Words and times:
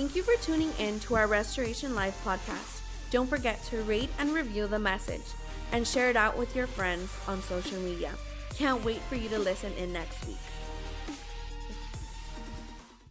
Thank 0.00 0.16
you 0.16 0.22
for 0.22 0.42
tuning 0.42 0.72
in 0.78 0.98
to 1.00 1.14
our 1.14 1.26
Restoration 1.26 1.94
Life 1.94 2.18
podcast. 2.24 2.80
Don't 3.10 3.26
forget 3.26 3.62
to 3.64 3.82
rate 3.82 4.08
and 4.18 4.32
review 4.32 4.66
the 4.66 4.78
message 4.78 5.20
and 5.72 5.86
share 5.86 6.08
it 6.08 6.16
out 6.16 6.38
with 6.38 6.56
your 6.56 6.66
friends 6.66 7.12
on 7.28 7.42
social 7.42 7.78
media. 7.80 8.10
Can't 8.54 8.82
wait 8.82 9.02
for 9.02 9.16
you 9.16 9.28
to 9.28 9.38
listen 9.38 9.74
in 9.74 9.92
next 9.92 10.26
week. 10.26 10.38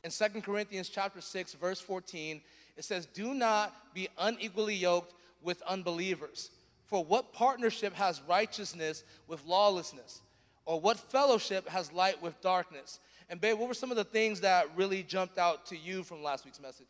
In 0.03 0.09
2 0.09 0.41
Corinthians 0.41 0.89
chapter 0.89 1.21
6 1.21 1.53
verse 1.53 1.79
14, 1.79 2.41
it 2.75 2.83
says, 2.83 3.05
"Do 3.05 3.35
not 3.35 3.93
be 3.93 4.09
unequally 4.17 4.73
yoked 4.73 5.13
with 5.43 5.61
unbelievers. 5.67 6.49
For 6.87 7.05
what 7.05 7.33
partnership 7.33 7.93
has 7.93 8.19
righteousness 8.23 9.03
with 9.27 9.45
lawlessness? 9.45 10.21
Or 10.65 10.79
what 10.79 10.97
fellowship 10.97 11.69
has 11.69 11.91
light 11.91 12.19
with 12.19 12.41
darkness?" 12.41 12.99
And 13.29 13.39
babe, 13.39 13.59
what 13.59 13.67
were 13.67 13.75
some 13.75 13.91
of 13.91 13.97
the 13.97 14.03
things 14.03 14.41
that 14.41 14.65
really 14.75 15.03
jumped 15.03 15.37
out 15.37 15.65
to 15.67 15.77
you 15.77 16.03
from 16.03 16.23
last 16.23 16.45
week's 16.45 16.59
message? 16.59 16.87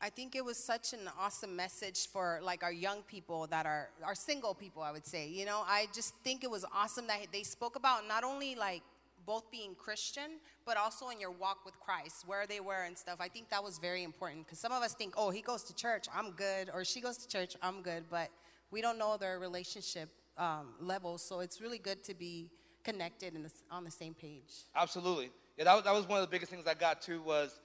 I 0.00 0.08
think 0.08 0.34
it 0.34 0.42
was 0.42 0.56
such 0.56 0.94
an 0.94 1.10
awesome 1.20 1.54
message 1.54 2.08
for 2.08 2.40
like 2.42 2.62
our 2.62 2.72
young 2.72 3.02
people 3.02 3.46
that 3.48 3.66
are 3.66 3.90
our 4.02 4.14
single 4.14 4.54
people, 4.54 4.82
I 4.82 4.92
would 4.92 5.06
say. 5.06 5.28
You 5.28 5.44
know, 5.44 5.62
I 5.66 5.88
just 5.94 6.14
think 6.24 6.42
it 6.42 6.50
was 6.50 6.64
awesome 6.74 7.06
that 7.08 7.26
they 7.30 7.42
spoke 7.42 7.76
about 7.76 8.08
not 8.08 8.24
only 8.24 8.54
like 8.54 8.80
both 9.26 9.50
being 9.50 9.74
Christian, 9.74 10.38
but 10.64 10.78
also 10.78 11.10
in 11.10 11.20
your 11.20 11.30
walk 11.30 11.66
with 11.66 11.78
Christ, 11.78 12.26
where 12.26 12.46
they 12.46 12.60
were 12.60 12.84
and 12.84 12.96
stuff. 12.96 13.18
I 13.20 13.28
think 13.28 13.50
that 13.50 13.62
was 13.62 13.76
very 13.76 14.02
important 14.02 14.46
because 14.46 14.58
some 14.58 14.72
of 14.72 14.82
us 14.82 14.94
think, 14.94 15.12
oh, 15.18 15.28
he 15.28 15.42
goes 15.42 15.62
to 15.64 15.74
church, 15.74 16.06
I'm 16.14 16.30
good, 16.30 16.70
or 16.72 16.82
she 16.84 17.02
goes 17.02 17.18
to 17.18 17.28
church, 17.28 17.54
I'm 17.62 17.82
good, 17.82 18.04
but 18.10 18.30
we 18.70 18.80
don't 18.80 18.98
know 18.98 19.18
their 19.18 19.38
relationship 19.38 20.08
um, 20.38 20.68
levels. 20.80 21.22
So 21.22 21.40
it's 21.40 21.60
really 21.60 21.78
good 21.78 22.02
to 22.04 22.14
be 22.14 22.48
connected 22.82 23.34
and 23.34 23.50
on 23.70 23.84
the 23.84 23.90
same 23.90 24.14
page. 24.14 24.64
Absolutely. 24.74 25.30
Yeah, 25.60 25.64
that, 25.64 25.84
that 25.84 25.92
was 25.92 26.08
one 26.08 26.18
of 26.18 26.26
the 26.26 26.30
biggest 26.30 26.50
things 26.50 26.66
I 26.66 26.72
got 26.72 27.02
too 27.02 27.20
was 27.20 27.60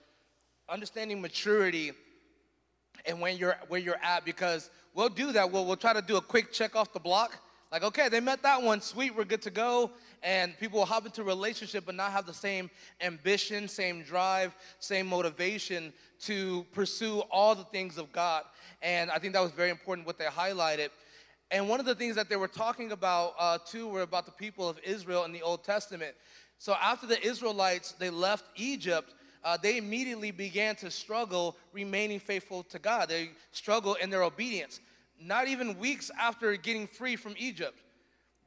understanding 0.68 1.22
maturity 1.22 1.94
and 3.06 3.22
when 3.22 3.38
you're 3.38 3.56
where 3.70 3.80
you're 3.80 4.04
at 4.04 4.26
because 4.26 4.70
we'll 4.94 5.08
do 5.08 5.32
that. 5.32 5.50
We'll, 5.50 5.66
we'll 5.66 5.78
try 5.78 5.94
to 5.94 6.02
do 6.02 6.18
a 6.18 6.22
quick 6.22 6.52
check 6.52 6.76
off 6.76 6.92
the 6.92 7.00
block. 7.00 7.38
Like, 7.72 7.84
okay, 7.84 8.10
they 8.10 8.20
met 8.20 8.44
that 8.44 8.62
one, 8.62 8.82
sweet, 8.82 9.16
we're 9.16 9.24
good 9.24 9.42
to 9.44 9.50
go. 9.50 9.92
And 10.24 10.60
people 10.60 10.80
will 10.80 10.86
hop 10.86 11.06
into 11.06 11.22
a 11.22 11.24
relationship 11.24 11.86
but 11.86 11.96
not 11.96 12.12
have 12.12 12.26
the 12.26 12.34
same 12.34 12.70
ambition, 13.00 13.66
same 13.70 14.04
drive, 14.04 14.54
same 14.80 15.08
motivation 15.08 15.94
to 16.24 16.66
pursue 16.74 17.22
all 17.32 17.56
the 17.56 17.64
things 17.64 17.98
of 17.98 18.12
God. 18.12 18.44
And 18.82 19.10
I 19.10 19.20
think 19.20 19.32
that 19.36 19.42
was 19.42 19.52
very 19.52 19.70
important 19.70 20.06
what 20.06 20.18
they 20.18 20.26
highlighted. 20.26 20.90
And 21.50 21.70
one 21.70 21.80
of 21.80 21.86
the 21.86 21.96
things 21.96 22.16
that 22.16 22.28
they 22.28 22.36
were 22.36 22.50
talking 22.50 22.92
about 22.92 23.36
uh, 23.40 23.60
too 23.66 23.88
were 23.88 24.02
about 24.02 24.26
the 24.26 24.34
people 24.34 24.68
of 24.68 24.80
Israel 24.84 25.24
in 25.24 25.32
the 25.32 25.42
Old 25.42 25.64
Testament. 25.64 26.16
So 26.58 26.74
after 26.82 27.08
the 27.08 27.22
Israelites 27.26 27.94
they 27.94 28.10
left 28.10 28.46
Egypt, 28.56 29.14
uh, 29.44 29.58
they 29.62 29.78
immediately 29.78 30.32
began 30.32 30.76
to 30.78 30.90
struggle 30.90 31.56
remaining 31.72 32.20
faithful 32.20 32.64
to 32.64 32.80
God. 32.80 33.10
They 33.10 33.30
struggle 33.52 33.94
in 33.96 34.10
their 34.10 34.24
obedience. 34.24 34.80
Not 35.20 35.48
even 35.48 35.78
weeks 35.78 36.10
after 36.20 36.56
getting 36.56 36.88
free 36.88 37.16
from 37.16 37.36
Egypt, 37.38 37.80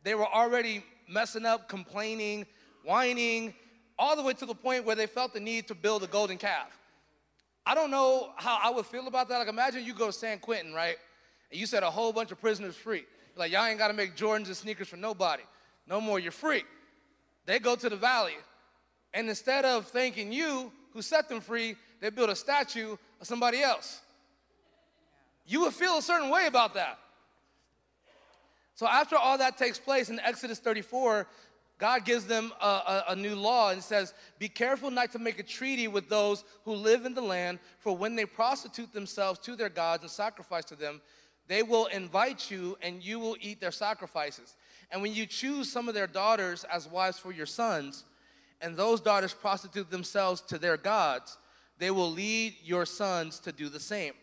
they 0.02 0.14
were 0.14 0.26
already 0.26 0.84
messing 1.08 1.46
up, 1.46 1.68
complaining, 1.68 2.46
whining, 2.84 3.54
all 3.98 4.16
the 4.16 4.22
way 4.22 4.32
to 4.34 4.46
the 4.46 4.54
point 4.54 4.84
where 4.84 4.96
they 4.96 5.06
felt 5.06 5.32
the 5.34 5.40
need 5.40 5.68
to 5.68 5.74
build 5.74 6.02
a 6.02 6.06
golden 6.06 6.36
calf. 6.36 6.78
I 7.64 7.74
don't 7.74 7.90
know 7.90 8.30
how 8.36 8.58
I 8.62 8.70
would 8.70 8.86
feel 8.86 9.06
about 9.06 9.28
that. 9.28 9.38
Like, 9.38 9.48
imagine 9.48 9.84
you 9.84 9.94
go 9.94 10.06
to 10.06 10.12
San 10.12 10.38
Quentin, 10.38 10.72
right? 10.72 10.96
And 11.50 11.60
you 11.60 11.66
set 11.66 11.82
a 11.82 11.90
whole 11.90 12.12
bunch 12.12 12.32
of 12.32 12.40
prisoners 12.40 12.76
free. 12.76 13.04
Like, 13.36 13.52
y'all 13.52 13.66
ain't 13.66 13.78
got 13.78 13.88
to 13.88 13.94
make 13.94 14.16
Jordans 14.16 14.46
and 14.46 14.56
sneakers 14.56 14.88
for 14.88 14.96
nobody. 14.96 15.42
No 15.86 16.00
more, 16.00 16.18
you're 16.18 16.32
free. 16.32 16.64
They 17.48 17.58
go 17.58 17.74
to 17.76 17.88
the 17.88 17.96
valley, 17.96 18.36
and 19.14 19.26
instead 19.26 19.64
of 19.64 19.86
thanking 19.86 20.30
you 20.30 20.70
who 20.92 21.00
set 21.00 21.30
them 21.30 21.40
free, 21.40 21.76
they 21.98 22.10
build 22.10 22.28
a 22.28 22.36
statue 22.36 22.94
of 23.22 23.26
somebody 23.26 23.62
else. 23.62 24.02
You 25.46 25.62
would 25.62 25.72
feel 25.72 25.96
a 25.96 26.02
certain 26.02 26.28
way 26.28 26.44
about 26.46 26.74
that. 26.74 26.98
So 28.74 28.86
after 28.86 29.16
all 29.16 29.38
that 29.38 29.56
takes 29.56 29.78
place 29.78 30.10
in 30.10 30.20
Exodus 30.20 30.58
34, 30.58 31.26
God 31.78 32.04
gives 32.04 32.26
them 32.26 32.52
a, 32.60 32.66
a, 32.66 33.04
a, 33.08 33.16
new 33.16 33.34
law 33.34 33.70
and 33.70 33.82
says, 33.82 34.12
Be 34.38 34.50
careful 34.50 34.90
not 34.90 35.10
to 35.12 35.18
make 35.18 35.38
a 35.38 35.42
treaty 35.42 35.88
with 35.88 36.10
those 36.10 36.44
who 36.66 36.74
live 36.74 37.06
in 37.06 37.14
the 37.14 37.22
land, 37.22 37.60
for 37.78 37.96
when 37.96 38.14
they 38.14 38.26
prostitute 38.26 38.92
themselves 38.92 39.38
to 39.40 39.56
their 39.56 39.70
gods 39.70 40.02
and 40.02 40.10
sacrifice 40.10 40.66
to 40.66 40.76
them, 40.76 41.00
they 41.46 41.62
will 41.62 41.86
invite 41.86 42.50
you 42.50 42.76
and 42.82 43.02
you 43.02 43.18
will 43.18 43.38
eat 43.40 43.58
their 43.58 43.72
sacrifices. 43.72 44.54
And 44.90 45.02
when 45.02 45.14
you 45.14 45.26
choose 45.26 45.70
some 45.70 45.88
of 45.88 45.94
their 45.94 46.06
daughters 46.06 46.64
as 46.64 46.88
wives 46.88 47.18
for 47.18 47.32
your 47.32 47.46
sons, 47.46 48.04
and 48.60 48.76
those 48.76 49.00
daughters 49.00 49.34
prostitute 49.34 49.90
themselves 49.90 50.40
to 50.42 50.58
their 50.58 50.76
gods, 50.76 51.38
they 51.78 51.90
will 51.90 52.10
lead 52.10 52.56
your 52.62 52.86
sons 52.86 53.38
to 53.40 53.52
do 53.52 53.68
the 53.68 53.80
same. 53.80 54.14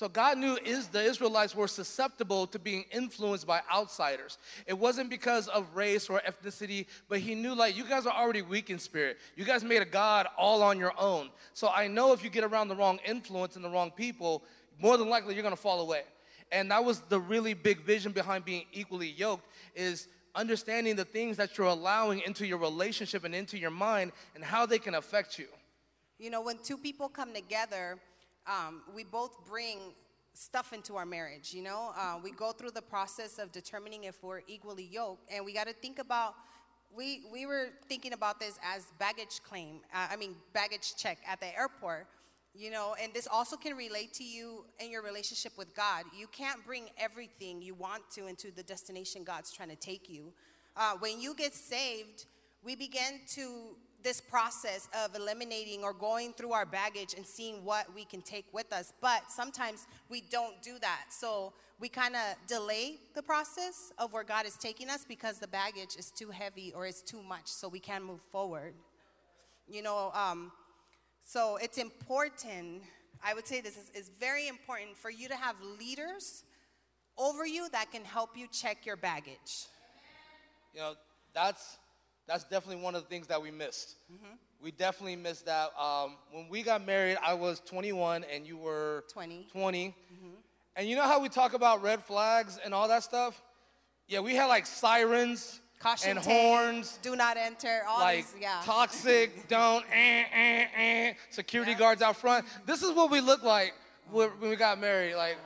So 0.00 0.08
God 0.08 0.38
knew 0.38 0.56
is 0.64 0.86
the 0.86 1.02
Israelites 1.02 1.54
were 1.54 1.68
susceptible 1.68 2.46
to 2.46 2.58
being 2.58 2.86
influenced 2.90 3.46
by 3.46 3.60
outsiders. 3.70 4.38
It 4.66 4.72
wasn't 4.72 5.10
because 5.10 5.46
of 5.48 5.76
race 5.76 6.08
or 6.08 6.22
ethnicity, 6.26 6.86
but 7.10 7.18
he 7.18 7.34
knew 7.34 7.54
like 7.54 7.76
you 7.76 7.84
guys 7.84 8.06
are 8.06 8.14
already 8.14 8.40
weak 8.40 8.70
in 8.70 8.78
spirit. 8.78 9.18
You 9.36 9.44
guys 9.44 9.62
made 9.62 9.82
a 9.82 9.84
God 9.84 10.26
all 10.38 10.62
on 10.62 10.78
your 10.78 10.94
own. 10.98 11.28
So 11.52 11.68
I 11.68 11.86
know 11.86 12.14
if 12.14 12.24
you 12.24 12.30
get 12.30 12.44
around 12.44 12.68
the 12.68 12.76
wrong 12.76 12.98
influence 13.04 13.56
and 13.56 13.64
the 13.64 13.68
wrong 13.68 13.90
people, 13.90 14.42
more 14.78 14.96
than 14.96 15.10
likely 15.10 15.34
you're 15.34 15.42
gonna 15.42 15.54
fall 15.54 15.80
away. 15.80 16.04
And 16.52 16.70
that 16.70 16.84
was 16.84 17.00
the 17.08 17.20
really 17.20 17.54
big 17.54 17.82
vision 17.82 18.12
behind 18.12 18.44
being 18.44 18.64
equally 18.72 19.08
yoked 19.08 19.46
is 19.74 20.08
understanding 20.34 20.96
the 20.96 21.04
things 21.04 21.36
that 21.36 21.56
you're 21.56 21.66
allowing 21.66 22.20
into 22.20 22.46
your 22.46 22.58
relationship 22.58 23.24
and 23.24 23.34
into 23.34 23.58
your 23.58 23.70
mind 23.70 24.12
and 24.34 24.44
how 24.44 24.66
they 24.66 24.78
can 24.78 24.94
affect 24.94 25.38
you. 25.38 25.46
You 26.18 26.30
know, 26.30 26.42
when 26.42 26.58
two 26.58 26.76
people 26.76 27.08
come 27.08 27.32
together, 27.32 27.98
um, 28.46 28.82
we 28.94 29.04
both 29.04 29.44
bring 29.46 29.78
stuff 30.34 30.72
into 30.72 30.96
our 30.96 31.06
marriage, 31.06 31.52
you 31.52 31.62
know? 31.62 31.92
Uh, 31.96 32.18
we 32.22 32.32
go 32.32 32.52
through 32.52 32.70
the 32.70 32.82
process 32.82 33.38
of 33.38 33.52
determining 33.52 34.04
if 34.04 34.22
we're 34.22 34.42
equally 34.46 34.84
yoked, 34.84 35.30
and 35.32 35.44
we 35.44 35.52
got 35.52 35.66
to 35.66 35.72
think 35.72 35.98
about. 35.98 36.34
We, 36.92 37.22
we 37.32 37.46
were 37.46 37.68
thinking 37.88 38.12
about 38.12 38.40
this 38.40 38.58
as 38.64 38.86
baggage 38.98 39.40
claim, 39.48 39.80
uh, 39.94 40.08
I 40.10 40.16
mean, 40.16 40.34
baggage 40.52 40.96
check 40.96 41.18
at 41.24 41.38
the 41.40 41.56
airport 41.56 42.08
you 42.54 42.70
know, 42.70 42.94
and 43.00 43.14
this 43.14 43.28
also 43.30 43.56
can 43.56 43.76
relate 43.76 44.12
to 44.14 44.24
you 44.24 44.64
in 44.78 44.90
your 44.90 45.02
relationship 45.02 45.52
with 45.56 45.74
God. 45.74 46.04
You 46.16 46.26
can't 46.26 46.64
bring 46.66 46.88
everything 46.98 47.62
you 47.62 47.74
want 47.74 48.02
to 48.12 48.26
into 48.26 48.50
the 48.50 48.62
destination 48.62 49.22
God's 49.24 49.52
trying 49.52 49.68
to 49.70 49.76
take 49.76 50.08
you. 50.08 50.32
Uh, 50.76 50.94
when 50.98 51.20
you 51.20 51.34
get 51.34 51.54
saved, 51.54 52.26
we 52.64 52.74
begin 52.74 53.20
to 53.34 53.76
this 54.02 54.20
process 54.20 54.88
of 55.04 55.14
eliminating 55.14 55.84
or 55.84 55.92
going 55.92 56.32
through 56.32 56.52
our 56.52 56.64
baggage 56.64 57.14
and 57.14 57.26
seeing 57.26 57.64
what 57.64 57.94
we 57.94 58.04
can 58.04 58.22
take 58.22 58.46
with 58.52 58.72
us. 58.72 58.92
But 59.00 59.30
sometimes 59.30 59.86
we 60.08 60.22
don't 60.30 60.60
do 60.62 60.78
that. 60.80 61.06
So 61.10 61.52
we 61.78 61.88
kind 61.88 62.14
of 62.14 62.36
delay 62.46 62.96
the 63.14 63.22
process 63.22 63.92
of 63.98 64.12
where 64.12 64.24
God 64.24 64.46
is 64.46 64.56
taking 64.56 64.90
us 64.90 65.04
because 65.06 65.38
the 65.38 65.48
baggage 65.48 65.96
is 65.98 66.10
too 66.10 66.30
heavy 66.30 66.72
or 66.74 66.86
it's 66.86 67.02
too 67.02 67.22
much, 67.22 67.46
so 67.46 67.68
we 67.68 67.80
can't 67.80 68.04
move 68.04 68.20
forward. 68.32 68.74
You 69.68 69.82
know, 69.82 70.12
um, 70.14 70.52
so 71.24 71.56
it's 71.56 71.78
important, 71.78 72.82
I 73.24 73.34
would 73.34 73.46
say 73.46 73.60
this 73.60 73.76
is, 73.76 73.90
is 73.94 74.10
very 74.20 74.48
important 74.48 74.96
for 74.96 75.10
you 75.10 75.28
to 75.28 75.36
have 75.36 75.56
leaders 75.78 76.44
over 77.18 77.46
you 77.46 77.68
that 77.70 77.92
can 77.92 78.04
help 78.04 78.36
you 78.36 78.46
check 78.50 78.86
your 78.86 78.96
baggage. 78.96 79.66
You 80.74 80.80
know, 80.80 80.94
that's 81.34 81.78
that's 82.26 82.44
definitely 82.44 82.82
one 82.82 82.94
of 82.94 83.02
the 83.02 83.08
things 83.08 83.26
that 83.26 83.42
we 83.42 83.50
missed. 83.50 83.96
Mm-hmm. 84.12 84.34
We 84.62 84.70
definitely 84.70 85.16
missed 85.16 85.46
that. 85.46 85.70
Um, 85.76 86.16
when 86.30 86.48
we 86.48 86.62
got 86.62 86.86
married, 86.86 87.18
I 87.24 87.34
was 87.34 87.60
21 87.60 88.24
and 88.32 88.46
you 88.46 88.56
were 88.56 89.04
20. 89.12 89.48
20. 89.50 89.88
Mm-hmm. 89.88 90.26
And 90.76 90.88
you 90.88 90.94
know 90.94 91.02
how 91.02 91.20
we 91.20 91.28
talk 91.28 91.54
about 91.54 91.82
red 91.82 92.04
flags 92.04 92.58
and 92.64 92.72
all 92.72 92.86
that 92.88 93.02
stuff? 93.02 93.42
Yeah, 94.06 94.20
we 94.20 94.34
had 94.34 94.46
like 94.46 94.66
sirens 94.66 95.59
Caution 95.80 96.10
and 96.10 96.22
tape, 96.22 96.30
horns. 96.30 96.98
Do 97.00 97.16
not 97.16 97.38
enter. 97.38 97.82
All 97.88 98.00
like 98.00 98.18
these, 98.18 98.42
yeah. 98.42 98.60
toxic, 98.64 99.48
don't, 99.48 99.82
eh, 99.90 100.24
eh, 100.30 100.66
eh, 100.76 101.12
security 101.30 101.72
yeah. 101.72 101.78
guards 101.78 102.02
out 102.02 102.16
front. 102.16 102.44
This 102.66 102.82
is 102.82 102.92
what 102.92 103.10
we 103.10 103.22
look 103.22 103.42
like 103.42 103.72
when 104.10 104.28
we 104.42 104.56
got 104.56 104.78
married. 104.78 105.14
Like, 105.14 105.38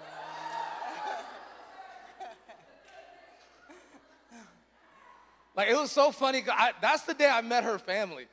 like 5.55 5.69
it 5.69 5.77
was 5.77 5.93
so 5.93 6.11
funny. 6.11 6.43
I, 6.51 6.73
that's 6.83 7.03
the 7.03 7.15
day 7.15 7.29
I 7.29 7.41
met 7.41 7.63
her 7.63 7.79
family. 7.79 8.27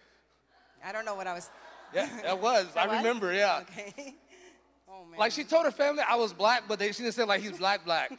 I 0.83 0.91
don't 0.91 1.05
know 1.05 1.13
what 1.13 1.27
I 1.27 1.35
was. 1.35 1.51
Yeah, 1.93 2.09
that 2.23 2.41
was. 2.41 2.65
that 2.73 2.85
I 2.85 2.87
was? 2.87 2.97
remember. 2.97 3.31
Yeah. 3.31 3.61
Okay. 3.61 4.15
Oh 4.93 5.05
man. 5.09 5.17
Like 5.17 5.31
she 5.31 5.45
told 5.45 5.63
her 5.63 5.71
family 5.71 6.03
I 6.05 6.15
was 6.15 6.33
black, 6.33 6.63
but 6.67 6.77
they 6.77 6.91
she 6.91 7.03
didn't 7.03 7.15
say 7.15 7.23
like 7.23 7.41
he's 7.41 7.57
black 7.57 7.85
black. 7.85 8.11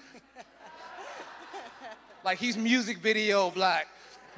Like 2.25 2.39
he's 2.39 2.57
music 2.57 2.99
video 2.99 3.51
black. 3.51 3.89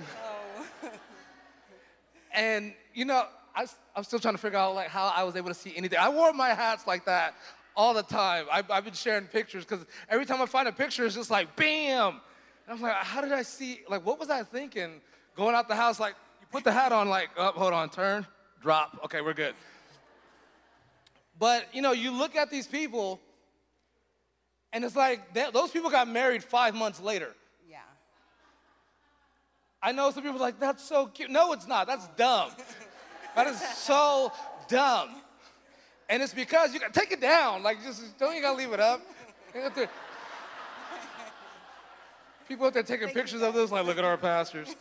Oh. 0.00 0.90
and 2.32 2.72
you 2.94 3.04
know, 3.04 3.26
I, 3.54 3.66
I'm 3.94 4.04
still 4.04 4.18
trying 4.18 4.34
to 4.34 4.38
figure 4.38 4.58
out 4.58 4.74
like 4.74 4.88
how 4.88 5.12
I 5.14 5.22
was 5.24 5.36
able 5.36 5.48
to 5.48 5.54
see 5.54 5.74
anything. 5.76 5.98
I 5.98 6.08
wore 6.08 6.32
my 6.32 6.50
hats 6.50 6.86
like 6.86 7.04
that 7.06 7.34
all 7.76 7.94
the 7.94 8.02
time. 8.02 8.46
I, 8.50 8.62
I've, 8.70 8.84
been 8.84 8.94
sharing 8.94 9.26
pictures 9.26 9.64
because 9.64 9.84
every 10.08 10.26
time 10.26 10.40
I 10.40 10.46
find 10.46 10.68
a 10.68 10.72
picture, 10.72 11.04
it's 11.04 11.14
just 11.14 11.30
like 11.30 11.54
bam. 11.56 12.20
And 12.66 12.76
I'm 12.76 12.80
like, 12.80 12.94
how 12.94 13.20
did 13.20 13.32
I 13.32 13.42
see? 13.42 13.80
Like, 13.88 14.04
what 14.06 14.18
was 14.18 14.30
I 14.30 14.42
thinking? 14.42 15.00
Going 15.36 15.54
out 15.54 15.68
the 15.68 15.76
house, 15.76 16.00
like 16.00 16.14
you 16.40 16.46
put 16.50 16.64
the 16.64 16.72
hat 16.72 16.92
on, 16.92 17.08
like, 17.08 17.30
oh, 17.36 17.52
hold 17.52 17.72
on, 17.72 17.90
turn, 17.90 18.26
drop. 18.62 18.98
Okay, 19.04 19.20
we're 19.20 19.34
good. 19.34 19.54
But 21.38 21.66
you 21.72 21.82
know, 21.82 21.92
you 21.92 22.10
look 22.12 22.36
at 22.36 22.50
these 22.50 22.66
people, 22.66 23.20
and 24.72 24.84
it's 24.84 24.96
like 24.96 25.34
they- 25.34 25.50
those 25.52 25.70
people 25.70 25.90
got 25.90 26.08
married 26.08 26.42
five 26.42 26.74
months 26.74 27.00
later. 27.00 27.34
I 29.84 29.92
know 29.92 30.10
some 30.10 30.22
people 30.22 30.38
are 30.38 30.40
like, 30.40 30.58
that's 30.58 30.82
so 30.82 31.06
cute. 31.06 31.30
No, 31.30 31.52
it's 31.52 31.68
not. 31.68 31.86
That's 31.86 32.08
dumb. 32.16 32.50
that 33.36 33.46
is 33.46 33.60
so 33.60 34.32
dumb. 34.66 35.10
And 36.08 36.22
it's 36.22 36.32
because 36.32 36.72
you 36.72 36.80
got 36.80 36.94
take 36.94 37.12
it 37.12 37.20
down. 37.20 37.62
Like 37.62 37.82
just 37.82 38.18
don't 38.18 38.34
you 38.34 38.40
gotta 38.40 38.56
leave 38.56 38.72
it 38.72 38.80
up. 38.80 39.02
You 39.54 39.60
have 39.60 39.74
to- 39.74 39.88
People 42.48 42.66
out 42.66 42.74
there 42.74 42.82
taking 42.82 43.08
pictures 43.08 43.40
of 43.40 43.54
this, 43.54 43.70
like, 43.70 43.86
look 43.86 43.96
at 43.96 44.04
our 44.04 44.18
pastors. 44.18 44.74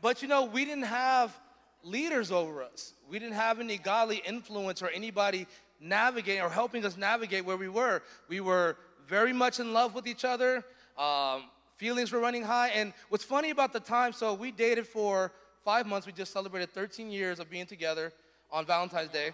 but 0.00 0.22
you 0.22 0.28
know, 0.28 0.44
we 0.44 0.64
didn't 0.64 0.84
have 0.84 1.38
leaders 1.82 2.32
over 2.32 2.62
us. 2.62 2.94
We 3.10 3.18
didn't 3.18 3.34
have 3.34 3.60
any 3.60 3.76
godly 3.76 4.22
influence 4.26 4.82
or 4.82 4.88
anybody 4.88 5.46
navigating 5.80 6.42
or 6.42 6.48
helping 6.48 6.84
us 6.86 6.96
navigate 6.96 7.44
where 7.44 7.58
we 7.58 7.68
were. 7.68 8.02
We 8.28 8.40
were 8.40 8.76
very 9.06 9.32
much 9.34 9.60
in 9.60 9.72
love 9.74 9.94
with 9.94 10.06
each 10.06 10.24
other. 10.24 10.64
Um, 10.96 11.44
feelings 11.84 12.12
were 12.12 12.18
running 12.18 12.42
high. 12.42 12.68
And 12.68 12.94
what's 13.10 13.24
funny 13.24 13.50
about 13.50 13.74
the 13.74 13.78
time, 13.78 14.14
so 14.14 14.32
we 14.32 14.50
dated 14.50 14.86
for 14.86 15.30
five 15.66 15.86
months. 15.86 16.06
We 16.06 16.14
just 16.14 16.32
celebrated 16.32 16.70
13 16.72 17.10
years 17.10 17.38
of 17.38 17.50
being 17.50 17.66
together 17.66 18.10
on 18.50 18.64
Valentine's 18.64 19.10
Day. 19.10 19.32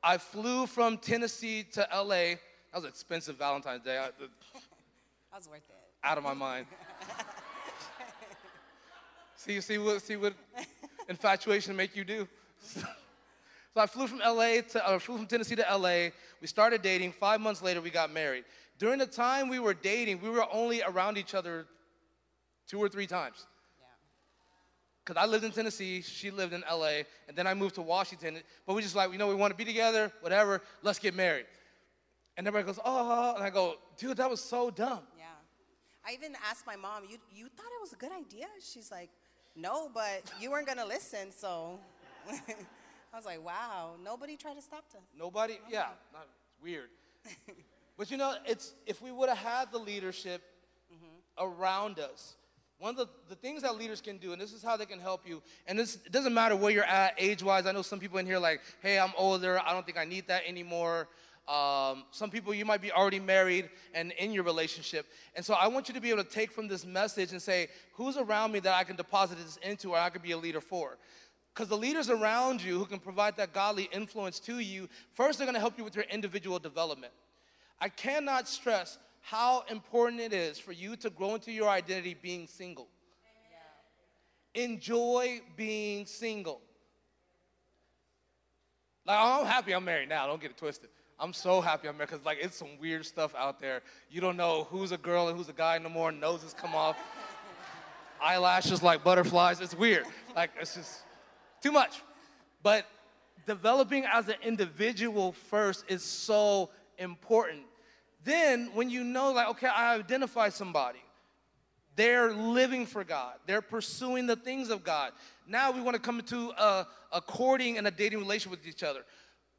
I 0.00 0.16
flew 0.16 0.68
from 0.68 0.96
Tennessee 0.96 1.64
to 1.72 1.80
LA. 1.92 2.36
That 2.70 2.76
was 2.76 2.84
an 2.84 2.90
expensive 2.90 3.36
Valentine's 3.36 3.82
Day. 3.82 3.98
I, 3.98 4.04
That 4.04 4.28
was 5.34 5.48
worth 5.48 5.56
it. 5.56 5.74
out 6.04 6.18
of 6.18 6.22
my 6.22 6.34
mind. 6.34 6.66
see, 9.34 9.60
see 9.60 9.78
what, 9.78 10.02
see 10.02 10.14
what 10.14 10.34
infatuation 11.08 11.74
make 11.74 11.96
you 11.96 12.04
do. 12.04 12.28
so 12.60 12.84
I 13.74 13.86
flew 13.86 14.06
from 14.06 14.20
LA 14.20 14.60
to, 14.70 14.88
uh, 14.88 15.00
flew 15.00 15.16
from 15.16 15.26
Tennessee 15.26 15.56
to 15.56 15.66
LA. 15.68 16.10
We 16.40 16.46
started 16.46 16.80
dating. 16.80 17.10
Five 17.10 17.40
months 17.40 17.60
later, 17.60 17.80
we 17.80 17.90
got 17.90 18.12
married. 18.12 18.44
During 18.82 18.98
the 18.98 19.06
time 19.06 19.48
we 19.48 19.60
were 19.60 19.74
dating, 19.74 20.20
we 20.20 20.28
were 20.28 20.44
only 20.52 20.82
around 20.82 21.16
each 21.16 21.36
other 21.36 21.66
two 22.66 22.80
or 22.80 22.88
three 22.88 23.06
times. 23.06 23.46
Yeah. 23.78 23.86
Because 25.04 25.22
I 25.22 25.24
lived 25.30 25.44
in 25.44 25.52
Tennessee, 25.52 26.02
she 26.02 26.32
lived 26.32 26.52
in 26.52 26.64
LA, 26.68 27.04
and 27.28 27.36
then 27.36 27.46
I 27.46 27.54
moved 27.54 27.76
to 27.76 27.82
Washington. 27.82 28.42
But 28.66 28.74
we 28.74 28.82
just 28.82 28.96
like, 28.96 29.12
you 29.12 29.18
know, 29.18 29.28
we 29.28 29.36
want 29.36 29.52
to 29.52 29.56
be 29.56 29.64
together, 29.64 30.10
whatever, 30.20 30.62
let's 30.82 30.98
get 30.98 31.14
married. 31.14 31.46
And 32.36 32.44
everybody 32.44 32.66
goes, 32.66 32.80
oh, 32.84 33.34
and 33.36 33.44
I 33.44 33.50
go, 33.50 33.76
dude, 33.98 34.16
that 34.16 34.28
was 34.28 34.40
so 34.42 34.68
dumb. 34.68 35.02
Yeah. 35.16 35.26
I 36.04 36.14
even 36.14 36.34
asked 36.50 36.66
my 36.66 36.74
mom, 36.74 37.04
you, 37.08 37.18
you 37.32 37.44
thought 37.56 37.66
it 37.66 37.80
was 37.80 37.92
a 37.92 37.96
good 37.96 38.10
idea? 38.10 38.46
She's 38.60 38.90
like, 38.90 39.10
no, 39.54 39.90
but 39.94 40.24
you 40.40 40.50
weren't 40.50 40.66
going 40.66 40.78
to 40.78 40.86
listen, 40.86 41.30
so. 41.30 41.78
I 42.28 43.16
was 43.16 43.26
like, 43.26 43.44
wow, 43.44 43.92
nobody 44.02 44.36
tried 44.36 44.54
to 44.54 44.62
stop 44.62 44.90
them. 44.90 45.02
Nobody, 45.16 45.60
yeah, 45.70 45.90
not, 46.12 46.26
it's 46.50 46.60
weird. 46.60 46.88
but 47.96 48.10
you 48.10 48.16
know, 48.16 48.34
it's 48.46 48.72
if 48.86 49.02
we 49.02 49.12
would 49.12 49.28
have 49.28 49.38
had 49.38 49.72
the 49.72 49.78
leadership 49.78 50.42
around 51.38 51.98
us, 51.98 52.34
one 52.78 52.90
of 52.90 52.96
the, 52.96 53.08
the 53.28 53.36
things 53.36 53.62
that 53.62 53.76
leaders 53.76 54.00
can 54.00 54.18
do, 54.18 54.32
and 54.32 54.40
this 54.40 54.52
is 54.52 54.62
how 54.62 54.76
they 54.76 54.86
can 54.86 54.98
help 54.98 55.26
you, 55.26 55.40
and 55.66 55.78
this 55.78 55.98
it 56.04 56.10
doesn't 56.10 56.34
matter 56.34 56.56
where 56.56 56.72
you're 56.72 56.84
at 56.84 57.14
age-wise. 57.16 57.66
I 57.66 57.72
know 57.72 57.82
some 57.82 58.00
people 58.00 58.18
in 58.18 58.26
here 58.26 58.38
like, 58.38 58.60
hey, 58.82 58.98
I'm 58.98 59.12
older, 59.16 59.60
I 59.64 59.72
don't 59.72 59.86
think 59.86 59.98
I 59.98 60.04
need 60.04 60.26
that 60.28 60.42
anymore. 60.46 61.08
Um, 61.48 62.04
some 62.12 62.30
people 62.30 62.54
you 62.54 62.64
might 62.64 62.80
be 62.80 62.92
already 62.92 63.18
married 63.18 63.68
and 63.94 64.12
in 64.12 64.32
your 64.32 64.44
relationship, 64.44 65.06
and 65.34 65.44
so 65.44 65.54
I 65.54 65.68
want 65.68 65.88
you 65.88 65.94
to 65.94 66.00
be 66.00 66.10
able 66.10 66.24
to 66.24 66.30
take 66.30 66.50
from 66.50 66.68
this 66.68 66.84
message 66.84 67.32
and 67.32 67.40
say, 67.40 67.68
who's 67.94 68.16
around 68.16 68.52
me 68.52 68.60
that 68.60 68.74
I 68.74 68.84
can 68.84 68.96
deposit 68.96 69.38
this 69.38 69.58
into, 69.58 69.90
or 69.90 69.98
I 69.98 70.10
could 70.10 70.22
be 70.22 70.32
a 70.32 70.38
leader 70.38 70.60
for. 70.60 70.98
Because 71.54 71.68
the 71.68 71.76
leaders 71.76 72.08
around 72.08 72.62
you 72.62 72.78
who 72.78 72.86
can 72.86 72.98
provide 72.98 73.36
that 73.36 73.52
godly 73.52 73.88
influence 73.92 74.40
to 74.40 74.58
you, 74.58 74.88
first, 75.12 75.38
they're 75.38 75.46
gonna 75.46 75.60
help 75.60 75.76
you 75.76 75.84
with 75.84 75.94
your 75.94 76.06
individual 76.10 76.58
development. 76.58 77.12
I 77.82 77.88
cannot 77.88 78.46
stress 78.46 78.96
how 79.22 79.64
important 79.68 80.20
it 80.20 80.32
is 80.32 80.56
for 80.56 80.70
you 80.70 80.94
to 80.94 81.10
grow 81.10 81.34
into 81.34 81.50
your 81.50 81.68
identity 81.68 82.16
being 82.22 82.46
single. 82.46 82.86
Enjoy 84.54 85.40
being 85.56 86.06
single. 86.06 86.60
Like, 89.04 89.18
oh, 89.20 89.40
I'm 89.40 89.46
happy 89.46 89.72
I'm 89.74 89.84
married 89.84 90.08
now, 90.08 90.28
don't 90.28 90.40
get 90.40 90.52
it 90.52 90.56
twisted. 90.56 90.90
I'm 91.18 91.32
so 91.32 91.60
happy 91.60 91.88
I'm 91.88 91.96
married 91.96 92.10
because, 92.10 92.24
like, 92.24 92.38
it's 92.40 92.56
some 92.56 92.78
weird 92.80 93.04
stuff 93.04 93.34
out 93.34 93.58
there. 93.58 93.82
You 94.08 94.20
don't 94.20 94.36
know 94.36 94.68
who's 94.70 94.92
a 94.92 94.98
girl 94.98 95.26
and 95.26 95.36
who's 95.36 95.48
a 95.48 95.52
guy 95.52 95.76
no 95.78 95.88
more, 95.88 96.12
noses 96.12 96.54
come 96.56 96.76
off, 96.76 96.96
eyelashes 98.22 98.80
like 98.84 99.02
butterflies. 99.02 99.60
It's 99.60 99.74
weird. 99.74 100.06
Like, 100.36 100.50
it's 100.60 100.76
just 100.76 101.00
too 101.60 101.72
much. 101.72 102.00
But 102.62 102.86
developing 103.44 104.04
as 104.04 104.28
an 104.28 104.36
individual 104.44 105.32
first 105.32 105.84
is 105.88 106.04
so 106.04 106.70
important. 106.98 107.62
Then, 108.24 108.70
when 108.74 108.90
you 108.90 109.04
know, 109.04 109.32
like, 109.32 109.48
okay, 109.48 109.66
I 109.66 109.94
identify 109.94 110.48
somebody, 110.48 111.02
they're 111.96 112.32
living 112.32 112.86
for 112.86 113.04
God, 113.04 113.34
they're 113.46 113.62
pursuing 113.62 114.26
the 114.26 114.36
things 114.36 114.70
of 114.70 114.84
God. 114.84 115.12
Now 115.46 115.72
we 115.72 115.80
want 115.80 115.94
to 115.94 116.00
come 116.00 116.18
into 116.20 116.50
a, 116.56 116.86
a 117.12 117.20
courting 117.20 117.78
and 117.78 117.86
a 117.86 117.90
dating 117.90 118.20
relationship 118.20 118.58
with 118.58 118.66
each 118.66 118.82
other. 118.82 119.00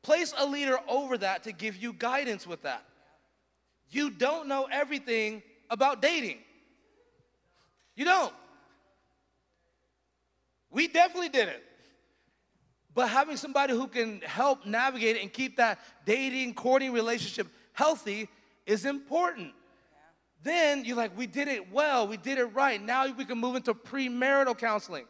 Place 0.02 0.34
a 0.38 0.46
leader 0.46 0.80
over 0.88 1.18
that 1.20 1.44
to 1.44 1.52
give 1.52 1.76
you 1.76 1.94
guidance 1.94 2.48
with 2.48 2.64
that. 2.64 2.84
You 3.90 4.10
don't 4.10 4.48
know 4.48 4.68
everything 4.72 5.44
about 5.70 6.02
dating. 6.02 6.38
You 7.96 8.06
don't. 8.06 8.34
We 10.72 10.88
definitely 10.88 11.30
didn't. 11.30 11.62
But 12.96 13.10
having 13.10 13.38
somebody 13.38 13.74
who 13.74 13.88
can 13.88 14.22
help 14.22 14.66
navigate 14.66 15.22
and 15.22 15.32
keep 15.32 15.58
that 15.58 15.80
dating, 16.06 16.56
courting 16.56 16.92
relationship 16.92 17.48
healthy 17.74 18.30
is 18.66 18.86
important. 18.86 19.54
Then 20.44 20.84
you're 20.84 20.98
like, 20.98 21.18
we 21.18 21.26
did 21.26 21.48
it 21.48 21.72
well, 21.72 22.08
we 22.08 22.18
did 22.18 22.38
it 22.38 22.46
right. 22.46 22.82
Now 22.82 23.08
we 23.08 23.26
can 23.26 23.38
move 23.38 23.56
into 23.56 23.74
premarital 23.74 24.58
counseling. 24.58 25.06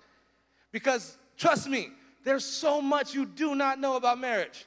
Because 0.72 1.18
trust 1.38 1.68
me, 1.68 1.90
there's 2.24 2.46
so 2.46 2.82
much 2.82 3.14
you 3.14 3.26
do 3.26 3.56
not 3.56 3.80
know 3.80 3.96
about 3.96 4.20
marriage. 4.20 4.66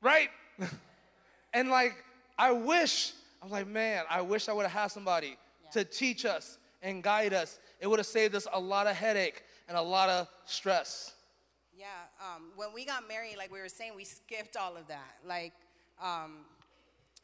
right? 0.00 0.30
and 1.52 1.68
like, 1.68 1.94
I 2.38 2.50
wish, 2.50 3.12
I'm 3.42 3.50
like, 3.50 3.66
man, 3.66 4.04
I 4.10 4.22
wish 4.22 4.48
I 4.48 4.52
would 4.52 4.62
have 4.62 4.72
had 4.72 4.90
somebody 4.90 5.36
to 5.72 5.84
teach 5.84 6.24
us 6.24 6.58
and 6.82 7.02
guide 7.02 7.34
us. 7.34 7.58
It 7.80 7.86
would 7.86 7.98
have 7.98 8.06
saved 8.06 8.34
us 8.34 8.46
a 8.52 8.58
lot 8.58 8.86
of 8.86 8.96
headache 8.96 9.42
and 9.68 9.76
a 9.76 9.82
lot 9.82 10.08
of 10.08 10.28
stress. 10.44 11.14
Yeah, 11.76 11.86
um, 12.20 12.52
when 12.56 12.72
we 12.74 12.84
got 12.84 13.08
married, 13.08 13.36
like 13.36 13.52
we 13.52 13.60
were 13.60 13.68
saying, 13.68 13.92
we 13.96 14.04
skipped 14.04 14.56
all 14.56 14.76
of 14.76 14.86
that. 14.88 15.18
Like, 15.26 15.52
um, 16.00 16.44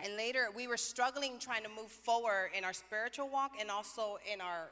and 0.03 0.17
later 0.17 0.49
we 0.55 0.67
were 0.67 0.77
struggling 0.77 1.39
trying 1.39 1.63
to 1.63 1.69
move 1.69 1.91
forward 1.91 2.51
in 2.57 2.65
our 2.65 2.73
spiritual 2.73 3.29
walk 3.29 3.53
and 3.61 3.71
also 3.71 4.19
in 4.33 4.41
our 4.41 4.71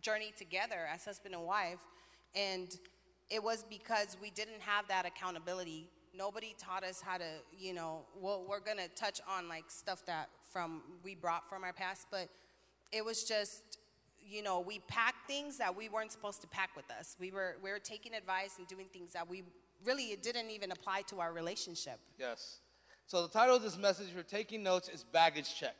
journey 0.00 0.32
together 0.36 0.86
as 0.92 1.04
husband 1.04 1.34
and 1.34 1.44
wife. 1.44 1.80
And 2.34 2.68
it 3.30 3.42
was 3.42 3.64
because 3.68 4.16
we 4.22 4.30
didn't 4.30 4.60
have 4.60 4.86
that 4.88 5.06
accountability. 5.06 5.88
Nobody 6.16 6.54
taught 6.58 6.84
us 6.84 7.00
how 7.00 7.18
to, 7.18 7.24
you 7.58 7.74
know, 7.74 8.02
well, 8.20 8.44
we're 8.48 8.60
gonna 8.60 8.88
touch 8.94 9.20
on 9.28 9.48
like 9.48 9.64
stuff 9.68 10.04
that 10.06 10.28
from 10.50 10.82
we 11.04 11.14
brought 11.14 11.48
from 11.48 11.64
our 11.64 11.72
past, 11.72 12.06
but 12.10 12.28
it 12.92 13.04
was 13.04 13.24
just 13.24 13.62
you 14.30 14.42
know, 14.42 14.60
we 14.60 14.80
packed 14.88 15.26
things 15.26 15.56
that 15.56 15.74
we 15.74 15.88
weren't 15.88 16.12
supposed 16.12 16.42
to 16.42 16.46
pack 16.48 16.76
with 16.76 16.90
us. 16.90 17.16
We 17.18 17.32
were 17.32 17.56
we 17.62 17.70
were 17.70 17.78
taking 17.78 18.14
advice 18.14 18.56
and 18.58 18.66
doing 18.66 18.86
things 18.92 19.12
that 19.14 19.28
we 19.28 19.42
really 19.84 20.04
it 20.04 20.22
didn't 20.22 20.50
even 20.50 20.70
apply 20.70 21.02
to 21.02 21.20
our 21.20 21.32
relationship. 21.32 21.98
Yes. 22.18 22.58
So 23.08 23.22
the 23.22 23.28
title 23.28 23.56
of 23.56 23.62
this 23.62 23.78
message, 23.78 24.08
if 24.08 24.14
you're 24.14 24.22
taking 24.22 24.62
notes, 24.62 24.90
is 24.90 25.02
Baggage 25.02 25.54
Check. 25.58 25.74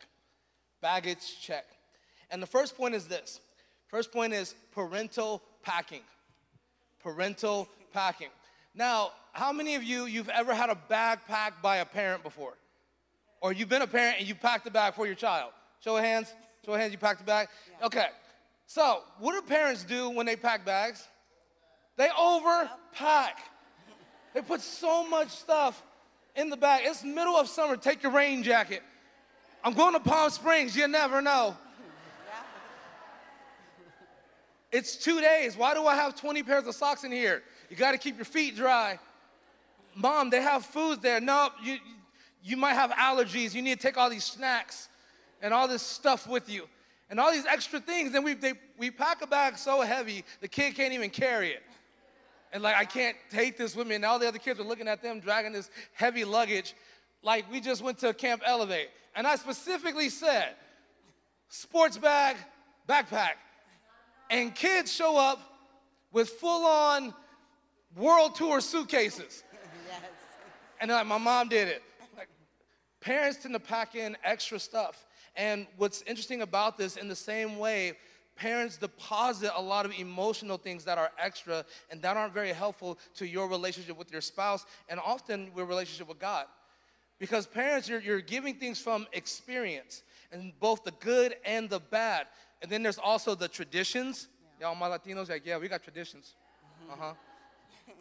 Baggage 0.80 1.38
Check. 1.42 1.66
And 2.30 2.42
the 2.42 2.46
first 2.46 2.74
point 2.74 2.94
is 2.94 3.06
this. 3.06 3.40
First 3.88 4.12
point 4.12 4.32
is 4.32 4.54
parental 4.72 5.42
packing. 5.62 6.00
Parental 7.02 7.68
packing. 7.92 8.30
Now, 8.74 9.10
how 9.32 9.52
many 9.52 9.74
of 9.74 9.82
you 9.82 10.06
you've 10.06 10.30
ever 10.30 10.54
had 10.54 10.70
a 10.70 10.74
bag 10.88 11.18
packed 11.28 11.62
by 11.62 11.76
a 11.76 11.84
parent 11.84 12.22
before? 12.22 12.54
Or 13.42 13.52
you've 13.52 13.68
been 13.68 13.82
a 13.82 13.86
parent 13.86 14.16
and 14.20 14.26
you 14.26 14.34
packed 14.34 14.66
a 14.66 14.70
bag 14.70 14.94
for 14.94 15.04
your 15.04 15.14
child? 15.14 15.52
Show 15.80 15.98
of 15.98 16.04
hands. 16.04 16.32
Show 16.64 16.72
of 16.72 16.80
hands, 16.80 16.92
you 16.92 16.98
packed 16.98 17.20
a 17.20 17.24
bag? 17.24 17.48
Okay. 17.82 18.06
So, 18.66 19.02
what 19.18 19.34
do 19.34 19.46
parents 19.46 19.84
do 19.84 20.08
when 20.08 20.24
they 20.24 20.36
pack 20.36 20.64
bags? 20.64 21.06
They 21.98 22.08
overpack. 22.08 23.36
They 24.32 24.40
put 24.40 24.62
so 24.62 25.06
much 25.06 25.28
stuff 25.28 25.82
in 26.38 26.50
the 26.50 26.56
back. 26.56 26.82
It's 26.84 27.02
middle 27.02 27.36
of 27.36 27.48
summer. 27.48 27.76
Take 27.76 28.02
your 28.02 28.12
rain 28.12 28.42
jacket. 28.42 28.82
I'm 29.64 29.74
going 29.74 29.92
to 29.94 30.00
Palm 30.00 30.30
Springs. 30.30 30.76
You 30.76 30.86
never 30.86 31.20
know. 31.20 31.56
It's 34.70 34.96
two 34.96 35.20
days. 35.20 35.56
Why 35.56 35.74
do 35.74 35.86
I 35.86 35.94
have 35.94 36.14
20 36.14 36.42
pairs 36.42 36.66
of 36.66 36.74
socks 36.74 37.02
in 37.02 37.10
here? 37.10 37.42
You 37.68 37.76
got 37.76 37.92
to 37.92 37.98
keep 37.98 38.16
your 38.16 38.24
feet 38.24 38.54
dry. 38.54 38.98
Mom, 39.94 40.30
they 40.30 40.40
have 40.40 40.64
food 40.64 41.02
there. 41.02 41.20
No, 41.20 41.48
you, 41.62 41.78
you 42.44 42.56
might 42.56 42.74
have 42.74 42.90
allergies. 42.92 43.54
You 43.54 43.62
need 43.62 43.80
to 43.80 43.82
take 43.82 43.96
all 43.96 44.10
these 44.10 44.24
snacks 44.24 44.88
and 45.42 45.52
all 45.52 45.66
this 45.66 45.82
stuff 45.82 46.28
with 46.28 46.48
you 46.48 46.68
and 47.10 47.18
all 47.18 47.32
these 47.32 47.46
extra 47.46 47.80
things. 47.80 48.12
Then 48.12 48.22
we, 48.22 48.34
they, 48.34 48.52
we 48.76 48.90
pack 48.90 49.22
a 49.22 49.26
bag 49.26 49.56
so 49.56 49.80
heavy, 49.80 50.24
the 50.40 50.48
kid 50.48 50.74
can't 50.74 50.92
even 50.92 51.10
carry 51.10 51.50
it. 51.50 51.62
And 52.52 52.62
like, 52.62 52.76
I 52.76 52.84
can't 52.84 53.16
take 53.30 53.56
this 53.56 53.76
with 53.76 53.86
me. 53.86 53.94
And 53.94 54.04
all 54.04 54.18
the 54.18 54.28
other 54.28 54.38
kids 54.38 54.58
are 54.60 54.64
looking 54.64 54.88
at 54.88 55.02
them 55.02 55.20
dragging 55.20 55.52
this 55.52 55.70
heavy 55.92 56.24
luggage. 56.24 56.74
Like, 57.22 57.50
we 57.50 57.60
just 57.60 57.82
went 57.82 57.98
to 57.98 58.14
Camp 58.14 58.42
Elevate. 58.44 58.88
And 59.14 59.26
I 59.26 59.36
specifically 59.36 60.08
said, 60.08 60.54
sports 61.48 61.98
bag, 61.98 62.36
backpack. 62.88 63.32
And 64.30 64.54
kids 64.54 64.92
show 64.92 65.16
up 65.16 65.40
with 66.12 66.30
full 66.30 66.66
on 66.66 67.14
world 67.96 68.34
tour 68.34 68.60
suitcases. 68.60 69.44
yes. 69.86 70.00
And 70.80 70.90
like, 70.90 71.06
my 71.06 71.18
mom 71.18 71.48
did 71.48 71.68
it. 71.68 71.82
Like, 72.16 72.28
parents 73.00 73.42
tend 73.42 73.54
to 73.54 73.60
pack 73.60 73.94
in 73.94 74.16
extra 74.24 74.58
stuff. 74.58 75.06
And 75.36 75.66
what's 75.76 76.02
interesting 76.02 76.42
about 76.42 76.76
this, 76.76 76.96
in 76.96 77.08
the 77.08 77.16
same 77.16 77.58
way, 77.58 77.92
parents 78.38 78.76
deposit 78.76 79.50
a 79.56 79.60
lot 79.60 79.84
of 79.84 79.92
emotional 79.98 80.56
things 80.56 80.84
that 80.84 80.96
are 80.96 81.10
extra 81.18 81.64
and 81.90 82.00
that 82.02 82.16
aren't 82.16 82.32
very 82.32 82.52
helpful 82.52 82.98
to 83.16 83.26
your 83.26 83.48
relationship 83.48 83.98
with 83.98 84.12
your 84.12 84.20
spouse 84.20 84.64
and 84.88 85.00
often 85.04 85.50
your 85.56 85.66
relationship 85.66 86.08
with 86.08 86.18
God. 86.18 86.46
Because 87.18 87.46
parents, 87.46 87.88
you're, 87.88 88.00
you're 88.00 88.20
giving 88.20 88.54
things 88.54 88.80
from 88.80 89.06
experience, 89.12 90.04
and 90.30 90.52
both 90.60 90.84
the 90.84 90.92
good 91.00 91.34
and 91.44 91.68
the 91.68 91.80
bad. 91.80 92.28
And 92.62 92.70
then 92.70 92.84
there's 92.84 92.98
also 92.98 93.34
the 93.34 93.48
traditions. 93.48 94.28
Yeah. 94.60 94.68
Y'all, 94.68 94.76
my 94.76 94.86
Latinos, 94.88 95.28
like, 95.28 95.44
yeah, 95.44 95.58
we 95.58 95.66
got 95.68 95.82
traditions. 95.82 96.34
Uh 96.88 96.94
huh. 96.96 97.12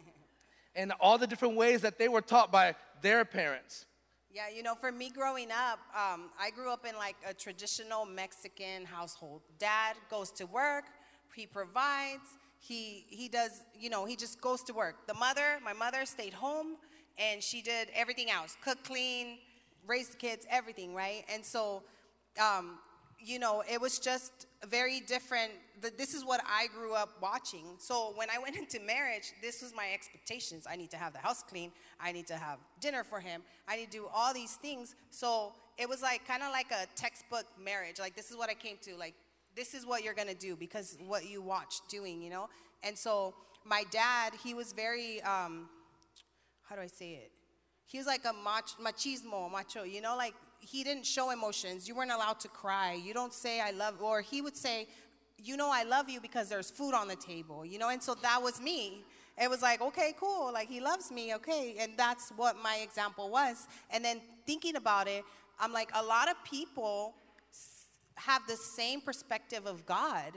and 0.76 0.92
all 1.00 1.18
the 1.18 1.26
different 1.26 1.56
ways 1.56 1.80
that 1.80 1.98
they 1.98 2.08
were 2.08 2.20
taught 2.20 2.52
by 2.52 2.76
their 3.02 3.24
parents. 3.24 3.86
Yeah, 4.30 4.48
you 4.54 4.62
know, 4.62 4.74
for 4.74 4.92
me 4.92 5.10
growing 5.10 5.50
up, 5.50 5.78
um, 5.94 6.30
I 6.38 6.50
grew 6.50 6.70
up 6.70 6.84
in 6.86 6.94
like 6.96 7.16
a 7.28 7.32
traditional 7.32 8.04
Mexican 8.04 8.84
household. 8.84 9.40
Dad 9.58 9.96
goes 10.10 10.30
to 10.32 10.44
work, 10.44 10.84
he 11.34 11.46
provides, 11.46 12.36
he 12.58 13.06
he 13.08 13.28
does, 13.28 13.62
you 13.78 13.88
know, 13.88 14.04
he 14.04 14.16
just 14.16 14.40
goes 14.40 14.62
to 14.64 14.74
work. 14.74 15.06
The 15.06 15.14
mother, 15.14 15.58
my 15.64 15.72
mother, 15.72 16.04
stayed 16.04 16.34
home 16.34 16.76
and 17.16 17.42
she 17.42 17.62
did 17.62 17.88
everything 17.94 18.30
else: 18.30 18.56
cook, 18.62 18.82
clean, 18.84 19.38
raise 19.86 20.08
the 20.08 20.16
kids, 20.18 20.46
everything, 20.50 20.94
right? 20.94 21.24
And 21.32 21.44
so, 21.44 21.82
um, 22.40 22.78
you 23.20 23.38
know, 23.38 23.62
it 23.70 23.80
was 23.80 23.98
just 23.98 24.46
very 24.66 25.00
different. 25.00 25.52
This 25.96 26.14
is 26.14 26.24
what 26.24 26.40
I 26.46 26.66
grew 26.68 26.94
up 26.94 27.10
watching. 27.20 27.64
So 27.78 28.12
when 28.16 28.28
I 28.30 28.38
went 28.38 28.56
into 28.62 28.80
marriage, 28.80 29.32
this 29.42 29.62
was 29.62 29.74
my 29.74 29.88
expectations. 29.92 30.66
I 30.68 30.76
need 30.76 30.90
to 30.90 30.96
have 30.96 31.12
the 31.12 31.18
house 31.18 31.42
clean. 31.42 31.72
I 32.00 32.12
need 32.12 32.26
to 32.28 32.36
have 32.36 32.58
dinner 32.80 33.04
for 33.04 33.20
him. 33.20 33.42
I 33.66 33.76
need 33.76 33.90
to 33.90 33.98
do 33.98 34.06
all 34.14 34.32
these 34.32 34.54
things. 34.56 34.94
So 35.10 35.52
it 35.76 35.88
was 35.88 36.02
like 36.02 36.26
kind 36.26 36.42
of 36.42 36.52
like 36.52 36.70
a 36.70 36.86
textbook 36.96 37.46
marriage. 37.62 37.98
Like 37.98 38.16
this 38.16 38.30
is 38.30 38.36
what 38.36 38.50
I 38.50 38.54
came 38.54 38.76
to. 38.82 38.96
Like 38.96 39.14
this 39.56 39.74
is 39.74 39.86
what 39.86 40.04
you're 40.04 40.14
gonna 40.14 40.34
do 40.34 40.56
because 40.56 40.96
what 41.06 41.28
you 41.28 41.42
watched 41.42 41.88
doing, 41.88 42.22
you 42.22 42.30
know. 42.30 42.48
And 42.82 42.96
so 42.96 43.34
my 43.64 43.84
dad, 43.90 44.32
he 44.42 44.54
was 44.54 44.72
very, 44.72 45.20
um, 45.22 45.68
how 46.68 46.76
do 46.76 46.82
I 46.82 46.86
say 46.86 47.12
it? 47.12 47.32
He 47.86 47.98
was 47.98 48.06
like 48.06 48.24
a 48.24 48.32
mach- 48.32 48.78
machismo, 48.80 49.50
macho, 49.50 49.82
you 49.82 50.00
know, 50.00 50.16
like 50.16 50.34
he 50.60 50.84
didn't 50.84 51.06
show 51.06 51.30
emotions. 51.30 51.88
You 51.88 51.94
weren't 51.94 52.10
allowed 52.10 52.40
to 52.40 52.48
cry. 52.48 52.92
You 52.92 53.14
don't 53.14 53.32
say 53.32 53.60
I 53.60 53.70
love, 53.70 54.02
or 54.02 54.20
he 54.20 54.40
would 54.40 54.56
say, 54.56 54.86
you 55.42 55.56
know, 55.56 55.70
I 55.72 55.84
love 55.84 56.08
you 56.08 56.20
because 56.20 56.48
there's 56.48 56.70
food 56.70 56.94
on 56.94 57.08
the 57.08 57.16
table, 57.16 57.64
you 57.64 57.78
know. 57.78 57.90
And 57.90 58.02
so 58.02 58.14
that 58.22 58.42
was 58.42 58.60
me. 58.60 59.04
It 59.40 59.48
was 59.48 59.62
like, 59.62 59.80
okay, 59.80 60.14
cool, 60.18 60.52
like 60.52 60.68
he 60.68 60.80
loves 60.80 61.12
me, 61.12 61.32
okay, 61.36 61.76
and 61.78 61.92
that's 61.96 62.30
what 62.30 62.56
my 62.60 62.80
example 62.82 63.30
was. 63.30 63.68
And 63.90 64.04
then 64.04 64.20
thinking 64.46 64.74
about 64.74 65.06
it, 65.06 65.24
I'm 65.60 65.72
like, 65.72 65.90
a 65.94 66.02
lot 66.02 66.28
of 66.28 66.34
people 66.44 67.14
have 68.16 68.42
the 68.48 68.56
same 68.56 69.00
perspective 69.00 69.64
of 69.64 69.86
God 69.86 70.32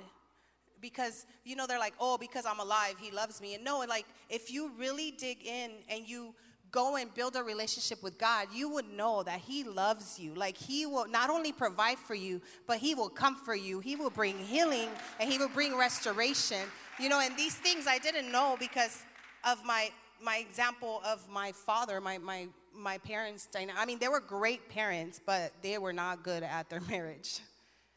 because 0.80 1.26
you 1.44 1.56
know 1.56 1.68
they're 1.68 1.80
like 1.80 1.94
oh 2.00 2.18
because 2.18 2.44
i'm 2.46 2.60
alive 2.60 2.96
he 3.00 3.12
loves 3.12 3.40
me 3.40 3.54
and 3.54 3.64
no 3.64 3.82
and 3.82 3.90
like 3.90 4.06
if 4.30 4.52
you 4.52 4.72
really 4.80 5.12
dig 5.12 5.46
in 5.46 5.72
and 5.90 6.08
you 6.10 6.34
go 6.72 6.96
and 6.96 7.14
build 7.14 7.36
a 7.36 7.44
relationship 7.44 8.02
with 8.02 8.18
God, 8.18 8.48
you 8.54 8.70
would 8.70 8.92
know 8.92 9.24
that 9.24 9.40
He 9.40 9.64
loves 9.64 10.20
you. 10.20 10.34
Like 10.34 10.58
He 10.58 10.86
will 10.86 11.08
not 11.08 11.30
only 11.30 11.52
provide 11.52 11.98
for 11.98 12.16
you, 12.16 12.42
but 12.68 12.78
He 12.78 12.96
will 12.96 13.10
comfort 13.10 13.56
you. 13.56 13.80
He 13.80 13.96
will 13.96 14.10
bring 14.10 14.38
healing 14.38 14.90
and 15.20 15.32
He 15.32 15.38
will 15.38 15.50
bring 15.50 15.78
restoration. 15.78 16.62
You 17.00 17.10
know, 17.10 17.20
and 17.20 17.36
these 17.38 17.56
things 17.56 17.88
I 17.88 17.98
didn't 17.98 18.32
know 18.32 18.58
because 18.60 19.04
of 19.44 19.64
my 19.66 19.92
my 20.24 20.38
example 20.38 21.02
of 21.06 21.28
my 21.30 21.52
father, 21.52 22.00
my 22.00 22.18
my 22.18 22.48
my 22.74 22.98
parents. 23.00 23.48
I 23.56 23.86
mean, 23.86 24.00
they 24.00 24.08
were 24.08 24.20
great 24.20 24.70
parents, 24.70 25.20
but 25.26 25.52
they 25.62 25.78
were 25.78 25.94
not 25.94 26.24
good 26.24 26.44
at 26.44 26.70
their 26.70 26.82
marriage. 26.90 27.40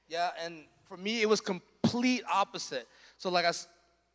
Yeah, 0.09 0.31
and 0.43 0.64
for 0.88 0.97
me, 0.97 1.23
it 1.23 1.28
was 1.28 1.40
complete 1.40 2.23
opposite. 2.33 2.88
So 3.19 3.31
like 3.31 3.45
I, 3.45 3.52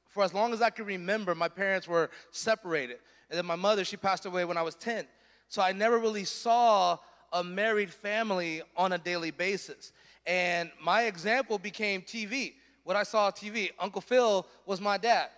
for 0.10 0.24
as 0.24 0.34
long 0.34 0.54
as 0.54 0.62
I 0.62 0.70
can 0.70 0.86
remember, 0.86 1.34
my 1.34 1.48
parents 1.48 1.88
were 1.88 2.10
separated. 2.32 2.98
And 3.30 3.38
then 3.38 3.46
my 3.46 3.56
mother, 3.56 3.84
she 3.84 3.98
passed 3.98 4.26
away 4.26 4.46
when 4.46 4.58
I 4.58 4.62
was 4.62 4.76
10. 4.76 5.06
So 5.48 5.62
I 5.62 5.72
never 5.72 5.98
really 5.98 6.26
saw 6.26 6.98
a 7.32 7.44
married 7.44 7.92
family 7.92 8.62
on 8.76 8.94
a 8.94 8.98
daily 8.98 9.32
basis. 9.32 9.92
And 10.26 10.72
my 10.82 11.04
example 11.04 11.58
became 11.58 12.02
TV. 12.02 12.54
What 12.84 12.96
I 12.96 13.04
saw 13.04 13.28
on 13.28 13.32
TV, 13.34 13.72
Uncle 13.80 14.02
Phil 14.02 14.46
was 14.66 14.82
my 14.82 14.98
dad. 14.98 15.30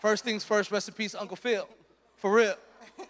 First 0.00 0.24
things 0.24 0.44
first, 0.44 0.70
rest 0.70 0.88
in 0.88 0.94
peace, 0.94 1.14
Uncle 1.14 1.36
Phil. 1.36 1.68
For 2.16 2.32
real. 2.32 2.56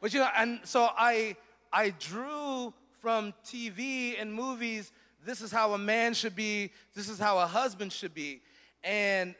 But 0.00 0.14
you 0.14 0.20
know, 0.20 0.28
and 0.34 0.60
so 0.64 0.88
I 0.96 1.36
I 1.72 1.90
drew 1.90 2.72
from 3.00 3.34
TV 3.44 4.20
and 4.20 4.32
movies, 4.32 4.92
this 5.24 5.40
is 5.40 5.52
how 5.52 5.74
a 5.74 5.78
man 5.78 6.14
should 6.14 6.34
be, 6.34 6.72
this 6.94 7.08
is 7.08 7.18
how 7.18 7.38
a 7.38 7.46
husband 7.46 7.92
should 7.92 8.14
be. 8.14 8.40
And 8.82 9.34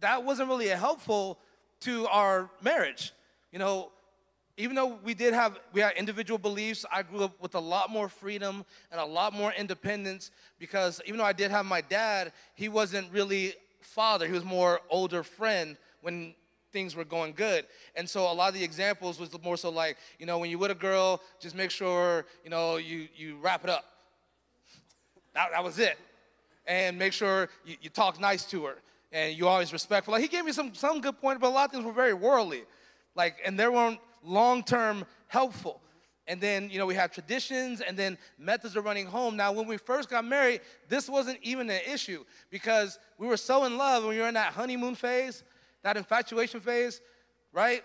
that 0.00 0.24
wasn't 0.24 0.48
really 0.48 0.68
helpful 0.68 1.38
to 1.80 2.06
our 2.08 2.50
marriage. 2.62 3.12
You 3.52 3.58
know, 3.58 3.90
even 4.56 4.76
though 4.76 4.98
we 5.02 5.14
did 5.14 5.32
have 5.32 5.58
we 5.72 5.80
had 5.80 5.94
individual 5.96 6.38
beliefs, 6.38 6.84
I 6.92 7.02
grew 7.02 7.24
up 7.24 7.40
with 7.40 7.54
a 7.54 7.60
lot 7.60 7.90
more 7.90 8.08
freedom 8.08 8.64
and 8.90 9.00
a 9.00 9.04
lot 9.04 9.32
more 9.32 9.52
independence 9.52 10.30
because 10.58 11.00
even 11.06 11.18
though 11.18 11.24
I 11.24 11.32
did 11.32 11.50
have 11.50 11.64
my 11.64 11.80
dad, 11.80 12.32
he 12.54 12.68
wasn't 12.68 13.10
really 13.12 13.54
father. 13.80 14.26
He 14.26 14.32
was 14.32 14.44
more 14.44 14.80
older 14.90 15.22
friend 15.22 15.76
when 16.02 16.34
things 16.72 16.94
were 16.94 17.04
going 17.04 17.32
good. 17.32 17.66
And 17.96 18.08
so 18.08 18.30
a 18.30 18.32
lot 18.32 18.48
of 18.48 18.54
the 18.54 18.62
examples 18.62 19.18
was 19.18 19.30
more 19.42 19.56
so 19.56 19.70
like, 19.70 19.96
you 20.18 20.26
know, 20.26 20.38
when 20.38 20.50
you 20.50 20.58
with 20.58 20.70
a 20.70 20.74
girl, 20.74 21.20
just 21.40 21.56
make 21.56 21.70
sure, 21.70 22.26
you 22.44 22.50
know, 22.50 22.76
you 22.76 23.08
you 23.16 23.38
wrap 23.40 23.64
it 23.64 23.70
up. 23.70 23.84
That, 25.32 25.52
that 25.52 25.62
was 25.62 25.78
it. 25.78 25.96
And 26.66 26.98
make 26.98 27.12
sure 27.12 27.48
you, 27.64 27.76
you 27.80 27.88
talk 27.88 28.18
nice 28.18 28.44
to 28.46 28.64
her 28.64 28.78
and 29.12 29.36
you 29.36 29.48
always 29.48 29.72
respectful. 29.72 30.12
Like 30.12 30.22
he 30.22 30.28
gave 30.28 30.44
me 30.44 30.52
some 30.52 30.74
some 30.74 31.00
good 31.00 31.20
points, 31.20 31.40
but 31.40 31.48
a 31.48 31.50
lot 31.50 31.66
of 31.66 31.72
things 31.72 31.84
were 31.84 31.92
very 31.92 32.14
worldly, 32.14 32.62
like 33.14 33.36
and 33.44 33.58
they 33.58 33.68
weren't 33.68 33.98
long 34.24 34.62
term 34.62 35.04
helpful. 35.28 35.80
And 36.26 36.40
then 36.40 36.70
you 36.70 36.78
know 36.78 36.86
we 36.86 36.94
have 36.94 37.10
traditions, 37.10 37.80
and 37.80 37.96
then 37.96 38.16
methods 38.38 38.76
of 38.76 38.84
running 38.84 39.06
home. 39.06 39.36
Now, 39.36 39.52
when 39.52 39.66
we 39.66 39.76
first 39.76 40.08
got 40.08 40.24
married, 40.24 40.60
this 40.88 41.08
wasn't 41.08 41.38
even 41.42 41.68
an 41.70 41.80
issue 41.90 42.24
because 42.50 42.98
we 43.18 43.26
were 43.26 43.36
so 43.36 43.64
in 43.64 43.76
love, 43.76 44.04
and 44.04 44.10
we 44.10 44.18
were 44.18 44.28
in 44.28 44.34
that 44.34 44.52
honeymoon 44.52 44.94
phase, 44.94 45.42
that 45.82 45.96
infatuation 45.96 46.60
phase, 46.60 47.00
right? 47.52 47.82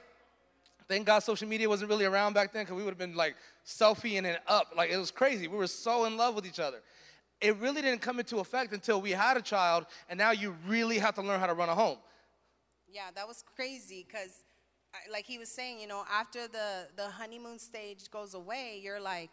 Thank 0.87 1.07
God 1.07 1.19
social 1.19 1.47
media 1.47 1.67
wasn't 1.67 1.89
really 1.89 2.05
around 2.05 2.33
back 2.33 2.53
then 2.53 2.63
because 2.63 2.77
we 2.77 2.83
would 2.83 2.91
have 2.91 2.99
been 2.99 3.15
like 3.15 3.35
selfieing 3.65 4.25
it 4.25 4.39
up. 4.45 4.67
Like 4.77 4.91
it 4.91 4.97
was 4.97 5.09
crazy. 5.09 5.47
We 5.47 5.57
were 5.57 5.65
so 5.65 6.05
in 6.05 6.15
love 6.15 6.35
with 6.35 6.45
each 6.45 6.59
other 6.59 6.81
it 7.41 7.57
really 7.57 7.81
didn't 7.81 8.01
come 8.01 8.19
into 8.19 8.37
effect 8.37 8.73
until 8.73 9.01
we 9.01 9.11
had 9.11 9.37
a 9.37 9.41
child, 9.41 9.85
and 10.09 10.17
now 10.17 10.31
you 10.31 10.55
really 10.67 10.97
have 10.99 11.15
to 11.15 11.21
learn 11.21 11.39
how 11.39 11.47
to 11.47 11.53
run 11.53 11.69
a 11.69 11.75
home. 11.75 11.97
Yeah, 12.87 13.09
that 13.15 13.27
was 13.27 13.43
crazy 13.55 14.05
because, 14.07 14.43
like 15.11 15.25
he 15.25 15.37
was 15.37 15.49
saying, 15.49 15.79
you 15.79 15.87
know, 15.87 16.03
after 16.11 16.47
the, 16.47 16.87
the 16.95 17.09
honeymoon 17.09 17.59
stage 17.59 18.09
goes 18.09 18.33
away, 18.33 18.79
you're 18.81 19.01
like, 19.01 19.31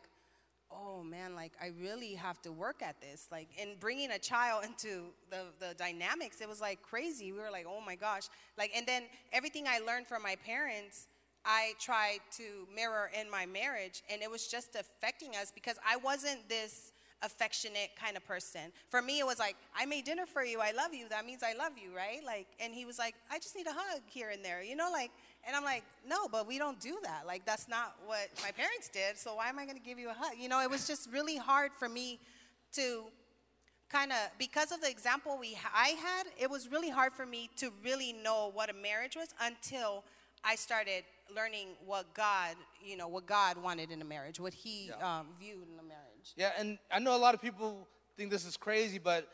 oh 0.71 1.02
man, 1.02 1.35
like 1.35 1.52
I 1.62 1.71
really 1.80 2.14
have 2.14 2.40
to 2.42 2.52
work 2.52 2.82
at 2.82 3.00
this. 3.00 3.28
Like, 3.30 3.49
in 3.56 3.76
bringing 3.78 4.11
a 4.11 4.18
child 4.18 4.64
into 4.66 5.04
the, 5.30 5.44
the 5.61 5.75
dynamics, 5.75 6.40
it 6.40 6.49
was 6.49 6.61
like 6.61 6.82
crazy. 6.82 7.32
We 7.32 7.38
were 7.38 7.50
like, 7.50 7.66
oh 7.68 7.80
my 7.85 7.94
gosh. 7.94 8.25
Like, 8.59 8.73
and 8.76 8.87
then 8.87 9.04
everything 9.32 9.66
I 9.68 9.78
learned 9.78 10.06
from 10.06 10.23
my 10.23 10.37
parents, 10.44 11.06
I 11.44 11.73
tried 11.80 12.21
to 12.37 12.66
mirror 12.75 13.11
in 13.18 13.30
my 13.30 13.47
marriage, 13.47 14.02
and 14.11 14.23
it 14.23 14.30
was 14.30 14.47
just 14.47 14.76
affecting 14.76 15.30
us 15.37 15.52
because 15.52 15.76
I 15.87 15.97
wasn't 15.97 16.49
this 16.49 16.91
affectionate 17.23 17.91
kind 18.00 18.17
of 18.17 18.25
person. 18.26 18.73
For 18.91 19.00
me, 19.00 19.21
it 19.21 19.26
was 19.26 19.38
like, 19.38 19.57
I 19.76 19.87
made 19.87 20.05
dinner 20.05 20.26
for 20.26 20.45
you. 20.45 20.61
I 20.61 20.73
love 20.73 20.93
you. 20.93 21.09
That 21.09 21.25
means 21.25 21.43
I 21.43 21.55
love 21.57 21.73
you, 21.76 21.95
right? 21.95 22.21
Like, 22.25 22.47
and 22.61 22.75
he 22.75 22.85
was 22.85 22.99
like, 22.99 23.14
I 23.31 23.38
just 23.38 23.57
need 23.57 23.67
a 23.67 23.73
hug 23.73 24.02
here 24.07 24.31
and 24.31 24.45
there, 24.45 24.62
you 24.62 24.76
know, 24.76 24.91
like, 24.91 25.11
and 25.47 25.57
I'm 25.57 25.64
like, 25.64 25.83
no, 26.07 26.29
but 26.31 26.47
we 26.47 26.59
don't 26.59 26.79
do 26.81 26.99
that. 27.02 27.26
Like, 27.26 27.45
that's 27.45 27.69
not 27.69 27.97
what 28.07 28.29
my 28.43 28.52
parents 28.52 28.88
did. 28.88 29.19
So 29.19 29.35
why 29.35 29.49
am 29.49 29.59
I 29.59 29.64
going 29.64 29.76
to 29.76 29.83
give 29.83 29.99
you 29.99 30.11
a 30.11 30.14
hug? 30.14 30.35
You 30.38 30.49
know, 30.49 30.62
it 30.62 30.71
was 30.71 30.87
just 30.87 31.11
really 31.11 31.37
hard 31.37 31.73
for 31.79 31.88
me 31.88 32.21
to 32.75 33.05
kind 33.91 34.11
of 34.11 34.19
because 34.38 34.73
of 34.73 34.81
the 34.81 34.88
example 34.88 35.37
we 35.38 35.57
I 35.75 35.88
had, 35.88 36.26
it 36.38 36.50
was 36.50 36.71
really 36.71 36.91
hard 36.91 37.12
for 37.12 37.26
me 37.26 37.50
to 37.57 37.71
really 37.85 38.12
know 38.12 38.50
what 38.55 38.71
a 38.71 38.73
marriage 38.73 39.17
was 39.17 39.29
until 39.41 40.05
I 40.45 40.55
started 40.55 41.05
learning 41.35 41.69
what 41.85 42.12
God, 42.14 42.57
you 42.85 42.97
know, 42.97 43.09
what 43.09 43.26
God 43.26 43.57
wanted 43.62 43.91
in 43.91 44.02
a 44.02 44.05
marriage, 44.05 44.41
what 44.41 44.55
He 44.55 44.88
yeah. 44.88 45.21
um, 45.21 45.29
viewed 45.38 45.69
in 45.73 45.79
a 45.79 45.81
marriage. 46.23 46.33
Yeah, 46.37 46.61
and 46.61 46.79
I 46.91 46.99
know 46.99 47.17
a 47.17 47.19
lot 47.19 47.35
of 47.35 47.41
people 47.41 47.87
think 48.17 48.31
this 48.31 48.47
is 48.47 48.57
crazy, 48.57 48.99
but 48.99 49.29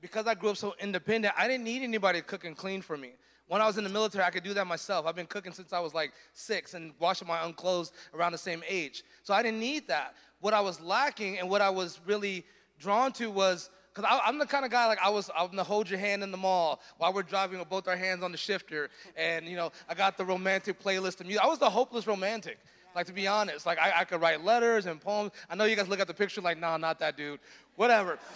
because 0.00 0.26
I 0.26 0.34
grew 0.34 0.50
up 0.50 0.56
so 0.56 0.74
independent, 0.80 1.34
I 1.36 1.46
didn't 1.46 1.64
need 1.64 1.82
anybody 1.82 2.20
to 2.20 2.24
cook 2.24 2.44
and 2.44 2.56
clean 2.56 2.82
for 2.82 2.96
me. 2.96 3.12
When 3.48 3.60
I 3.60 3.66
was 3.66 3.76
in 3.76 3.84
the 3.84 3.90
military, 3.90 4.24
I 4.24 4.30
could 4.30 4.44
do 4.44 4.54
that 4.54 4.66
myself. 4.66 5.06
I've 5.06 5.16
been 5.16 5.26
cooking 5.26 5.52
since 5.52 5.72
I 5.72 5.80
was 5.80 5.94
like 5.94 6.12
six 6.32 6.74
and 6.74 6.92
washing 6.98 7.28
my 7.28 7.42
own 7.42 7.52
clothes 7.52 7.92
around 8.14 8.32
the 8.32 8.38
same 8.38 8.62
age. 8.68 9.04
So 9.24 9.34
I 9.34 9.42
didn't 9.42 9.60
need 9.60 9.88
that. 9.88 10.14
What 10.40 10.54
I 10.54 10.60
was 10.60 10.80
lacking 10.80 11.38
and 11.38 11.50
what 11.50 11.60
I 11.60 11.70
was 11.70 12.00
really 12.06 12.44
drawn 12.78 13.12
to 13.12 13.30
was 13.30 13.68
because 13.94 14.20
I'm 14.24 14.38
the 14.38 14.46
kind 14.46 14.64
of 14.64 14.70
guy 14.70 14.86
like 14.86 14.98
I 15.02 15.10
was. 15.10 15.28
I'm 15.36 15.48
gonna 15.48 15.64
hold 15.64 15.90
your 15.90 15.98
hand 15.98 16.22
in 16.22 16.30
the 16.30 16.38
mall 16.38 16.80
while 16.96 17.12
we're 17.12 17.22
driving 17.22 17.58
with 17.58 17.68
both 17.68 17.86
our 17.88 17.96
hands 17.96 18.22
on 18.22 18.32
the 18.32 18.38
shifter, 18.38 18.88
and 19.16 19.46
you 19.46 19.54
know 19.54 19.70
I 19.86 19.92
got 19.92 20.16
the 20.16 20.24
romantic 20.24 20.82
playlist 20.82 21.20
of 21.20 21.26
music. 21.26 21.44
I 21.44 21.46
was 21.46 21.58
the 21.58 21.68
hopeless 21.68 22.06
romantic. 22.06 22.58
Like 22.94 23.06
to 23.06 23.12
be 23.12 23.26
honest, 23.26 23.66
like 23.66 23.78
I, 23.78 24.00
I 24.00 24.04
could 24.04 24.20
write 24.20 24.44
letters 24.44 24.86
and 24.86 25.00
poems. 25.00 25.32
I 25.48 25.54
know 25.54 25.64
you 25.64 25.76
guys 25.76 25.88
look 25.88 26.00
at 26.00 26.06
the 26.06 26.14
picture 26.14 26.40
like, 26.40 26.58
nah, 26.58 26.76
not 26.76 26.98
that 27.00 27.16
dude. 27.16 27.40
Whatever. 27.76 28.18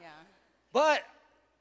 Yeah. 0.00 0.08
But 0.72 1.02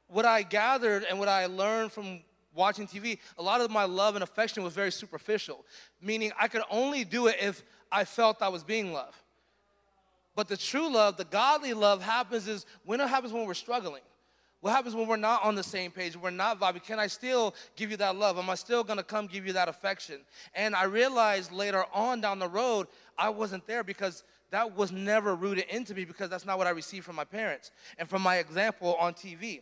what 0.08 0.26
I 0.26 0.44
gathered 0.44 1.04
and 1.04 1.20
what 1.20 1.28
I 1.28 1.46
learned 1.48 1.92
from 1.92 2.22
watching 2.56 2.88
TV, 2.88 3.20
a 3.38 3.44
lot 3.44 3.62
of 3.62 3.70
my 3.70 3.84
love 3.84 4.16
and 4.16 4.24
affection 4.24 4.64
was 4.64 4.74
very 4.74 4.92
superficial, 4.92 5.66
meaning 6.02 6.32
I 6.40 6.48
could 6.48 6.64
only 6.70 7.04
do 7.04 7.28
it 7.28 7.38
if 7.42 7.64
I 7.92 8.06
felt 8.06 8.42
I 8.42 8.48
was 8.48 8.64
being 8.64 8.94
loved. 8.94 9.18
But 10.36 10.48
the 10.48 10.58
true 10.58 10.90
love, 10.90 11.18
the 11.18 11.26
godly 11.26 11.74
love, 11.74 12.02
happens 12.02 12.48
is 12.48 12.66
when 12.86 13.02
it 13.02 13.10
happens 13.10 13.34
when 13.34 13.46
we're 13.46 13.54
struggling. 13.54 14.02
What 14.62 14.72
happens 14.72 14.94
when 14.94 15.08
we're 15.08 15.16
not 15.16 15.44
on 15.44 15.56
the 15.56 15.64
same 15.64 15.90
page, 15.92 16.18
we're 16.18 16.32
not 16.32 16.60
vibing? 16.60 16.84
Can 16.84 17.00
I 17.00 17.08
still 17.08 17.56
give 17.78 17.92
you 17.92 17.98
that 17.98 18.18
love? 18.18 18.38
Am 18.38 18.50
I 18.50 18.56
still 18.56 18.84
gonna 18.84 19.04
come 19.04 19.28
give 19.28 19.48
you 19.48 19.54
that 19.54 19.70
affection? 19.70 20.20
And 20.54 20.76
I 20.76 20.84
realized 20.84 21.52
later 21.52 21.86
on 21.94 22.20
down 22.20 22.40
the 22.40 22.50
road, 22.50 22.88
I 23.18 23.30
wasn't 23.30 23.66
there 23.68 23.84
because 23.84 24.24
that 24.52 24.76
was 24.76 24.92
never 24.92 25.36
rooted 25.36 25.66
into 25.70 25.94
me 25.94 26.04
because 26.04 26.30
that's 26.30 26.46
not 26.46 26.58
what 26.58 26.68
I 26.68 26.72
received 26.72 27.06
from 27.06 27.16
my 27.16 27.24
parents 27.24 27.72
and 27.98 28.10
from 28.10 28.22
my 28.22 28.38
example 28.38 28.96
on 28.96 29.14
TV. 29.14 29.62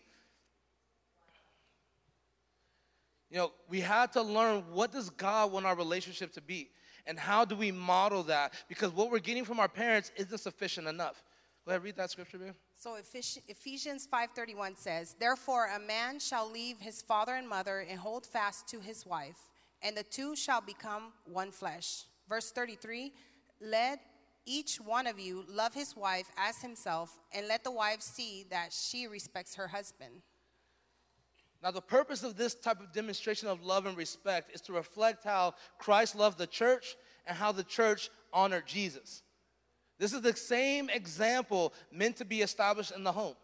You 3.30 3.38
know, 3.38 3.51
we 3.70 3.82
had 3.82 4.13
to 4.13 4.22
learn 4.22 4.63
what 4.72 4.92
does 4.92 5.10
God 5.10 5.51
want 5.51 5.66
our 5.66 5.75
relationship 5.75 6.32
to 6.34 6.42
be 6.42 6.70
and 7.06 7.20
how 7.20 7.46
do 7.46 7.56
we 7.56 7.72
model 7.72 8.24
that 8.24 8.54
because 8.68 8.92
what 8.92 9.12
we're 9.12 9.20
getting 9.20 9.46
from 9.46 9.60
our 9.60 9.68
parents 9.68 10.12
isn't 10.16 10.38
sufficient 10.39 10.88
enough. 10.88 11.24
Go 11.68 11.72
ahead, 11.72 11.84
read 11.84 11.98
that 11.98 12.10
scripture, 12.12 12.38
babe. 12.38 12.54
So 12.80 12.96
Ephesians 12.96 14.08
5:31 14.08 14.78
says, 14.78 15.16
"Therefore 15.20 15.66
a 15.66 15.80
man 15.80 16.18
shall 16.18 16.50
leave 16.50 16.80
his 16.80 17.02
father 17.02 17.36
and 17.36 17.50
mother 17.50 17.82
and 17.82 18.00
hold 18.00 18.26
fast 18.26 18.70
to 18.70 18.80
his 18.80 19.06
wife, 19.06 19.50
and 19.82 19.98
the 19.98 20.04
two 20.06 20.34
shall 20.34 20.62
become 20.62 21.14
one 21.26 21.52
flesh." 21.52 22.06
Verse 22.30 22.54
33, 22.54 23.14
"Let 23.60 24.00
each 24.46 24.80
one 24.80 25.08
of 25.08 25.20
you 25.20 25.44
love 25.44 25.74
his 25.74 25.94
wife 25.94 26.32
as 26.38 26.62
himself, 26.62 27.20
and 27.34 27.50
let 27.50 27.66
the 27.66 27.72
wife 27.72 28.02
see 28.02 28.44
that 28.44 28.72
she 28.72 29.06
respects 29.06 29.56
her 29.56 29.68
husband." 29.68 30.24
Now, 31.62 31.72
the 31.72 31.82
purpose 31.82 32.24
of 32.24 32.38
this 32.38 32.56
type 32.56 32.80
of 32.80 32.94
demonstration 32.94 33.50
of 33.50 33.62
love 33.62 33.86
and 33.86 33.98
respect 33.98 34.52
is 34.52 34.62
to 34.62 34.74
reflect 34.74 35.26
how 35.26 35.54
Christ 35.80 36.16
loved 36.16 36.38
the 36.38 36.48
church 36.48 36.96
and 37.26 37.38
how 37.38 37.52
the 37.52 37.66
church 37.66 38.10
honored 38.32 38.68
Jesus. 38.68 39.22
This 39.98 40.13
is 40.13 40.22
the 40.22 40.36
same 40.36 40.89
example 40.89 41.74
meant 41.92 42.18
to 42.18 42.25
be 42.25 42.42
established 42.42 42.92
in 42.92 43.04
the 43.04 43.12
home. 43.12 43.36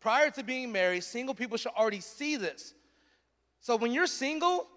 Prior 0.00 0.30
to 0.30 0.42
being 0.42 0.70
married, 0.70 1.02
single 1.02 1.34
people 1.34 1.56
should 1.56 1.72
already 1.72 2.00
see 2.00 2.36
this. 2.36 2.74
So 3.60 3.76
when 3.76 3.92
you're 3.92 4.06
single, 4.06 4.68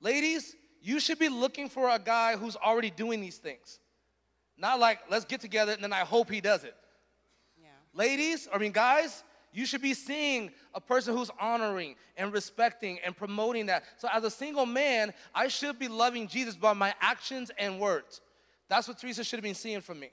ladies, 0.00 0.56
you 0.80 1.00
should 1.00 1.18
be 1.18 1.28
looking 1.28 1.68
for 1.68 1.88
a 1.88 1.98
guy 1.98 2.36
who's 2.36 2.56
already 2.56 2.90
doing 2.90 3.20
these 3.20 3.38
things. 3.38 3.80
Not 4.56 4.78
like, 4.78 5.00
let's 5.10 5.24
get 5.24 5.40
together 5.40 5.72
and 5.72 5.82
then 5.82 5.92
I 5.92 6.00
hope 6.00 6.30
he 6.30 6.40
does 6.40 6.64
it. 6.64 6.74
Yeah. 7.60 7.68
Ladies, 7.92 8.48
I 8.52 8.58
mean, 8.58 8.72
guys, 8.72 9.24
you 9.52 9.66
should 9.66 9.82
be 9.82 9.94
seeing 9.94 10.50
a 10.74 10.80
person 10.80 11.16
who's 11.16 11.30
honoring 11.40 11.94
and 12.16 12.32
respecting 12.32 12.98
and 13.04 13.16
promoting 13.16 13.66
that. 13.66 13.84
So, 13.98 14.08
as 14.12 14.24
a 14.24 14.30
single 14.30 14.66
man, 14.66 15.14
I 15.34 15.46
should 15.48 15.78
be 15.78 15.86
loving 15.86 16.26
Jesus 16.26 16.56
by 16.56 16.72
my 16.72 16.92
actions 17.00 17.52
and 17.56 17.78
words. 17.78 18.20
That's 18.68 18.88
what 18.88 18.98
Teresa 18.98 19.24
should 19.24 19.38
have 19.38 19.44
been 19.44 19.54
seeing 19.54 19.80
from 19.80 20.00
me. 20.00 20.10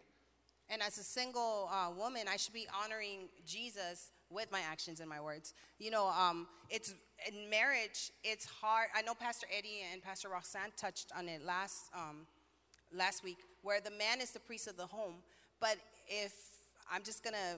And 0.69 0.81
as 0.81 0.97
a 0.97 1.03
single 1.03 1.69
uh, 1.71 1.89
woman, 1.97 2.23
I 2.29 2.37
should 2.37 2.53
be 2.53 2.67
honoring 2.83 3.27
Jesus 3.45 4.11
with 4.29 4.51
my 4.51 4.61
actions 4.61 5.01
and 5.01 5.09
my 5.09 5.19
words. 5.19 5.53
You 5.79 5.91
know, 5.91 6.07
um, 6.07 6.47
it's 6.69 6.93
in 7.27 7.49
marriage. 7.49 8.11
It's 8.23 8.45
hard. 8.45 8.87
I 8.95 9.01
know 9.01 9.13
Pastor 9.13 9.47
Eddie 9.55 9.81
and 9.91 10.01
Pastor 10.01 10.29
Roxanne 10.29 10.71
touched 10.77 11.11
on 11.17 11.27
it 11.27 11.45
last 11.45 11.89
um, 11.93 12.25
last 12.93 13.23
week, 13.23 13.37
where 13.61 13.81
the 13.81 13.91
man 13.91 14.21
is 14.21 14.31
the 14.31 14.39
priest 14.39 14.67
of 14.67 14.77
the 14.77 14.85
home. 14.85 15.15
But 15.59 15.75
if 16.07 16.33
I'm 16.91 17.03
just 17.03 17.23
gonna 17.23 17.57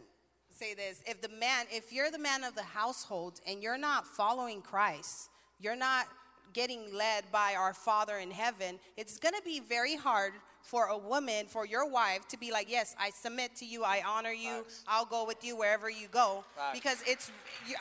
say 0.49 0.73
this, 0.73 1.03
if 1.07 1.21
the 1.21 1.29
man, 1.29 1.65
if 1.71 1.93
you're 1.93 2.11
the 2.11 2.19
man 2.19 2.43
of 2.43 2.55
the 2.55 2.63
household 2.63 3.39
and 3.47 3.61
you're 3.61 3.77
not 3.77 4.07
following 4.07 4.61
Christ, 4.61 5.29
you're 5.59 5.75
not 5.75 6.07
getting 6.53 6.93
led 6.93 7.25
by 7.31 7.55
our 7.57 7.73
Father 7.73 8.17
in 8.17 8.31
heaven, 8.31 8.79
it's 8.97 9.17
gonna 9.17 9.41
be 9.45 9.59
very 9.59 9.95
hard 9.95 10.33
for 10.63 10.87
a 10.87 10.97
woman, 10.97 11.45
for 11.45 11.65
your 11.65 11.87
wife, 11.87 12.27
to 12.29 12.37
be 12.37 12.51
like, 12.51 12.71
Yes, 12.71 12.95
I 12.97 13.11
submit 13.11 13.55
to 13.57 13.65
you, 13.65 13.83
I 13.83 14.01
honor 14.07 14.31
you, 14.31 14.63
Facts. 14.63 14.83
I'll 14.87 15.05
go 15.05 15.25
with 15.25 15.43
you 15.43 15.55
wherever 15.55 15.89
you 15.89 16.07
go. 16.07 16.43
Facts. 16.55 16.79
Because 16.79 17.03
it's, 17.05 17.31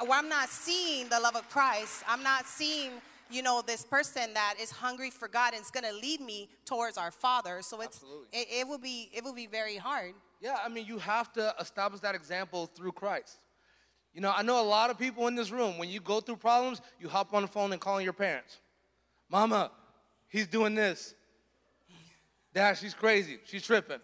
well, 0.02 0.12
I'm 0.12 0.28
not 0.28 0.48
seeing 0.48 1.08
the 1.08 1.20
love 1.20 1.36
of 1.36 1.48
Christ. 1.48 2.02
I'm 2.06 2.22
not 2.22 2.46
seeing, 2.46 2.90
you 3.30 3.42
know, 3.42 3.62
this 3.64 3.84
person 3.84 4.34
that 4.34 4.56
is 4.60 4.70
hungry 4.70 5.10
for 5.10 5.28
God 5.28 5.54
and 5.54 5.62
is 5.62 5.70
going 5.70 5.84
to 5.84 5.94
lead 5.94 6.20
me 6.20 6.48
towards 6.66 6.98
our 6.98 7.10
Father. 7.12 7.62
So 7.62 7.80
it's, 7.80 7.98
Absolutely. 7.98 8.26
it, 8.32 8.48
it 8.60 8.68
will 8.68 8.78
be, 8.78 9.10
it 9.14 9.24
will 9.24 9.34
be 9.34 9.46
very 9.46 9.76
hard. 9.76 10.14
Yeah, 10.40 10.58
I 10.62 10.68
mean, 10.68 10.86
you 10.86 10.98
have 10.98 11.32
to 11.34 11.54
establish 11.60 12.00
that 12.00 12.16
example 12.16 12.66
through 12.66 12.92
Christ. 12.92 13.38
You 14.12 14.20
know, 14.20 14.32
I 14.36 14.42
know 14.42 14.60
a 14.60 14.66
lot 14.66 14.90
of 14.90 14.98
people 14.98 15.28
in 15.28 15.36
this 15.36 15.50
room, 15.50 15.78
when 15.78 15.88
you 15.88 16.00
go 16.00 16.20
through 16.20 16.36
problems, 16.36 16.82
you 16.98 17.08
hop 17.08 17.32
on 17.32 17.42
the 17.42 17.48
phone 17.48 17.72
and 17.72 17.80
calling 17.80 18.04
your 18.04 18.12
parents. 18.12 18.58
Mama, 19.30 19.70
he's 20.28 20.46
doing 20.46 20.74
this. 20.74 21.14
Dad, 22.54 22.76
she's 22.76 22.94
crazy. 22.94 23.38
She's 23.44 23.62
tripping. 23.62 24.00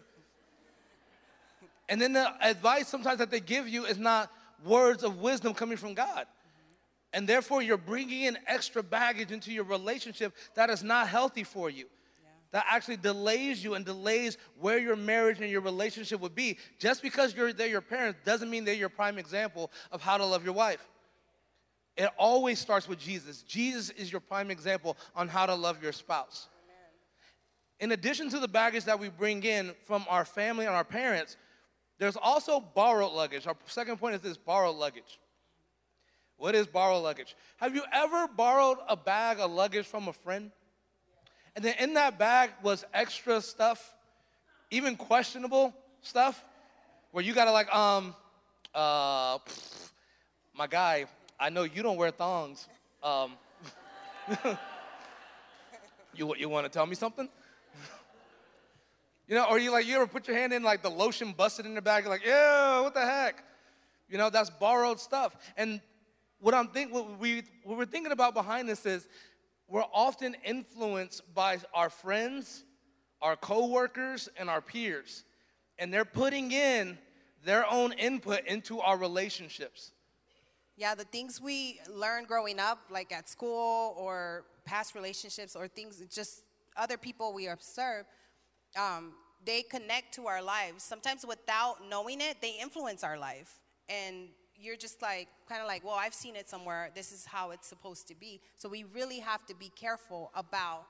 And 1.88 2.00
then 2.00 2.12
the 2.12 2.32
advice 2.42 2.88
sometimes 2.88 3.18
that 3.18 3.30
they 3.30 3.40
give 3.40 3.68
you 3.68 3.84
is 3.84 3.98
not 3.98 4.30
words 4.64 5.02
of 5.02 5.20
wisdom 5.20 5.54
coming 5.54 5.76
from 5.76 5.94
God. 5.94 6.26
And 7.12 7.26
therefore, 7.26 7.62
you're 7.62 7.78
bringing 7.78 8.22
in 8.22 8.37
extra 8.46 8.82
baggage 8.82 9.32
into 9.32 9.52
your 9.52 9.64
relationship 9.64 10.34
that 10.54 10.68
is 10.68 10.82
not 10.82 11.08
healthy 11.08 11.44
for 11.44 11.70
you. 11.70 11.87
That 12.50 12.64
actually 12.70 12.96
delays 12.96 13.62
you 13.62 13.74
and 13.74 13.84
delays 13.84 14.38
where 14.58 14.78
your 14.78 14.96
marriage 14.96 15.40
and 15.40 15.50
your 15.50 15.61
relationship 15.61 16.20
would 16.20 16.34
be. 16.34 16.58
Just 16.78 17.02
because 17.02 17.34
you're 17.34 17.52
they're 17.52 17.66
your 17.66 17.82
parents 17.82 18.20
doesn't 18.24 18.48
mean 18.48 18.64
they're 18.64 18.74
your 18.74 18.88
prime 18.88 19.18
example 19.18 19.70
of 19.92 20.00
how 20.00 20.16
to 20.16 20.24
love 20.24 20.44
your 20.44 20.54
wife. 20.54 20.87
It 21.96 22.08
always 22.16 22.58
starts 22.58 22.88
with 22.88 22.98
Jesus. 22.98 23.42
Jesus 23.42 23.90
is 23.90 24.11
your 24.11 24.20
prime 24.20 24.50
example 24.50 24.96
on 25.14 25.28
how 25.28 25.46
to 25.46 25.54
love 25.54 25.82
your 25.82 25.92
spouse. 25.92 26.48
In 27.80 27.92
addition 27.92 28.28
to 28.30 28.40
the 28.40 28.48
baggage 28.48 28.84
that 28.84 28.98
we 28.98 29.08
bring 29.08 29.42
in 29.44 29.72
from 29.84 30.04
our 30.08 30.24
family 30.24 30.66
and 30.66 30.74
our 30.74 30.84
parents, 30.84 31.36
there's 31.98 32.16
also 32.16 32.60
borrowed 32.60 33.12
luggage. 33.12 33.46
Our 33.46 33.56
second 33.66 33.98
point 33.98 34.16
is 34.16 34.20
this 34.20 34.36
borrowed 34.36 34.76
luggage. 34.76 35.18
What 36.36 36.54
is 36.54 36.66
borrowed 36.66 37.02
luggage? 37.02 37.36
Have 37.58 37.74
you 37.74 37.82
ever 37.92 38.28
borrowed 38.28 38.78
a 38.88 38.96
bag 38.96 39.40
of 39.40 39.50
luggage 39.50 39.86
from 39.86 40.08
a 40.08 40.12
friend? 40.12 40.50
And 41.56 41.64
then 41.64 41.74
in 41.80 41.94
that 41.94 42.18
bag 42.18 42.50
was 42.62 42.84
extra 42.94 43.40
stuff, 43.40 43.94
even 44.70 44.96
questionable 44.96 45.74
stuff, 46.02 46.44
where 47.10 47.24
you 47.24 47.34
gotta 47.34 47.50
like, 47.50 47.72
um, 47.74 48.14
uh, 48.74 49.38
pff, 49.38 49.90
my 50.54 50.68
guy, 50.68 51.06
I 51.40 51.50
know 51.50 51.64
you 51.64 51.82
don't 51.82 51.96
wear 51.96 52.12
thongs. 52.12 52.68
Um, 53.02 53.32
you 56.14 56.34
you 56.36 56.48
want 56.48 56.66
to 56.66 56.70
tell 56.70 56.86
me 56.86 56.94
something? 56.94 57.28
You 59.28 59.34
know, 59.34 59.44
or 59.44 59.58
you 59.58 59.70
like 59.70 59.86
you 59.86 59.96
ever 59.96 60.06
put 60.06 60.26
your 60.26 60.36
hand 60.36 60.54
in 60.54 60.62
like 60.62 60.82
the 60.82 60.88
lotion 60.88 61.34
busted 61.36 61.66
in 61.66 61.74
the 61.74 61.82
bag, 61.82 62.06
like, 62.06 62.24
yeah, 62.24 62.80
what 62.80 62.94
the 62.94 63.04
heck? 63.04 63.44
You 64.08 64.16
know, 64.16 64.30
that's 64.30 64.48
borrowed 64.48 64.98
stuff. 64.98 65.36
And 65.58 65.82
what 66.40 66.54
I'm 66.54 66.68
think 66.68 66.94
what 66.94 67.18
we 67.18 67.42
what 67.62 67.76
we're 67.76 67.84
thinking 67.84 68.12
about 68.12 68.32
behind 68.32 68.68
this 68.68 68.86
is 68.86 69.06
we're 69.68 69.84
often 69.92 70.34
influenced 70.44 71.22
by 71.34 71.58
our 71.74 71.90
friends, 71.90 72.64
our 73.20 73.36
coworkers, 73.36 74.30
and 74.38 74.48
our 74.48 74.62
peers. 74.62 75.24
And 75.78 75.92
they're 75.92 76.06
putting 76.06 76.50
in 76.50 76.96
their 77.44 77.70
own 77.70 77.92
input 77.92 78.46
into 78.46 78.80
our 78.80 78.96
relationships. 78.96 79.92
Yeah, 80.76 80.94
the 80.94 81.04
things 81.04 81.40
we 81.40 81.80
learn 81.90 82.24
growing 82.24 82.58
up, 82.58 82.78
like 82.90 83.12
at 83.12 83.28
school 83.28 83.94
or 83.98 84.44
past 84.64 84.94
relationships 84.94 85.54
or 85.54 85.68
things, 85.68 86.02
just 86.10 86.44
other 86.76 86.96
people 86.96 87.34
we 87.34 87.48
observe, 87.48 88.06
um, 88.76 89.12
they 89.44 89.62
connect 89.62 90.14
to 90.14 90.26
our 90.26 90.42
lives. 90.42 90.83
Sometimes 90.83 91.24
without 91.26 91.76
knowing 91.88 92.20
it, 92.20 92.38
they 92.40 92.57
influence 92.61 93.04
our 93.04 93.18
life. 93.18 93.61
And 93.88 94.28
you're 94.57 94.76
just 94.76 95.00
like, 95.00 95.28
kind 95.48 95.61
of 95.61 95.66
like, 95.66 95.85
well, 95.85 95.96
I've 95.98 96.14
seen 96.14 96.37
it 96.37 96.50
somewhere. 96.50 96.90
This 96.94 97.12
is 97.12 97.24
how 97.24 97.52
it's 97.52 97.66
supposed 97.66 98.09
to 98.09 98.14
be. 98.14 98.40
So 98.57 98.68
we 98.68 98.85
really 98.85 99.20
have 99.20 99.46
to 99.46 99.54
be 99.54 99.70
careful 99.70 100.33
about 100.35 100.87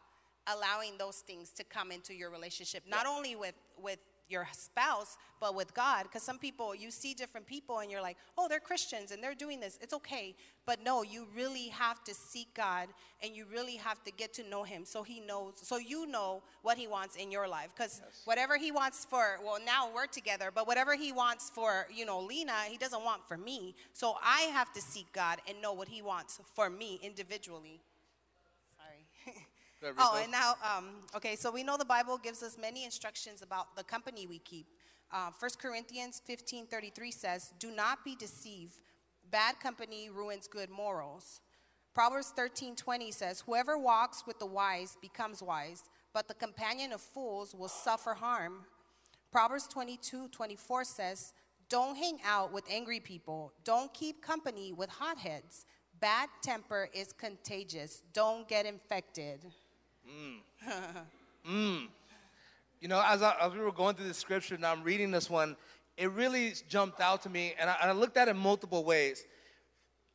allowing 0.47 0.97
those 0.99 1.17
things 1.19 1.51
to 1.51 1.65
come 1.65 1.93
into 1.93 2.15
your 2.15 2.31
relationship, 2.31 2.85
not 2.89 3.07
only 3.07 3.37
with, 3.37 3.55
with 3.81 3.99
your 4.29 4.47
spouse, 4.53 5.17
but 5.41 5.55
with 5.55 5.75
God. 5.75 6.05
Because 6.05 6.23
some 6.23 6.39
people, 6.39 6.75
you 6.75 6.91
see 6.91 7.15
different 7.15 7.47
people 7.47 7.79
and 7.79 7.91
you're 7.91 8.03
like, 8.03 8.17
oh, 8.37 8.49
they're 8.49 8.61
Christians 8.61 9.11
and 9.11 9.23
they're 9.23 9.35
doing 9.35 9.61
this. 9.61 9.79
It's 9.81 9.95
okay. 9.95 10.35
But 10.67 10.85
no, 10.85 11.03
you 11.03 11.27
really 11.35 11.69
have 11.69 12.05
to 12.05 12.15
seek 12.15 12.53
God 12.55 12.89
and 13.23 13.35
you 13.35 13.47
really 13.51 13.77
have 13.77 14.03
to 14.05 14.13
get 14.13 14.35
to 14.35 14.49
know 14.49 14.63
Him 14.63 14.85
so 14.85 15.03
He 15.03 15.21
knows, 15.21 15.55
so 15.57 15.79
you 15.79 16.07
know 16.07 16.43
what 16.63 16.77
He 16.77 16.87
wants 16.87 17.17
in 17.17 17.31
your 17.31 17.49
life. 17.49 17.69
Because 17.75 18.01
yes. 18.05 18.23
whatever 18.25 18.57
He 18.57 18.71
wants 18.71 19.05
for, 19.05 19.39
well, 19.45 19.59
now 19.65 19.89
we're 19.95 20.07
together, 20.07 20.51
but 20.55 20.67
whatever 20.67 20.95
He 20.95 21.13
wants 21.13 21.51
for, 21.51 21.87
you 21.95 22.05
know, 22.05 22.21
Lena, 22.21 22.53
He 22.69 22.77
doesn't 22.77 23.05
want 23.05 23.27
for 23.27 23.37
me. 23.37 23.75
So 23.93 24.17
I 24.23 24.43
have 24.53 24.73
to 24.75 24.81
seek 24.81 25.13
God 25.13 25.39
and 25.49 25.61
know 25.63 25.73
what 25.73 25.89
He 25.89 26.03
wants 26.03 26.41
for 26.55 26.69
me 26.69 27.01
individually. 27.03 27.81
Oh, 29.99 30.21
and 30.21 30.33
now, 30.33 30.55
um, 30.63 30.87
okay, 31.15 31.37
so 31.37 31.51
we 31.51 31.63
know 31.63 31.77
the 31.77 31.85
Bible 31.85 32.19
gives 32.19 32.43
us 32.43 32.57
many 32.61 32.85
instructions 32.85 33.43
about 33.43 33.77
the 33.77 33.85
company 33.85 34.27
we 34.27 34.39
keep. 34.41 34.67
Uh, 35.13 35.31
1 35.39 35.51
Corinthians 35.61 36.21
15 36.25 36.67
33 36.67 37.11
says, 37.11 37.53
Do 37.59 37.71
not 37.71 38.05
be 38.05 38.15
deceived. 38.17 38.81
Bad 39.31 39.61
company 39.61 40.11
ruins 40.11 40.47
good 40.47 40.71
morals. 40.71 41.41
Proverbs 41.95 42.33
13 42.35 42.77
20 42.77 43.11
says, 43.13 43.43
Whoever 43.47 43.79
walks 43.79 44.25
with 44.27 44.39
the 44.39 44.47
wise 44.47 44.97
becomes 45.01 45.43
wise, 45.43 45.85
but 46.13 46.29
the 46.29 46.35
companion 46.35 46.93
of 46.93 47.01
fools 47.01 47.55
will 47.55 47.69
suffer 47.69 48.15
harm. 48.15 48.65
Proverbs 49.31 49.69
22 49.69 50.29
24 50.29 50.85
says, 50.85 51.33
Don't 51.69 51.97
hang 51.97 52.19
out 52.25 52.53
with 52.53 52.65
angry 52.71 53.01
people, 53.01 53.53
don't 53.65 53.93
keep 53.95 54.23
company 54.23 54.73
with 54.73 54.91
hotheads. 54.91 55.67
Bad 56.01 56.29
temper 56.43 56.89
is 56.93 57.13
contagious. 57.13 58.03
Don't 58.13 58.47
get 58.47 58.67
infected. 58.67 59.41
Mm. 60.09 60.39
mm. 61.51 61.87
You 62.81 62.89
know, 62.89 63.03
as, 63.05 63.23
I, 63.23 63.35
as 63.41 63.53
we 63.53 63.61
were 63.61 63.73
going 63.73 63.97
through 63.97 64.09
the 64.09 64.15
scripture 64.15 64.55
and 64.55 64.65
I'm 64.65 64.83
reading 64.83 65.11
this 65.11 65.29
one, 65.29 65.57
it 65.97 66.11
really 66.13 66.53
jumped 66.69 67.01
out 67.01 67.23
to 67.23 67.29
me, 67.29 67.55
and 67.59 67.69
I, 67.69 67.77
and 67.83 67.91
I 67.91 67.93
looked 67.93 68.17
at 68.17 68.29
it 68.29 68.35
multiple 68.35 68.85
ways. 68.85 69.25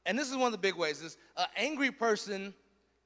And 0.05 0.17
this 0.17 0.29
is 0.29 0.37
one 0.37 0.45
of 0.45 0.53
the 0.53 0.57
big 0.57 0.75
ways: 0.75 1.01
is 1.01 1.17
an 1.37 1.45
angry 1.57 1.91
person 1.91 2.53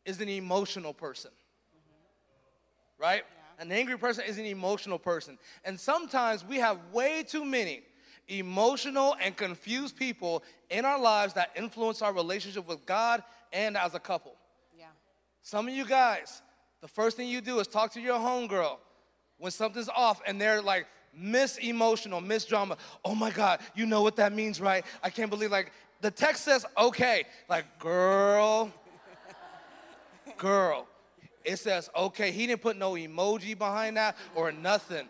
is 0.05 0.21
an 0.21 0.29
emotional 0.29 0.93
person, 0.93 1.31
mm-hmm. 1.31 3.03
right? 3.03 3.23
Yeah. 3.25 3.63
An 3.63 3.71
angry 3.71 3.97
person 3.97 4.25
is 4.27 4.37
an 4.37 4.45
emotional 4.45 4.99
person, 4.99 5.39
and 5.65 5.79
sometimes 5.79 6.45
we 6.45 6.57
have 6.57 6.77
way 6.93 7.23
too 7.23 7.43
many 7.43 7.81
emotional 8.27 9.15
and 9.21 9.35
confused 9.35 9.95
people 9.95 10.43
in 10.69 10.85
our 10.85 10.99
lives 10.99 11.33
that 11.33 11.51
influence 11.55 12.01
our 12.01 12.13
relationship 12.13 12.67
with 12.67 12.85
God 12.85 13.23
and 13.53 13.77
as 13.77 13.95
a 13.95 13.99
couple. 13.99 14.35
Yeah. 14.77 14.85
Some 15.41 15.67
of 15.67 15.73
you 15.73 15.85
guys, 15.85 16.41
the 16.81 16.87
first 16.87 17.17
thing 17.17 17.27
you 17.27 17.41
do 17.41 17.59
is 17.59 17.67
talk 17.67 17.91
to 17.93 18.01
your 18.01 18.19
homegirl 18.19 18.77
when 19.37 19.51
something's 19.51 19.89
off 19.89 20.21
and 20.25 20.39
they're 20.39 20.61
like 20.61 20.87
miss 21.17 21.57
emotional, 21.57 22.21
miss 22.21 22.45
drama. 22.45 22.77
Oh 23.03 23.15
my 23.15 23.31
God, 23.31 23.59
you 23.75 23.85
know 23.85 24.01
what 24.01 24.15
that 24.17 24.33
means, 24.33 24.61
right? 24.61 24.85
I 25.01 25.09
can't 25.09 25.29
believe 25.29 25.51
like 25.51 25.71
the 26.01 26.11
text 26.11 26.43
says 26.43 26.65
okay. 26.77 27.25
Like, 27.49 27.79
girl, 27.79 28.71
girl. 30.37 30.87
It 31.43 31.57
says 31.57 31.89
okay. 31.95 32.31
He 32.31 32.45
didn't 32.45 32.61
put 32.61 32.77
no 32.77 32.93
emoji 32.93 33.57
behind 33.57 33.97
that 33.97 34.17
or 34.35 34.51
nothing. 34.51 35.07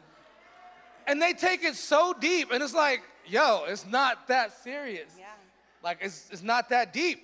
And 1.08 1.21
they 1.21 1.34
take 1.34 1.63
it 1.63 1.75
so 1.75 2.13
deep, 2.19 2.51
and 2.51 2.62
it's 2.62 2.73
like, 2.73 3.01
yo, 3.25 3.63
it's 3.65 3.86
not 3.86 4.27
that 4.27 4.51
serious. 4.62 5.10
Yeah. 5.17 5.25
Like 5.84 5.99
it's 6.01 6.30
it's 6.32 6.43
not 6.43 6.69
that 6.69 6.93
deep. 6.93 7.21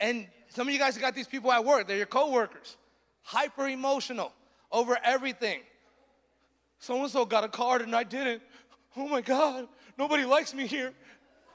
And 0.00 0.26
some 0.48 0.66
of 0.66 0.74
you 0.74 0.80
guys 0.80 0.98
got 0.98 1.14
these 1.14 1.28
people 1.28 1.52
at 1.52 1.64
work, 1.64 1.86
they're 1.86 1.96
your 1.96 2.06
coworkers 2.06 2.76
hyper 3.22 3.68
emotional 3.68 4.32
over 4.70 4.98
everything. 5.04 5.60
So 6.78 7.00
and 7.00 7.10
so 7.10 7.24
got 7.24 7.44
a 7.44 7.48
card 7.48 7.82
and 7.82 7.94
I 7.94 8.04
didn't. 8.04 8.42
Oh 8.96 9.08
my 9.08 9.20
God, 9.20 9.68
nobody 9.96 10.24
likes 10.24 10.52
me 10.52 10.66
here. 10.66 10.92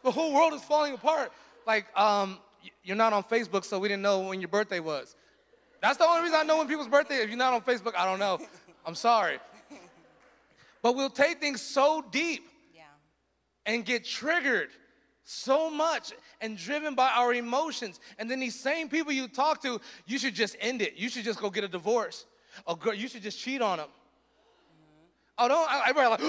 The 0.04 0.12
whole 0.12 0.34
world 0.34 0.54
is 0.54 0.64
falling 0.64 0.94
apart. 0.94 1.32
Like, 1.66 1.86
um, 2.00 2.40
you're 2.84 2.96
not 2.96 3.14
on 3.14 3.24
Facebook, 3.24 3.66
so 3.66 3.78
we 3.78 3.88
didn't 3.88 4.02
know 4.02 4.22
when 4.22 4.42
your 4.42 4.48
birthday 4.48 4.80
was. 4.80 5.16
That's 5.82 5.98
the 5.98 6.06
only 6.06 6.24
reason 6.24 6.40
I 6.40 6.44
know 6.44 6.58
when 6.58 6.68
people's 6.68 6.88
birthday. 6.88 7.16
Is. 7.16 7.24
If 7.26 7.30
you're 7.30 7.38
not 7.38 7.54
on 7.54 7.62
Facebook, 7.62 7.94
I 7.98 8.06
don't 8.06 8.20
know. 8.20 8.40
I'm 8.86 8.96
sorry. 8.96 9.40
But 10.82 10.96
we'll 10.96 11.10
take 11.10 11.40
things 11.40 11.62
so 11.62 12.04
deep 12.12 12.48
yeah. 12.74 12.84
and 13.66 13.84
get 13.84 14.06
triggered 14.06 14.70
so 15.30 15.70
much 15.70 16.14
and 16.40 16.58
driven 16.58 16.96
by 16.96 17.10
our 17.10 17.34
emotions. 17.34 18.00
And 18.18 18.32
then 18.32 18.40
these 18.40 18.58
same 18.58 18.88
people 18.88 19.12
you 19.12 19.28
talk 19.28 19.62
to, 19.64 19.82
you 20.06 20.18
should 20.18 20.34
just 20.34 20.56
end 20.62 20.82
it. 20.82 20.94
You 20.96 21.10
should 21.10 21.26
just 21.26 21.40
go 21.40 21.50
get 21.50 21.66
a 21.66 21.68
divorce. 21.68 22.26
Or 22.66 22.78
girl, 22.78 22.94
you 22.94 23.10
should 23.10 23.24
just 23.24 23.38
cheat 23.38 23.62
on 23.62 23.78
them. 23.78 23.88
Mm-hmm. 23.88 25.06
Oh, 25.40 25.48
don't, 25.50 25.70
everybody 25.86 26.24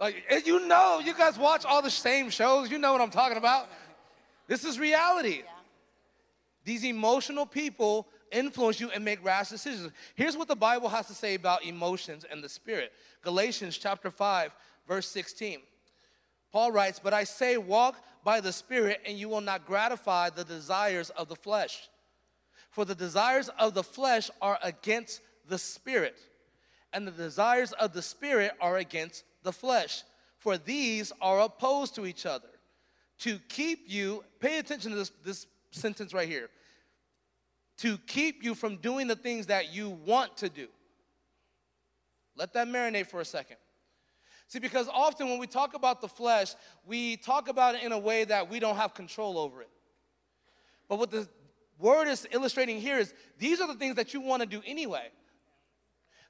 like, 0.00 0.24
like, 0.30 0.46
you 0.46 0.66
know, 0.66 0.98
you 1.04 1.12
guys 1.12 1.38
watch 1.38 1.66
all 1.66 1.82
the 1.82 1.90
same 1.90 2.30
shows. 2.30 2.70
You 2.70 2.78
know 2.78 2.90
what 2.90 3.02
I'm 3.02 3.10
talking 3.10 3.36
about. 3.36 3.68
This 4.46 4.64
is 4.64 4.78
reality. 4.78 5.42
Yeah. 5.44 5.50
These 6.64 6.84
emotional 6.84 7.44
people 7.44 8.08
influence 8.32 8.80
you 8.80 8.90
and 8.90 9.04
make 9.04 9.22
rash 9.22 9.50
decisions. 9.50 9.92
Here's 10.14 10.38
what 10.38 10.48
the 10.48 10.56
Bible 10.56 10.88
has 10.88 11.06
to 11.08 11.14
say 11.14 11.34
about 11.34 11.66
emotions 11.66 12.24
and 12.30 12.42
the 12.42 12.48
spirit. 12.48 12.92
Galatians 13.22 13.76
chapter 13.76 14.10
5, 14.10 14.52
verse 14.88 15.06
16. 15.08 15.58
Paul 16.52 16.72
writes, 16.72 17.00
But 17.02 17.14
I 17.14 17.24
say, 17.24 17.56
walk 17.56 18.02
by 18.24 18.40
the 18.40 18.52
Spirit, 18.52 19.00
and 19.06 19.18
you 19.18 19.28
will 19.28 19.40
not 19.40 19.66
gratify 19.66 20.30
the 20.30 20.44
desires 20.44 21.10
of 21.10 21.28
the 21.28 21.36
flesh. 21.36 21.88
For 22.70 22.84
the 22.84 22.94
desires 22.94 23.50
of 23.58 23.74
the 23.74 23.82
flesh 23.82 24.30
are 24.40 24.58
against 24.62 25.20
the 25.48 25.58
Spirit, 25.58 26.18
and 26.92 27.06
the 27.06 27.12
desires 27.12 27.72
of 27.72 27.92
the 27.92 28.02
Spirit 28.02 28.52
are 28.60 28.78
against 28.78 29.24
the 29.42 29.52
flesh. 29.52 30.02
For 30.38 30.58
these 30.58 31.12
are 31.20 31.40
opposed 31.40 31.94
to 31.96 32.06
each 32.06 32.26
other. 32.26 32.48
To 33.20 33.38
keep 33.48 33.84
you, 33.86 34.24
pay 34.40 34.58
attention 34.58 34.92
to 34.92 34.96
this, 34.96 35.12
this 35.24 35.46
sentence 35.70 36.14
right 36.14 36.28
here. 36.28 36.48
To 37.78 37.98
keep 38.06 38.44
you 38.44 38.54
from 38.54 38.76
doing 38.76 39.06
the 39.06 39.16
things 39.16 39.46
that 39.46 39.72
you 39.72 39.90
want 39.90 40.36
to 40.38 40.48
do. 40.48 40.68
Let 42.36 42.52
that 42.52 42.68
marinate 42.68 43.08
for 43.08 43.20
a 43.20 43.24
second. 43.24 43.56
See, 44.48 44.58
because 44.58 44.88
often 44.88 45.28
when 45.28 45.38
we 45.38 45.46
talk 45.46 45.74
about 45.74 46.00
the 46.00 46.08
flesh, 46.08 46.54
we 46.86 47.18
talk 47.18 47.48
about 47.48 47.74
it 47.74 47.82
in 47.82 47.92
a 47.92 47.98
way 47.98 48.24
that 48.24 48.50
we 48.50 48.58
don't 48.58 48.76
have 48.76 48.94
control 48.94 49.38
over 49.38 49.60
it. 49.60 49.68
But 50.88 50.98
what 50.98 51.10
the 51.10 51.28
word 51.78 52.08
is 52.08 52.26
illustrating 52.32 52.80
here 52.80 52.98
is 52.98 53.12
these 53.38 53.60
are 53.60 53.68
the 53.68 53.74
things 53.74 53.96
that 53.96 54.14
you 54.14 54.22
want 54.22 54.40
to 54.40 54.48
do 54.48 54.62
anyway. 54.66 55.08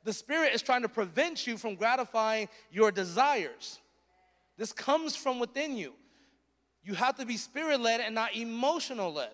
The 0.02 0.12
Spirit 0.12 0.52
is 0.52 0.62
trying 0.62 0.82
to 0.82 0.88
prevent 0.88 1.46
you 1.46 1.56
from 1.56 1.76
gratifying 1.76 2.48
your 2.72 2.90
desires. 2.90 3.78
This 4.56 4.72
comes 4.72 5.14
from 5.14 5.38
within 5.38 5.76
you. 5.76 5.92
You 6.82 6.94
have 6.94 7.16
to 7.18 7.26
be 7.26 7.36
spirit 7.36 7.80
led 7.80 8.00
and 8.00 8.16
not 8.16 8.34
emotional 8.34 9.12
led. 9.12 9.30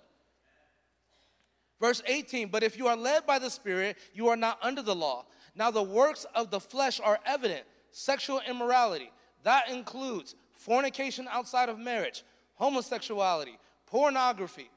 Verse 1.80 2.02
18, 2.06 2.48
but 2.48 2.62
if 2.62 2.76
you 2.76 2.86
are 2.86 2.96
led 2.96 3.26
by 3.26 3.38
the 3.38 3.50
Spirit, 3.50 3.96
you 4.12 4.28
are 4.28 4.36
not 4.36 4.58
under 4.62 4.82
the 4.82 4.94
law. 4.94 5.24
Now 5.54 5.70
the 5.70 5.82
works 5.82 6.26
of 6.34 6.50
the 6.50 6.60
flesh 6.60 7.00
are 7.00 7.18
evident 7.24 7.64
sexual 7.94 8.40
immorality. 8.48 9.10
That 9.44 9.70
includes 9.70 10.34
fornication 10.52 11.28
outside 11.30 11.68
of 11.68 11.78
marriage, 11.78 12.24
homosexuality, 12.60 13.56
pornography, 13.86 14.68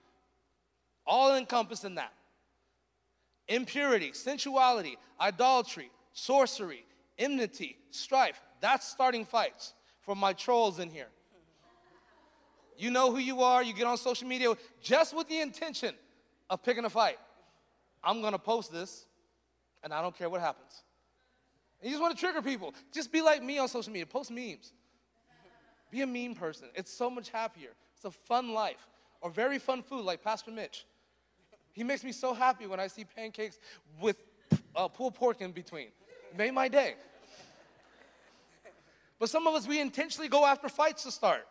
all 1.05 1.35
encompassed 1.35 1.83
in 1.83 1.95
that. 1.95 2.13
Impurity, 3.47 4.11
sensuality, 4.13 4.97
idolatry, 5.19 5.89
sorcery, 6.13 6.85
enmity, 7.17 7.77
strife. 7.91 8.39
That's 8.61 8.87
starting 8.87 9.25
fights 9.25 9.73
for 10.01 10.15
my 10.15 10.33
trolls 10.33 10.79
in 10.79 10.89
here. 10.89 11.07
You 12.77 12.91
know 12.91 13.11
who 13.11 13.17
you 13.17 13.41
are, 13.41 13.63
you 13.63 13.73
get 13.73 13.87
on 13.87 13.97
social 13.97 14.27
media 14.27 14.53
just 14.81 15.15
with 15.15 15.27
the 15.27 15.39
intention 15.39 15.95
of 16.49 16.61
picking 16.61 16.85
a 16.85 16.89
fight. 16.89 17.17
I'm 18.03 18.21
gonna 18.21 18.37
post 18.37 18.71
this, 18.71 19.05
and 19.83 19.91
I 19.91 20.01
don't 20.01 20.15
care 20.15 20.29
what 20.29 20.41
happens. 20.41 20.83
And 21.81 21.89
you 21.89 21.91
just 21.91 22.01
want 22.01 22.15
to 22.15 22.19
trigger 22.19 22.41
people. 22.41 22.73
Just 22.91 23.11
be 23.11 23.21
like 23.21 23.43
me 23.43 23.59
on 23.59 23.67
social 23.67 23.91
media. 23.91 24.05
Post 24.05 24.31
memes. 24.31 24.73
Be 25.91 26.01
a 26.01 26.07
meme 26.07 26.35
person. 26.35 26.67
It's 26.75 26.91
so 26.91 27.09
much 27.09 27.29
happier. 27.29 27.69
It's 27.95 28.05
a 28.05 28.11
fun 28.11 28.53
life. 28.53 28.87
Or 29.21 29.29
very 29.29 29.59
fun 29.59 29.81
food 29.83 30.03
like 30.03 30.23
Pastor 30.23 30.51
Mitch. 30.51 30.85
He 31.73 31.83
makes 31.83 32.03
me 32.03 32.11
so 32.11 32.33
happy 32.33 32.65
when 32.67 32.79
I 32.79 32.87
see 32.87 33.03
pancakes 33.03 33.59
with 34.01 34.17
uh, 34.75 34.87
pulled 34.87 35.15
pork 35.15 35.41
in 35.41 35.51
between. 35.51 35.89
made 36.35 36.53
my 36.53 36.67
day. 36.67 36.95
But 39.19 39.29
some 39.29 39.47
of 39.47 39.55
us, 39.55 39.67
we 39.67 39.79
intentionally 39.79 40.29
go 40.29 40.45
after 40.45 40.69
fights 40.69 41.03
to 41.03 41.11
start. 41.11 41.47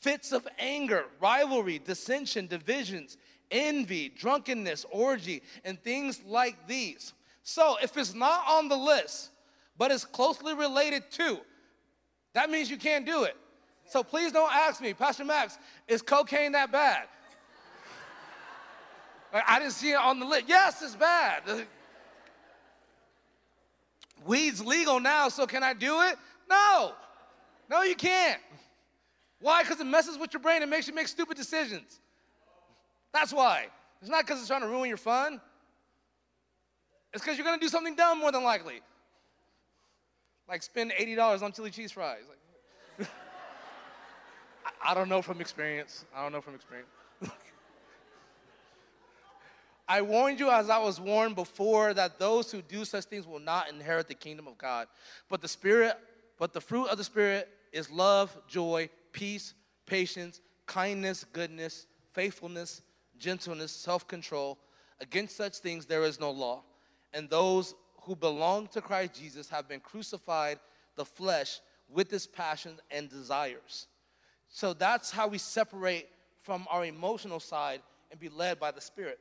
Fits 0.00 0.32
of 0.32 0.46
anger, 0.58 1.06
rivalry, 1.20 1.78
dissension, 1.78 2.46
divisions, 2.46 3.16
envy, 3.50 4.08
drunkenness, 4.10 4.84
orgy, 4.90 5.42
and 5.64 5.82
things 5.82 6.22
like 6.26 6.68
these. 6.68 7.14
So 7.48 7.78
if 7.82 7.96
it's 7.96 8.12
not 8.12 8.44
on 8.46 8.68
the 8.68 8.76
list, 8.76 9.30
but 9.78 9.90
it's 9.90 10.04
closely 10.04 10.52
related 10.52 11.10
to, 11.12 11.38
that 12.34 12.50
means 12.50 12.70
you 12.70 12.76
can't 12.76 13.06
do 13.06 13.22
it. 13.22 13.38
So 13.86 14.02
please 14.02 14.32
don't 14.32 14.52
ask 14.52 14.82
me, 14.82 14.92
Pastor 14.92 15.24
Max, 15.24 15.56
is 15.88 16.02
cocaine 16.02 16.52
that 16.52 16.70
bad? 16.70 17.04
I 19.32 19.58
didn't 19.58 19.72
see 19.72 19.92
it 19.92 19.96
on 19.96 20.20
the 20.20 20.26
list. 20.26 20.44
Yes, 20.46 20.82
it's 20.82 20.94
bad. 20.94 21.40
weed's 24.26 24.62
legal 24.62 25.00
now, 25.00 25.30
so 25.30 25.46
can 25.46 25.62
I 25.62 25.72
do 25.72 26.02
it? 26.02 26.16
No. 26.50 26.92
No, 27.70 27.80
you 27.80 27.96
can't. 27.96 28.42
Why? 29.40 29.62
Because 29.62 29.80
it 29.80 29.86
messes 29.86 30.18
with 30.18 30.34
your 30.34 30.42
brain. 30.42 30.62
It 30.62 30.68
makes 30.68 30.86
you 30.86 30.94
make 30.94 31.08
stupid 31.08 31.38
decisions. 31.38 31.98
That's 33.10 33.32
why. 33.32 33.68
It's 34.02 34.10
not 34.10 34.26
because 34.26 34.38
it's 34.38 34.48
trying 34.48 34.60
to 34.60 34.68
ruin 34.68 34.88
your 34.90 34.98
fun. 34.98 35.40
It's 37.18 37.24
because 37.24 37.36
you're 37.36 37.44
going 37.44 37.58
to 37.58 37.64
do 37.64 37.68
something 37.68 37.96
dumb 37.96 38.20
more 38.20 38.30
than 38.30 38.44
likely. 38.44 38.80
Like 40.48 40.62
spend 40.62 40.92
$80 40.92 41.42
on 41.42 41.50
chili 41.50 41.72
cheese 41.72 41.90
fries. 41.90 42.22
Like, 42.28 43.08
I, 44.64 44.92
I 44.92 44.94
don't 44.94 45.08
know 45.08 45.20
from 45.20 45.40
experience. 45.40 46.04
I 46.14 46.22
don't 46.22 46.30
know 46.30 46.40
from 46.40 46.54
experience. 46.54 46.88
I 49.88 50.00
warned 50.00 50.38
you 50.38 50.48
as 50.48 50.70
I 50.70 50.78
was 50.78 51.00
warned 51.00 51.34
before 51.34 51.92
that 51.92 52.20
those 52.20 52.52
who 52.52 52.62
do 52.62 52.84
such 52.84 53.06
things 53.06 53.26
will 53.26 53.40
not 53.40 53.68
inherit 53.68 54.06
the 54.06 54.14
kingdom 54.14 54.46
of 54.46 54.56
God. 54.56 54.86
But 55.28 55.40
the 55.40 55.48
spirit, 55.48 55.96
but 56.38 56.52
the 56.52 56.60
fruit 56.60 56.86
of 56.86 56.98
the 56.98 57.04
spirit 57.04 57.48
is 57.72 57.90
love, 57.90 58.38
joy, 58.46 58.90
peace, 59.10 59.54
patience, 59.86 60.40
kindness, 60.66 61.24
goodness, 61.32 61.88
faithfulness, 62.12 62.80
gentleness, 63.18 63.72
self-control. 63.72 64.56
Against 65.00 65.36
such 65.36 65.56
things 65.56 65.84
there 65.84 66.04
is 66.04 66.20
no 66.20 66.30
law. 66.30 66.62
And 67.12 67.28
those 67.28 67.74
who 68.02 68.14
belong 68.16 68.66
to 68.68 68.80
Christ 68.80 69.20
Jesus 69.20 69.48
have 69.48 69.68
been 69.68 69.80
crucified 69.80 70.58
the 70.96 71.04
flesh 71.04 71.60
with 71.88 72.12
its 72.12 72.26
passions 72.26 72.80
and 72.90 73.08
desires. 73.08 73.86
So 74.48 74.72
that's 74.72 75.10
how 75.10 75.28
we 75.28 75.38
separate 75.38 76.08
from 76.42 76.66
our 76.70 76.84
emotional 76.84 77.40
side 77.40 77.80
and 78.10 78.18
be 78.18 78.28
led 78.28 78.58
by 78.58 78.70
the 78.70 78.80
Spirit. 78.80 79.18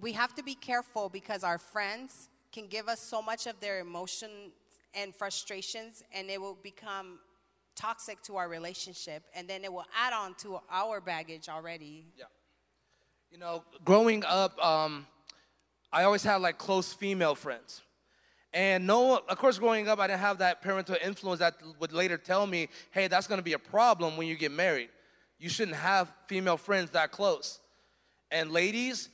We 0.00 0.12
have 0.12 0.34
to 0.34 0.42
be 0.42 0.54
careful 0.54 1.08
because 1.08 1.44
our 1.44 1.58
friends 1.58 2.28
can 2.52 2.66
give 2.66 2.88
us 2.88 3.00
so 3.00 3.20
much 3.20 3.46
of 3.46 3.58
their 3.60 3.80
emotions 3.80 4.52
and 4.94 5.14
frustrations, 5.14 6.02
and 6.12 6.30
it 6.30 6.40
will 6.40 6.58
become 6.62 7.18
toxic 7.74 8.22
to 8.22 8.36
our 8.36 8.48
relationship, 8.48 9.24
and 9.34 9.48
then 9.48 9.64
it 9.64 9.72
will 9.72 9.86
add 9.96 10.12
on 10.12 10.34
to 10.34 10.60
our 10.70 11.00
baggage 11.00 11.48
already. 11.48 12.06
Yeah. 12.16 12.26
You 13.30 13.38
know, 13.38 13.64
growing 13.84 14.24
up, 14.24 14.62
um, 14.64 15.06
I 15.92 16.04
always 16.04 16.22
had 16.22 16.36
like 16.36 16.58
close 16.58 16.92
female 16.92 17.34
friends. 17.34 17.82
And 18.54 18.86
no, 18.86 19.16
of 19.16 19.38
course, 19.38 19.58
growing 19.58 19.88
up, 19.88 19.98
I 19.98 20.06
didn't 20.06 20.20
have 20.20 20.38
that 20.38 20.60
parental 20.62 20.96
influence 21.02 21.40
that 21.40 21.54
would 21.80 21.92
later 21.92 22.18
tell 22.18 22.46
me, 22.46 22.68
hey, 22.90 23.08
that's 23.08 23.26
gonna 23.26 23.42
be 23.42 23.54
a 23.54 23.58
problem 23.58 24.16
when 24.16 24.26
you 24.26 24.36
get 24.36 24.52
married. 24.52 24.90
You 25.38 25.48
shouldn't 25.48 25.76
have 25.76 26.12
female 26.26 26.56
friends 26.56 26.90
that 26.90 27.10
close. 27.12 27.60
And 28.30 28.50
ladies, 28.52 29.08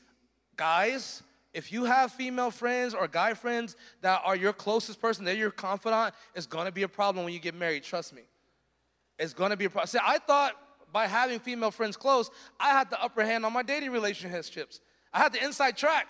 guys, 0.56 1.22
if 1.54 1.72
you 1.72 1.84
have 1.84 2.12
female 2.12 2.50
friends 2.50 2.94
or 2.94 3.08
guy 3.08 3.34
friends 3.34 3.76
that 4.02 4.20
are 4.24 4.36
your 4.36 4.52
closest 4.52 5.00
person, 5.00 5.24
they're 5.24 5.34
your 5.34 5.50
confidant, 5.50 6.14
it's 6.34 6.46
gonna 6.46 6.72
be 6.72 6.82
a 6.82 6.88
problem 6.88 7.24
when 7.24 7.32
you 7.32 7.40
get 7.40 7.54
married, 7.54 7.84
trust 7.84 8.14
me. 8.14 8.22
It's 9.18 9.32
gonna 9.32 9.56
be 9.56 9.64
a 9.64 9.70
problem. 9.70 9.88
See, 9.88 9.98
I 10.04 10.18
thought 10.18 10.54
by 10.92 11.06
having 11.06 11.38
female 11.38 11.70
friends 11.70 11.96
close, 11.96 12.30
I 12.58 12.70
had 12.70 12.90
the 12.90 13.02
upper 13.02 13.24
hand 13.24 13.44
on 13.44 13.52
my 13.52 13.62
dating 13.62 13.90
relationships. 13.90 14.80
I 15.12 15.18
had 15.18 15.32
the 15.32 15.44
inside 15.44 15.76
track. 15.76 16.08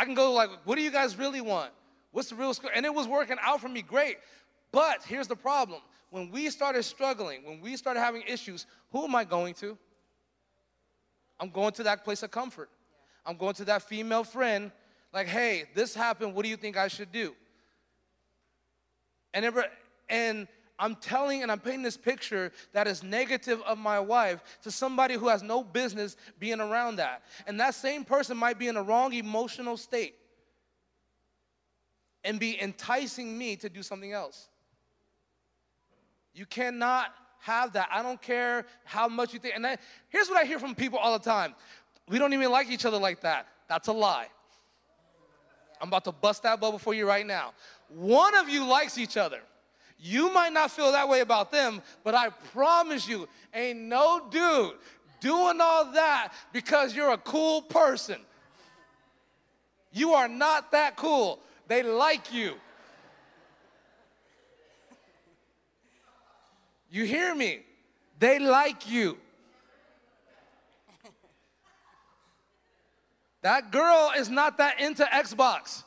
I 0.00 0.06
can 0.06 0.14
go 0.14 0.32
like, 0.32 0.48
what 0.64 0.76
do 0.76 0.82
you 0.82 0.90
guys 0.90 1.18
really 1.18 1.42
want? 1.42 1.72
What's 2.12 2.30
the 2.30 2.34
real 2.34 2.54
score? 2.54 2.70
And 2.74 2.86
it 2.86 2.94
was 2.94 3.06
working 3.06 3.36
out 3.42 3.60
for 3.60 3.68
me 3.68 3.82
great. 3.82 4.16
But 4.72 5.02
here's 5.02 5.28
the 5.28 5.36
problem. 5.36 5.82
When 6.08 6.30
we 6.30 6.48
started 6.48 6.84
struggling, 6.84 7.44
when 7.44 7.60
we 7.60 7.76
started 7.76 8.00
having 8.00 8.22
issues, 8.22 8.64
who 8.92 9.04
am 9.04 9.14
I 9.14 9.24
going 9.24 9.52
to? 9.56 9.76
I'm 11.38 11.50
going 11.50 11.72
to 11.72 11.82
that 11.82 12.02
place 12.02 12.22
of 12.22 12.30
comfort. 12.30 12.70
I'm 13.26 13.36
going 13.36 13.52
to 13.56 13.64
that 13.66 13.82
female 13.82 14.24
friend, 14.24 14.72
like, 15.12 15.26
hey, 15.26 15.64
this 15.74 15.94
happened. 15.94 16.34
What 16.34 16.44
do 16.44 16.48
you 16.48 16.56
think 16.56 16.78
I 16.78 16.88
should 16.88 17.12
do? 17.12 17.34
And, 19.34 19.44
ever, 19.44 19.66
and 20.08 20.48
I'm 20.80 20.96
telling 20.96 21.42
and 21.42 21.52
I'm 21.52 21.60
painting 21.60 21.82
this 21.82 21.98
picture 21.98 22.50
that 22.72 22.88
is 22.88 23.02
negative 23.02 23.60
of 23.62 23.78
my 23.78 24.00
wife 24.00 24.42
to 24.62 24.70
somebody 24.70 25.14
who 25.14 25.28
has 25.28 25.42
no 25.42 25.62
business 25.62 26.16
being 26.38 26.58
around 26.58 26.96
that. 26.96 27.22
And 27.46 27.60
that 27.60 27.74
same 27.74 28.02
person 28.02 28.36
might 28.36 28.58
be 28.58 28.66
in 28.66 28.76
a 28.76 28.82
wrong 28.82 29.12
emotional 29.12 29.76
state 29.76 30.14
and 32.24 32.40
be 32.40 32.60
enticing 32.60 33.36
me 33.36 33.56
to 33.56 33.68
do 33.68 33.82
something 33.82 34.12
else. 34.12 34.48
You 36.34 36.46
cannot 36.46 37.12
have 37.40 37.74
that. 37.74 37.88
I 37.92 38.02
don't 38.02 38.20
care 38.20 38.64
how 38.84 39.06
much 39.06 39.34
you 39.34 39.38
think. 39.38 39.54
And 39.56 39.78
here's 40.08 40.28
what 40.28 40.42
I 40.42 40.46
hear 40.46 40.58
from 40.58 40.74
people 40.74 40.98
all 40.98 41.12
the 41.12 41.24
time 41.24 41.54
we 42.08 42.18
don't 42.18 42.32
even 42.32 42.50
like 42.50 42.70
each 42.70 42.86
other 42.86 42.98
like 42.98 43.20
that. 43.20 43.46
That's 43.68 43.88
a 43.88 43.92
lie. 43.92 44.28
I'm 45.80 45.88
about 45.88 46.04
to 46.04 46.12
bust 46.12 46.42
that 46.42 46.58
bubble 46.58 46.78
for 46.78 46.92
you 46.92 47.06
right 47.06 47.26
now. 47.26 47.52
One 47.88 48.34
of 48.36 48.48
you 48.48 48.64
likes 48.64 48.98
each 48.98 49.16
other. 49.16 49.40
You 50.02 50.32
might 50.32 50.52
not 50.52 50.70
feel 50.70 50.92
that 50.92 51.08
way 51.08 51.20
about 51.20 51.52
them, 51.52 51.82
but 52.04 52.14
I 52.14 52.30
promise 52.30 53.06
you, 53.06 53.28
ain't 53.52 53.80
no 53.80 54.26
dude 54.30 54.72
doing 55.20 55.60
all 55.60 55.92
that 55.92 56.32
because 56.52 56.94
you're 56.94 57.12
a 57.12 57.18
cool 57.18 57.60
person. 57.60 58.16
You 59.92 60.14
are 60.14 60.28
not 60.28 60.72
that 60.72 60.96
cool. 60.96 61.40
They 61.68 61.82
like 61.82 62.32
you. 62.32 62.54
You 66.90 67.04
hear 67.04 67.34
me? 67.34 67.60
They 68.18 68.38
like 68.38 68.90
you. 68.90 69.18
That 73.42 73.70
girl 73.70 74.12
is 74.16 74.28
not 74.28 74.58
that 74.58 74.80
into 74.80 75.04
Xbox. 75.04 75.82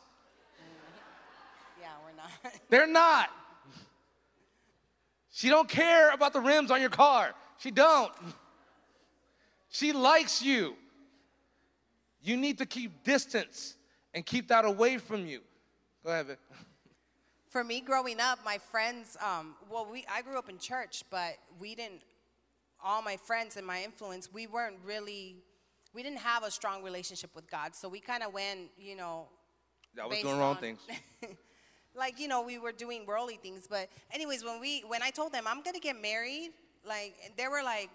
Yeah, 1.80 1.88
we're 2.04 2.16
not. 2.16 2.54
They're 2.70 2.88
not. 2.88 3.30
She 5.36 5.50
don't 5.50 5.68
care 5.68 6.12
about 6.12 6.32
the 6.32 6.40
rims 6.40 6.72
on 6.72 6.80
your 6.80 6.92
car. 6.92 7.34
She 7.58 7.72
don't. 7.72 8.12
She 9.70 9.92
likes 9.92 10.42
you. 10.42 10.76
You 12.22 12.38
need 12.38 12.60
to 12.60 12.66
keep 12.66 13.04
distance 13.04 13.76
and 14.14 14.26
keep 14.26 14.48
that 14.50 14.64
away 14.64 14.98
from 14.98 15.26
you. 15.26 15.42
Go 16.06 16.12
ahead, 16.12 16.28
Vic. 16.28 16.40
For 17.50 17.64
me, 17.64 17.82
growing 17.82 18.20
up, 18.20 18.40
my 18.46 18.60
friends, 18.60 19.18
um, 19.22 19.56
well, 19.70 19.88
we, 19.92 20.06
I 20.10 20.22
grew 20.22 20.38
up 20.38 20.50
in 20.50 20.60
church, 20.60 21.04
but 21.10 21.38
we 21.60 21.76
didn't, 21.76 22.04
all 22.84 23.02
my 23.02 23.18
friends 23.18 23.58
and 23.58 23.66
my 23.66 23.84
influence, 23.84 24.32
we 24.32 24.48
weren't 24.48 24.78
really 24.86 25.38
we 25.94 26.02
didn't 26.02 26.20
have 26.20 26.44
a 26.44 26.52
strong 26.52 26.84
relationship 26.84 27.36
with 27.36 27.50
God. 27.50 27.76
So 27.76 27.88
we 27.88 28.00
kind 28.00 28.24
of 28.24 28.34
went, 28.34 28.72
you 28.78 28.96
know. 28.96 29.28
I 30.02 30.08
was 30.08 30.20
doing 30.20 30.40
wrong 30.40 30.58
things. 30.58 30.80
like 31.96 32.20
you 32.20 32.28
know, 32.28 32.42
we 32.42 32.58
were 32.58 32.72
doing 32.72 33.06
worldly 33.06 33.38
things. 33.38 33.68
But 33.70 33.90
anyways, 34.12 34.44
when 34.44 34.60
we 34.60 34.84
when 34.88 35.02
I 35.02 35.10
told 35.10 35.32
them 35.34 35.46
I'm 35.48 35.62
gonna 35.62 35.80
get 35.80 36.02
married, 36.02 36.52
like 36.88 37.16
they 37.38 37.48
were 37.48 37.64
like, 37.64 37.90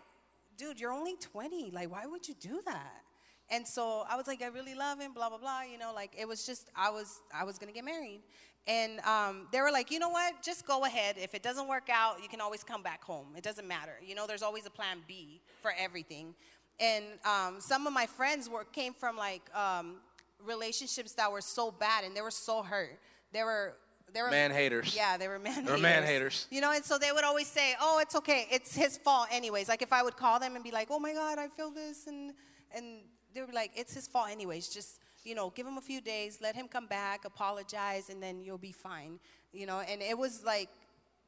"Dude, 0.57 0.81
you're 0.81 0.93
only 0.93 1.17
20. 1.17 1.71
Like, 1.71 1.91
why 1.91 2.07
would 2.07 2.29
you 2.29 2.35
do 2.41 2.61
that?" 2.67 3.03
And 3.51 3.67
so 3.67 4.05
I 4.09 4.17
was 4.17 4.27
like, 4.27 4.43
I 4.43 4.49
really 4.49 4.75
love 4.75 5.01
him, 5.01 5.13
blah 5.15 5.29
blah 5.29 5.39
blah. 5.39 5.63
You 5.63 5.79
know, 5.79 5.93
like 5.95 6.13
it 6.19 6.29
was 6.29 6.45
just 6.45 6.69
I 6.77 6.91
was 6.91 7.21
I 7.35 7.45
was 7.45 7.59
gonna 7.59 7.73
get 7.73 7.85
married, 7.85 8.21
and 8.67 9.01
um, 9.01 9.49
they 9.53 9.61
were 9.61 9.73
like, 9.73 9.91
you 9.91 9.99
know 9.99 10.11
what? 10.11 10.43
Just 10.43 10.67
go 10.67 10.85
ahead. 10.85 11.17
If 11.19 11.35
it 11.35 11.43
doesn't 11.43 11.69
work 11.69 11.89
out, 11.91 12.23
you 12.23 12.29
can 12.29 12.41
always 12.41 12.63
come 12.63 12.83
back 12.83 13.03
home. 13.03 13.29
It 13.37 13.43
doesn't 13.43 13.67
matter. 13.67 13.95
You 14.05 14.15
know, 14.15 14.27
there's 14.27 14.43
always 14.43 14.67
a 14.67 14.71
plan 14.71 14.99
B 15.07 15.41
for 15.63 15.73
everything 15.79 16.35
and 16.81 17.05
um, 17.25 17.61
some 17.61 17.87
of 17.87 17.93
my 17.93 18.07
friends 18.07 18.49
were 18.49 18.65
came 18.65 18.93
from 18.95 19.17
like 19.17 19.43
um, 19.55 19.97
relationships 20.45 21.13
that 21.15 21.31
were 21.31 21.41
so 21.41 21.71
bad 21.71 22.05
and 22.05 22.17
they 22.17 22.21
were 22.21 22.31
so 22.31 22.63
hurt. 22.63 22.99
They 23.33 23.43
were 23.43 23.75
they 24.13 24.23
were 24.23 24.31
man 24.31 24.51
haters. 24.51 24.95
Yeah, 24.95 25.17
they 25.17 25.29
were 25.29 25.39
man. 25.39 25.65
They 25.65 25.73
were 25.73 25.79
man 25.79 26.03
haters. 26.03 26.47
You 26.51 26.61
know, 26.61 26.73
and 26.73 26.85
so 26.85 26.99
they 26.99 27.13
would 27.13 27.25
always 27.25 27.47
say, 27.47 27.75
"Oh, 27.81 27.99
it's 28.01 28.15
okay. 28.17 28.47
It's 28.51 28.75
his 28.75 28.97
fault, 28.97 29.29
anyways." 29.31 29.69
Like 29.69 29.83
if 29.83 29.93
I 29.93 30.03
would 30.03 30.17
call 30.17 30.41
them 30.41 30.55
and 30.55 30.65
be 30.65 30.71
like, 30.71 30.89
"Oh 30.91 30.99
my 30.99 31.13
God, 31.13 31.39
I 31.39 31.49
feel 31.49 31.71
this," 31.71 32.07
and 32.07 32.33
and 32.75 33.03
they 33.35 33.41
would 33.41 33.51
be 33.51 33.57
like, 33.57 33.73
"It's 33.75 33.95
his 33.95 34.09
fault, 34.09 34.31
anyways. 34.31 34.69
Just 34.69 35.01
you 35.25 35.35
know, 35.35 35.51
give 35.51 35.67
him 35.67 35.77
a 35.77 35.83
few 35.83 36.01
days, 36.01 36.39
let 36.41 36.55
him 36.55 36.69
come 36.69 36.87
back, 36.87 37.25
apologize, 37.25 38.09
and 38.09 38.23
then 38.23 38.43
you'll 38.43 38.59
be 38.59 38.73
fine." 38.73 39.19
You 39.53 39.67
know, 39.67 39.81
and 39.81 40.03
it 40.03 40.17
was 40.17 40.45
like 40.45 40.71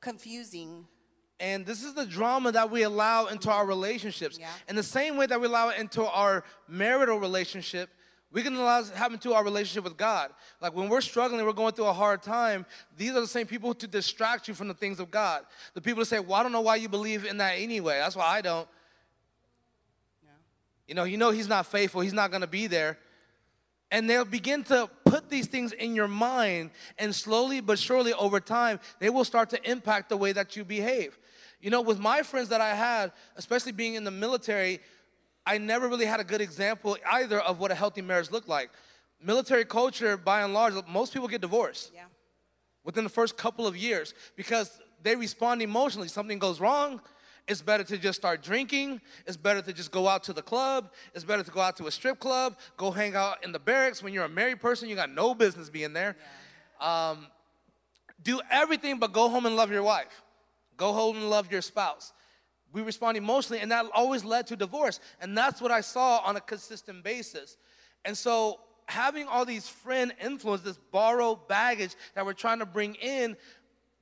confusing 0.00 0.86
and 1.40 1.64
this 1.64 1.82
is 1.82 1.94
the 1.94 2.04
drama 2.04 2.52
that 2.52 2.70
we 2.70 2.82
allow 2.82 3.26
into 3.26 3.50
our 3.50 3.66
relationships. 3.66 4.38
Yeah. 4.38 4.48
In 4.68 4.76
the 4.76 4.82
same 4.82 5.16
way 5.16 5.26
that 5.26 5.40
we 5.40 5.46
allow 5.46 5.70
it 5.70 5.80
into 5.80 6.04
our 6.04 6.44
marital 6.68 7.18
relationship, 7.18 7.88
we 8.32 8.42
can 8.42 8.54
allow 8.54 8.80
it 8.80 8.86
to 8.86 8.96
happen 8.96 9.18
to 9.18 9.34
our 9.34 9.42
relationship 9.42 9.82
with 9.82 9.96
God. 9.96 10.30
Like 10.60 10.74
when 10.74 10.88
we're 10.88 11.00
struggling, 11.00 11.44
we're 11.44 11.52
going 11.52 11.72
through 11.72 11.86
a 11.86 11.92
hard 11.92 12.22
time, 12.22 12.64
these 12.96 13.10
are 13.10 13.20
the 13.20 13.26
same 13.26 13.46
people 13.46 13.74
to 13.74 13.88
distract 13.88 14.46
you 14.46 14.54
from 14.54 14.68
the 14.68 14.74
things 14.74 15.00
of 15.00 15.10
God. 15.10 15.42
The 15.74 15.80
people 15.80 16.00
who 16.00 16.04
say, 16.04 16.20
Well, 16.20 16.34
I 16.34 16.42
don't 16.42 16.52
know 16.52 16.60
why 16.60 16.76
you 16.76 16.88
believe 16.88 17.24
in 17.24 17.38
that 17.38 17.54
anyway. 17.58 17.98
That's 17.98 18.14
why 18.14 18.26
I 18.26 18.40
don't. 18.40 18.68
Yeah. 20.22 20.30
You 20.86 20.94
know, 20.94 21.04
you 21.04 21.16
know 21.16 21.30
he's 21.30 21.48
not 21.48 21.66
faithful, 21.66 22.02
he's 22.02 22.12
not 22.12 22.30
gonna 22.30 22.46
be 22.46 22.68
there. 22.68 22.98
And 23.90 24.08
they'll 24.08 24.24
begin 24.24 24.62
to 24.64 24.88
put 25.04 25.28
these 25.28 25.48
things 25.48 25.72
in 25.72 25.96
your 25.96 26.06
mind, 26.06 26.70
and 26.96 27.12
slowly 27.12 27.60
but 27.60 27.76
surely 27.76 28.12
over 28.12 28.38
time, 28.38 28.78
they 29.00 29.10
will 29.10 29.24
start 29.24 29.50
to 29.50 29.70
impact 29.70 30.08
the 30.08 30.16
way 30.16 30.30
that 30.30 30.54
you 30.54 30.64
behave. 30.64 31.18
You 31.60 31.70
know, 31.70 31.80
with 31.80 31.98
my 31.98 32.22
friends 32.22 32.50
that 32.50 32.60
I 32.60 32.74
had, 32.74 33.10
especially 33.34 33.72
being 33.72 33.94
in 33.94 34.04
the 34.04 34.12
military, 34.12 34.80
I 35.46 35.59
never 35.59 35.88
really 35.88 36.07
had 36.07 36.20
a 36.20 36.24
good 36.24 36.40
example 36.40 36.96
either 37.11 37.40
of 37.40 37.59
what 37.59 37.70
a 37.70 37.74
healthy 37.74 38.03
marriage 38.03 38.31
looked 38.31 38.48
like. 38.48 38.70
Military 39.22 39.64
culture, 39.64 40.16
by 40.16 40.42
and 40.42 40.55
large, 40.55 40.74
most 40.88 41.12
people 41.12 41.29
get 41.29 41.40
divorced. 41.40 41.92
Yeah. 41.94 42.05
within 42.85 43.05
the 43.05 43.11
first 43.11 43.37
couple 43.37 43.66
of 43.66 43.76
years 43.76 44.14
because 44.37 44.81
they 45.03 45.14
respond 45.14 45.61
emotionally. 45.62 46.09
Something 46.09 46.38
goes 46.38 46.61
wrong, 46.61 47.00
it's 47.46 47.62
better 47.62 47.85
to 47.85 47.98
just 47.98 48.18
start 48.18 48.42
drinking. 48.42 49.00
It's 49.26 49.37
better 49.37 49.61
to 49.61 49.72
just 49.72 49.90
go 49.90 50.07
out 50.07 50.22
to 50.24 50.33
the 50.33 50.42
club. 50.42 50.92
It's 51.14 51.24
better 51.24 51.42
to 51.42 51.50
go 51.50 51.61
out 51.61 51.76
to 51.79 51.87
a 51.88 51.90
strip 51.90 52.20
club, 52.20 52.57
go 52.76 52.90
hang 52.90 53.16
out 53.16 53.42
in 53.44 53.50
the 53.53 53.59
barracks. 53.59 54.03
When 54.03 54.12
you're 54.12 54.24
a 54.24 54.29
married 54.29 54.61
person, 54.61 54.88
you 54.88 54.94
got 54.94 55.11
no 55.11 55.35
business 55.35 55.68
being 55.68 55.92
there. 55.92 56.16
Yeah. 56.81 57.11
Um, 57.11 57.26
do 58.22 58.40
everything 58.50 58.98
but 58.98 59.12
go 59.12 59.29
home 59.29 59.46
and 59.46 59.57
love 59.57 59.70
your 59.70 59.83
wife. 59.83 60.22
Go 60.76 60.92
home 60.92 61.16
and 61.16 61.29
love 61.29 61.50
your 61.50 61.61
spouse. 61.62 62.12
We 62.72 62.83
respond 62.83 63.16
emotionally, 63.16 63.61
and 63.61 63.70
that 63.72 63.87
always 63.94 64.24
led 64.24 64.46
to 64.48 64.56
divorce. 64.56 65.00
And 65.20 65.37
that's 65.37 65.61
what 65.61 65.70
I 65.70 65.80
saw 65.80 66.18
on 66.18 66.37
a 66.37 66.40
consistent 66.40 67.02
basis. 67.02 67.56
And 68.04 68.16
so, 68.16 68.61
having 68.87 69.26
all 69.26 69.44
these 69.44 69.68
friend 69.68 70.12
influence, 70.22 70.62
this 70.62 70.78
borrowed 70.90 71.48
baggage 71.48 71.94
that 72.14 72.24
we're 72.24 72.33
trying 72.33 72.61
to 72.61 72.66
bring 72.66 72.94
in, 72.96 73.37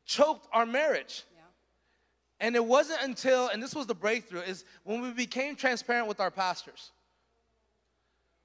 choked 0.05 0.47
our 0.53 0.67
marriage. 0.67 1.25
Yeah. 1.35 1.43
And 2.41 2.57
it 2.57 2.65
wasn't 2.65 3.03
until, 3.03 3.49
and 3.49 3.63
this 3.63 3.75
was 3.75 3.87
the 3.87 3.95
breakthrough, 3.95 4.41
is 4.41 4.65
when 4.85 5.01
we 5.01 5.13
became 5.13 5.57
transparent 5.57 6.07
with 6.07 6.21
our 6.21 6.31
pastors. 6.31 6.91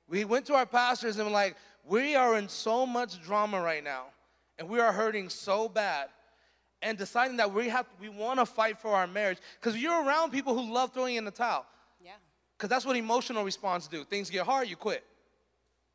We 0.07 0.25
went 0.25 0.45
to 0.47 0.55
our 0.55 0.65
pastors 0.65 1.17
and 1.17 1.25
were 1.25 1.31
like, 1.31 1.55
we 1.85 2.15
are 2.15 2.37
in 2.37 2.47
so 2.47 2.85
much 2.85 3.21
drama 3.21 3.61
right 3.61 3.83
now, 3.83 4.05
and 4.57 4.69
we 4.69 4.79
are 4.79 4.91
hurting 4.91 5.29
so 5.29 5.67
bad 5.67 6.07
and 6.83 6.97
deciding 6.97 7.37
that 7.37 7.51
we 7.51 7.69
have 7.69 7.87
we 7.99 8.09
want 8.09 8.39
to 8.39 8.45
fight 8.45 8.77
for 8.77 8.89
our 8.89 9.07
marriage 9.07 9.39
because 9.59 9.77
you're 9.81 10.05
around 10.05 10.31
people 10.31 10.53
who 10.53 10.71
love 10.71 10.93
throwing 10.93 11.15
in 11.15 11.25
the 11.25 11.31
towel. 11.31 11.65
Yeah. 12.03 12.11
Because 12.57 12.69
that's 12.69 12.85
what 12.85 12.95
emotional 12.95 13.43
response 13.43 13.87
do. 13.87 14.03
Things 14.03 14.29
get 14.29 14.45
hard, 14.45 14.67
you 14.67 14.75
quit. 14.75 15.03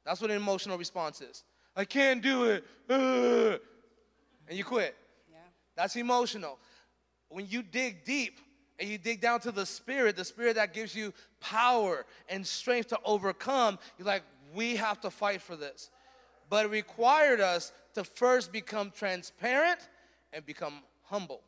That's 0.04 0.20
what 0.20 0.30
an 0.30 0.36
emotional 0.36 0.78
response 0.78 1.20
is. 1.20 1.44
I 1.76 1.84
can't 1.84 2.22
do 2.22 2.44
it, 2.44 2.64
uh, 2.90 3.58
and 4.48 4.58
you 4.58 4.64
quit. 4.64 4.96
Yeah. 5.30 5.36
That's 5.76 5.94
emotional. 5.96 6.58
When 7.28 7.46
you 7.46 7.62
dig 7.62 8.04
deep 8.04 8.40
and 8.80 8.88
you 8.88 8.96
dig 8.96 9.20
down 9.20 9.40
to 9.40 9.52
the 9.52 9.66
spirit, 9.66 10.16
the 10.16 10.24
spirit 10.24 10.56
that 10.56 10.72
gives 10.72 10.96
you 10.96 11.12
power 11.40 12.06
and 12.28 12.44
strength 12.44 12.88
to 12.88 12.98
overcome, 13.04 13.78
you're 13.98 14.06
like, 14.06 14.22
we 14.54 14.76
have 14.76 14.98
to 15.02 15.10
fight 15.10 15.42
for 15.42 15.56
this. 15.56 15.90
But 16.48 16.64
it 16.64 16.70
required 16.70 17.40
us 17.40 17.72
to 17.94 18.02
first 18.02 18.50
become 18.50 18.90
transparent 18.90 19.80
and 20.32 20.44
become 20.44 20.82
humble. 21.04 21.42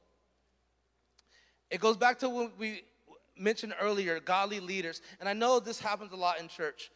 It 1.70 1.80
goes 1.80 1.96
back 1.96 2.18
to 2.20 2.28
what 2.28 2.58
we 2.58 2.82
mentioned 3.36 3.74
earlier 3.80 4.20
godly 4.20 4.60
leaders. 4.60 5.00
And 5.18 5.28
I 5.28 5.32
know 5.32 5.60
this 5.60 5.80
happens 5.80 6.12
a 6.12 6.16
lot 6.16 6.40
in 6.40 6.48
church, 6.48 6.90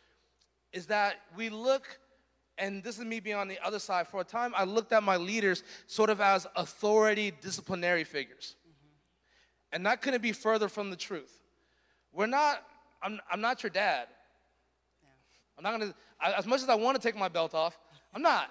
is 0.72 0.86
that 0.86 1.16
we 1.36 1.48
look, 1.48 1.98
and 2.58 2.82
this 2.82 2.98
is 2.98 3.04
me 3.04 3.20
being 3.20 3.36
on 3.36 3.48
the 3.48 3.58
other 3.64 3.78
side. 3.78 4.08
For 4.08 4.20
a 4.20 4.24
time, 4.24 4.52
I 4.56 4.64
looked 4.64 4.92
at 4.92 5.02
my 5.02 5.16
leaders 5.16 5.62
sort 5.86 6.10
of 6.10 6.20
as 6.20 6.46
authority 6.56 7.32
disciplinary 7.40 8.04
figures. 8.04 8.56
Mm-hmm. 8.68 9.76
And 9.76 9.86
that 9.86 10.02
couldn't 10.02 10.22
be 10.22 10.32
further 10.32 10.68
from 10.68 10.90
the 10.90 10.96
truth. 10.96 11.40
We're 12.12 12.26
not, 12.26 12.62
I'm, 13.02 13.20
I'm 13.30 13.40
not 13.40 13.62
your 13.62 13.70
dad. 13.70 14.08
Yeah. 15.02 15.08
I'm 15.58 15.62
not 15.64 15.80
gonna, 15.80 15.94
as 16.38 16.46
much 16.46 16.62
as 16.62 16.68
I 16.68 16.74
wanna 16.74 16.98
take 16.98 17.16
my 17.16 17.28
belt 17.28 17.54
off, 17.54 17.78
I'm 18.12 18.22
not. 18.22 18.50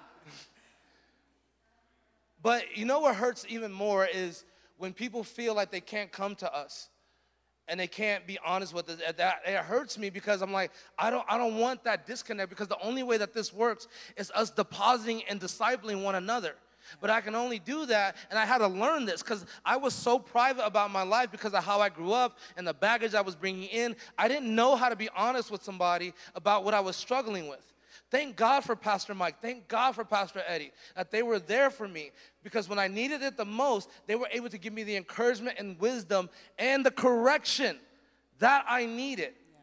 But 2.43 2.77
you 2.77 2.85
know 2.85 2.99
what 2.99 3.15
hurts 3.15 3.45
even 3.49 3.71
more 3.71 4.05
is 4.05 4.43
when 4.77 4.93
people 4.93 5.23
feel 5.23 5.55
like 5.55 5.71
they 5.71 5.81
can't 5.81 6.11
come 6.11 6.35
to 6.35 6.53
us 6.53 6.89
and 7.69 7.79
they 7.79 7.87
can't 7.87 8.27
be 8.27 8.37
honest 8.45 8.73
with 8.73 8.89
us. 8.89 8.99
That 9.15 9.41
it 9.45 9.55
hurts 9.57 9.97
me 9.97 10.09
because 10.09 10.41
I'm 10.41 10.51
like, 10.51 10.71
I 10.99 11.09
don't, 11.09 11.25
I 11.29 11.37
don't 11.37 11.57
want 11.57 11.85
that 11.85 12.05
disconnect 12.05 12.49
because 12.49 12.67
the 12.67 12.79
only 12.81 13.01
way 13.01 13.17
that 13.17 13.33
this 13.33 13.53
works 13.53 13.87
is 14.17 14.29
us 14.35 14.51
depositing 14.51 15.23
and 15.29 15.39
discipling 15.39 16.03
one 16.03 16.15
another. 16.15 16.55
But 16.99 17.09
I 17.09 17.21
can 17.21 17.33
only 17.33 17.59
do 17.59 17.85
that, 17.85 18.17
and 18.29 18.37
I 18.37 18.45
had 18.45 18.57
to 18.57 18.67
learn 18.67 19.05
this 19.05 19.23
because 19.23 19.45
I 19.63 19.77
was 19.77 19.93
so 19.93 20.19
private 20.19 20.65
about 20.65 20.91
my 20.91 21.03
life 21.03 21.31
because 21.31 21.53
of 21.53 21.63
how 21.63 21.79
I 21.79 21.87
grew 21.87 22.11
up 22.11 22.37
and 22.57 22.67
the 22.67 22.73
baggage 22.73 23.15
I 23.15 23.21
was 23.21 23.35
bringing 23.35 23.69
in. 23.69 23.95
I 24.17 24.27
didn't 24.27 24.53
know 24.53 24.75
how 24.75 24.89
to 24.89 24.95
be 24.97 25.07
honest 25.15 25.49
with 25.49 25.63
somebody 25.63 26.13
about 26.35 26.65
what 26.65 26.73
I 26.73 26.81
was 26.81 26.97
struggling 26.97 27.47
with. 27.47 27.72
Thank 28.13 28.35
God 28.35 28.63
for 28.63 28.75
Pastor 28.75 29.15
Mike. 29.15 29.41
Thank 29.41 29.67
God 29.67 29.95
for 29.95 30.05
Pastor 30.05 30.43
Eddie 30.45 30.71
that 30.95 31.09
they 31.09 31.23
were 31.23 31.39
there 31.39 31.71
for 31.71 31.87
me 31.87 32.11
because 32.43 32.69
when 32.69 32.77
I 32.77 32.87
needed 32.87 33.23
it 33.23 33.37
the 33.37 33.43
most, 33.43 33.89
they 34.05 34.13
were 34.13 34.27
able 34.31 34.49
to 34.49 34.59
give 34.59 34.71
me 34.71 34.83
the 34.83 34.95
encouragement 34.95 35.57
and 35.57 35.79
wisdom 35.79 36.29
and 36.59 36.85
the 36.85 36.91
correction 36.91 37.79
that 38.37 38.65
I 38.69 38.85
needed. 38.85 39.33
Yeah. 39.33 39.59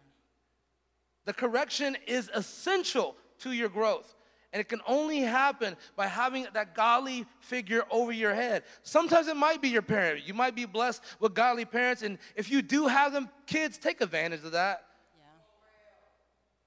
The 1.26 1.32
correction 1.32 1.96
is 2.08 2.28
essential 2.34 3.14
to 3.38 3.52
your 3.52 3.68
growth. 3.68 4.16
And 4.52 4.60
it 4.60 4.68
can 4.68 4.80
only 4.84 5.20
happen 5.20 5.76
by 5.94 6.08
having 6.08 6.48
that 6.52 6.74
godly 6.74 7.26
figure 7.38 7.84
over 7.88 8.10
your 8.10 8.34
head. 8.34 8.64
Sometimes 8.82 9.28
it 9.28 9.36
might 9.36 9.62
be 9.62 9.68
your 9.68 9.80
parent. 9.80 10.26
You 10.26 10.34
might 10.34 10.56
be 10.56 10.64
blessed 10.64 11.04
with 11.20 11.34
godly 11.34 11.66
parents. 11.66 12.02
And 12.02 12.18
if 12.34 12.50
you 12.50 12.62
do 12.62 12.88
have 12.88 13.12
them, 13.12 13.30
kids, 13.46 13.78
take 13.78 14.00
advantage 14.00 14.42
of 14.42 14.50
that. 14.50 14.86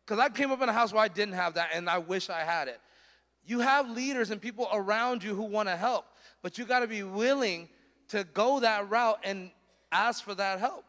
Because 0.05 0.19
I 0.19 0.29
came 0.29 0.51
up 0.51 0.61
in 0.61 0.69
a 0.69 0.73
house 0.73 0.91
where 0.91 1.01
I 1.01 1.07
didn't 1.07 1.35
have 1.35 1.53
that, 1.55 1.69
and 1.73 1.89
I 1.89 1.97
wish 1.97 2.29
I 2.29 2.41
had 2.41 2.67
it. 2.67 2.79
You 3.45 3.59
have 3.59 3.89
leaders 3.89 4.31
and 4.31 4.41
people 4.41 4.67
around 4.71 5.23
you 5.23 5.35
who 5.35 5.43
want 5.43 5.69
to 5.69 5.75
help, 5.75 6.05
but 6.41 6.57
you 6.57 6.65
got 6.65 6.79
to 6.79 6.87
be 6.87 7.03
willing 7.03 7.69
to 8.09 8.23
go 8.33 8.59
that 8.59 8.89
route 8.89 9.19
and 9.23 9.51
ask 9.91 10.23
for 10.23 10.35
that 10.35 10.59
help. 10.59 10.85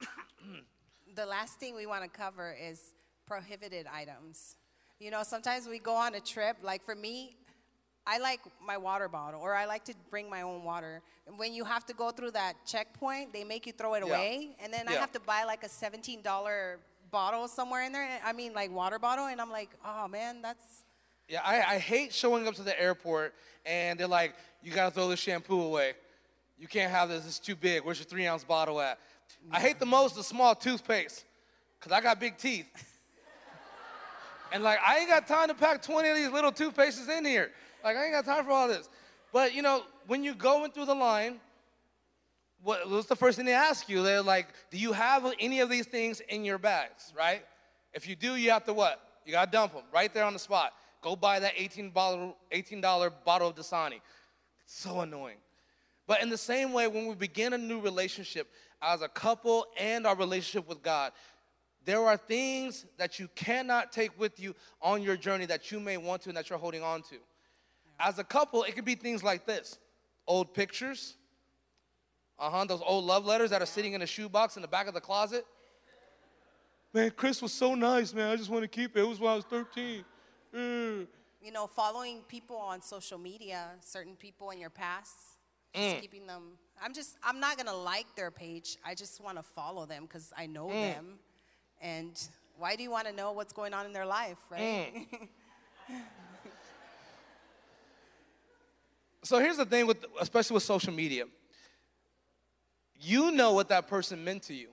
the 1.14 1.26
last 1.26 1.58
thing 1.58 1.74
we 1.74 1.86
want 1.86 2.02
to 2.02 2.08
cover 2.08 2.54
is 2.60 2.94
prohibited 3.26 3.86
items. 3.86 4.56
You 4.98 5.10
know, 5.10 5.22
sometimes 5.22 5.66
we 5.66 5.78
go 5.78 5.94
on 5.94 6.14
a 6.14 6.20
trip, 6.20 6.58
like 6.62 6.84
for 6.84 6.94
me, 6.94 7.36
I 8.06 8.18
like 8.18 8.40
my 8.64 8.76
water 8.76 9.08
bottle, 9.08 9.40
or 9.40 9.54
I 9.54 9.64
like 9.64 9.84
to 9.84 9.94
bring 10.10 10.28
my 10.28 10.42
own 10.42 10.64
water. 10.64 11.02
When 11.36 11.54
you 11.54 11.64
have 11.64 11.86
to 11.86 11.94
go 11.94 12.10
through 12.10 12.32
that 12.32 12.54
checkpoint, 12.66 13.32
they 13.32 13.44
make 13.44 13.66
you 13.66 13.72
throw 13.72 13.94
it 13.94 14.02
yeah. 14.04 14.12
away, 14.12 14.56
and 14.62 14.72
then 14.72 14.86
yeah. 14.88 14.96
I 14.96 15.00
have 15.00 15.12
to 15.12 15.20
buy 15.20 15.44
like 15.44 15.62
a 15.62 15.68
seventeen 15.68 16.20
dollar 16.20 16.78
bottle 17.12 17.46
somewhere 17.46 17.84
in 17.84 17.92
there. 17.92 18.08
I 18.24 18.32
mean, 18.32 18.54
like 18.54 18.72
water 18.72 18.98
bottle, 18.98 19.26
and 19.26 19.40
I'm 19.40 19.50
like, 19.50 19.70
oh 19.84 20.08
man, 20.08 20.42
that's. 20.42 20.84
Yeah, 21.28 21.40
I, 21.44 21.74
I 21.74 21.78
hate 21.78 22.12
showing 22.12 22.48
up 22.48 22.54
to 22.56 22.62
the 22.62 22.78
airport 22.78 23.32
and 23.64 23.98
they're 23.98 24.08
like, 24.08 24.34
you 24.62 24.72
gotta 24.72 24.92
throw 24.92 25.08
this 25.08 25.20
shampoo 25.20 25.60
away. 25.60 25.94
You 26.58 26.68
can't 26.68 26.90
have 26.90 27.08
this, 27.08 27.26
it's 27.26 27.38
too 27.38 27.56
big. 27.56 27.84
Where's 27.84 27.98
your 27.98 28.06
three 28.06 28.26
ounce 28.26 28.44
bottle 28.44 28.80
at? 28.80 28.98
Yeah. 29.48 29.56
I 29.56 29.60
hate 29.60 29.78
the 29.78 29.86
most 29.86 30.16
the 30.16 30.22
small 30.22 30.54
toothpaste, 30.54 31.24
because 31.78 31.92
I 31.92 32.00
got 32.00 32.20
big 32.20 32.36
teeth. 32.36 32.66
and 34.52 34.62
like, 34.62 34.78
I 34.86 34.98
ain't 34.98 35.08
got 35.08 35.26
time 35.26 35.48
to 35.48 35.54
pack 35.54 35.82
20 35.82 36.08
of 36.08 36.16
these 36.16 36.30
little 36.30 36.52
toothpastes 36.52 37.08
in 37.16 37.24
here. 37.24 37.50
Like, 37.84 37.96
I 37.96 38.04
ain't 38.04 38.12
got 38.12 38.24
time 38.24 38.44
for 38.44 38.50
all 38.50 38.68
this. 38.68 38.88
But, 39.32 39.54
you 39.54 39.62
know, 39.62 39.82
when 40.06 40.22
you're 40.24 40.34
going 40.34 40.70
through 40.72 40.86
the 40.86 40.94
line, 40.94 41.40
what, 42.62 42.88
what's 42.88 43.08
the 43.08 43.16
first 43.16 43.36
thing 43.36 43.46
they 43.46 43.54
ask 43.54 43.88
you? 43.88 44.02
They're 44.02 44.22
like, 44.22 44.48
do 44.70 44.78
you 44.78 44.92
have 44.92 45.32
any 45.40 45.60
of 45.60 45.68
these 45.68 45.86
things 45.86 46.20
in 46.20 46.44
your 46.44 46.58
bags, 46.58 47.12
right? 47.16 47.42
If 47.92 48.08
you 48.08 48.14
do, 48.14 48.36
you 48.36 48.50
have 48.50 48.64
to 48.64 48.72
what? 48.72 49.00
You 49.24 49.32
got 49.32 49.46
to 49.46 49.50
dump 49.50 49.72
them 49.72 49.82
right 49.92 50.12
there 50.12 50.24
on 50.24 50.32
the 50.32 50.38
spot. 50.38 50.72
Go 51.00 51.16
buy 51.16 51.40
that 51.40 51.54
18, 51.56 51.90
bottle, 51.90 52.36
$18 52.52 53.12
bottle 53.24 53.48
of 53.48 53.56
Dasani. 53.56 54.00
It's 54.64 54.80
so 54.80 55.00
annoying. 55.00 55.38
But 56.06 56.22
in 56.22 56.30
the 56.30 56.38
same 56.38 56.72
way, 56.72 56.88
when 56.88 57.06
we 57.06 57.14
begin 57.14 57.52
a 57.52 57.58
new 57.58 57.80
relationship 57.80 58.48
as 58.80 59.02
a 59.02 59.08
couple 59.08 59.66
and 59.78 60.06
our 60.06 60.16
relationship 60.16 60.68
with 60.68 60.82
God, 60.82 61.12
there 61.84 62.04
are 62.04 62.16
things 62.16 62.86
that 62.98 63.18
you 63.18 63.28
cannot 63.34 63.92
take 63.92 64.18
with 64.18 64.38
you 64.38 64.54
on 64.80 65.02
your 65.02 65.16
journey 65.16 65.46
that 65.46 65.72
you 65.72 65.80
may 65.80 65.96
want 65.96 66.22
to 66.22 66.30
and 66.30 66.36
that 66.36 66.48
you're 66.48 66.58
holding 66.58 66.82
on 66.82 67.02
to. 67.02 67.16
As 68.02 68.18
a 68.18 68.24
couple, 68.24 68.64
it 68.64 68.74
could 68.74 68.84
be 68.84 68.96
things 68.96 69.22
like 69.22 69.46
this 69.46 69.78
old 70.26 70.52
pictures, 70.52 71.14
uh 72.38 72.50
huh, 72.50 72.64
those 72.64 72.82
old 72.84 73.04
love 73.04 73.24
letters 73.24 73.50
that 73.50 73.62
are 73.62 73.66
sitting 73.66 73.92
in 73.92 74.02
a 74.02 74.06
shoebox 74.06 74.56
in 74.56 74.62
the 74.62 74.68
back 74.68 74.88
of 74.88 74.94
the 74.94 75.00
closet. 75.00 75.46
Man, 76.92 77.10
Chris 77.16 77.40
was 77.40 77.52
so 77.52 77.74
nice, 77.74 78.12
man. 78.12 78.30
I 78.30 78.36
just 78.36 78.50
want 78.50 78.62
to 78.62 78.68
keep 78.68 78.96
it. 78.96 79.00
It 79.00 79.08
was 79.08 79.18
when 79.18 79.30
I 79.30 79.36
was 79.36 79.44
13. 79.44 80.04
Mm. 80.54 81.06
You 81.40 81.52
know, 81.52 81.66
following 81.66 82.20
people 82.28 82.56
on 82.56 82.82
social 82.82 83.18
media, 83.18 83.70
certain 83.80 84.14
people 84.14 84.50
in 84.50 84.58
your 84.58 84.70
past, 84.70 85.16
just 85.74 85.96
mm. 85.96 86.00
keeping 86.00 86.26
them. 86.26 86.58
I'm 86.82 86.92
just, 86.92 87.16
I'm 87.22 87.40
not 87.40 87.56
going 87.56 87.66
to 87.66 87.76
like 87.76 88.06
their 88.14 88.30
page. 88.30 88.76
I 88.84 88.94
just 88.94 89.22
want 89.22 89.38
to 89.38 89.42
follow 89.42 89.86
them 89.86 90.02
because 90.02 90.32
I 90.36 90.46
know 90.46 90.66
mm. 90.66 90.94
them. 90.94 91.18
And 91.80 92.20
why 92.58 92.76
do 92.76 92.82
you 92.82 92.90
want 92.90 93.06
to 93.06 93.12
know 93.12 93.32
what's 93.32 93.52
going 93.52 93.72
on 93.72 93.86
in 93.86 93.92
their 93.92 94.06
life, 94.06 94.38
right? 94.50 95.06
So 99.22 99.38
here's 99.38 99.56
the 99.56 99.64
thing 99.64 99.86
with 99.86 100.04
especially 100.20 100.54
with 100.54 100.64
social 100.64 100.92
media. 100.92 101.24
You 103.00 103.30
know 103.32 103.52
what 103.52 103.68
that 103.68 103.88
person 103.88 104.22
meant 104.24 104.44
to 104.44 104.54
you. 104.54 104.68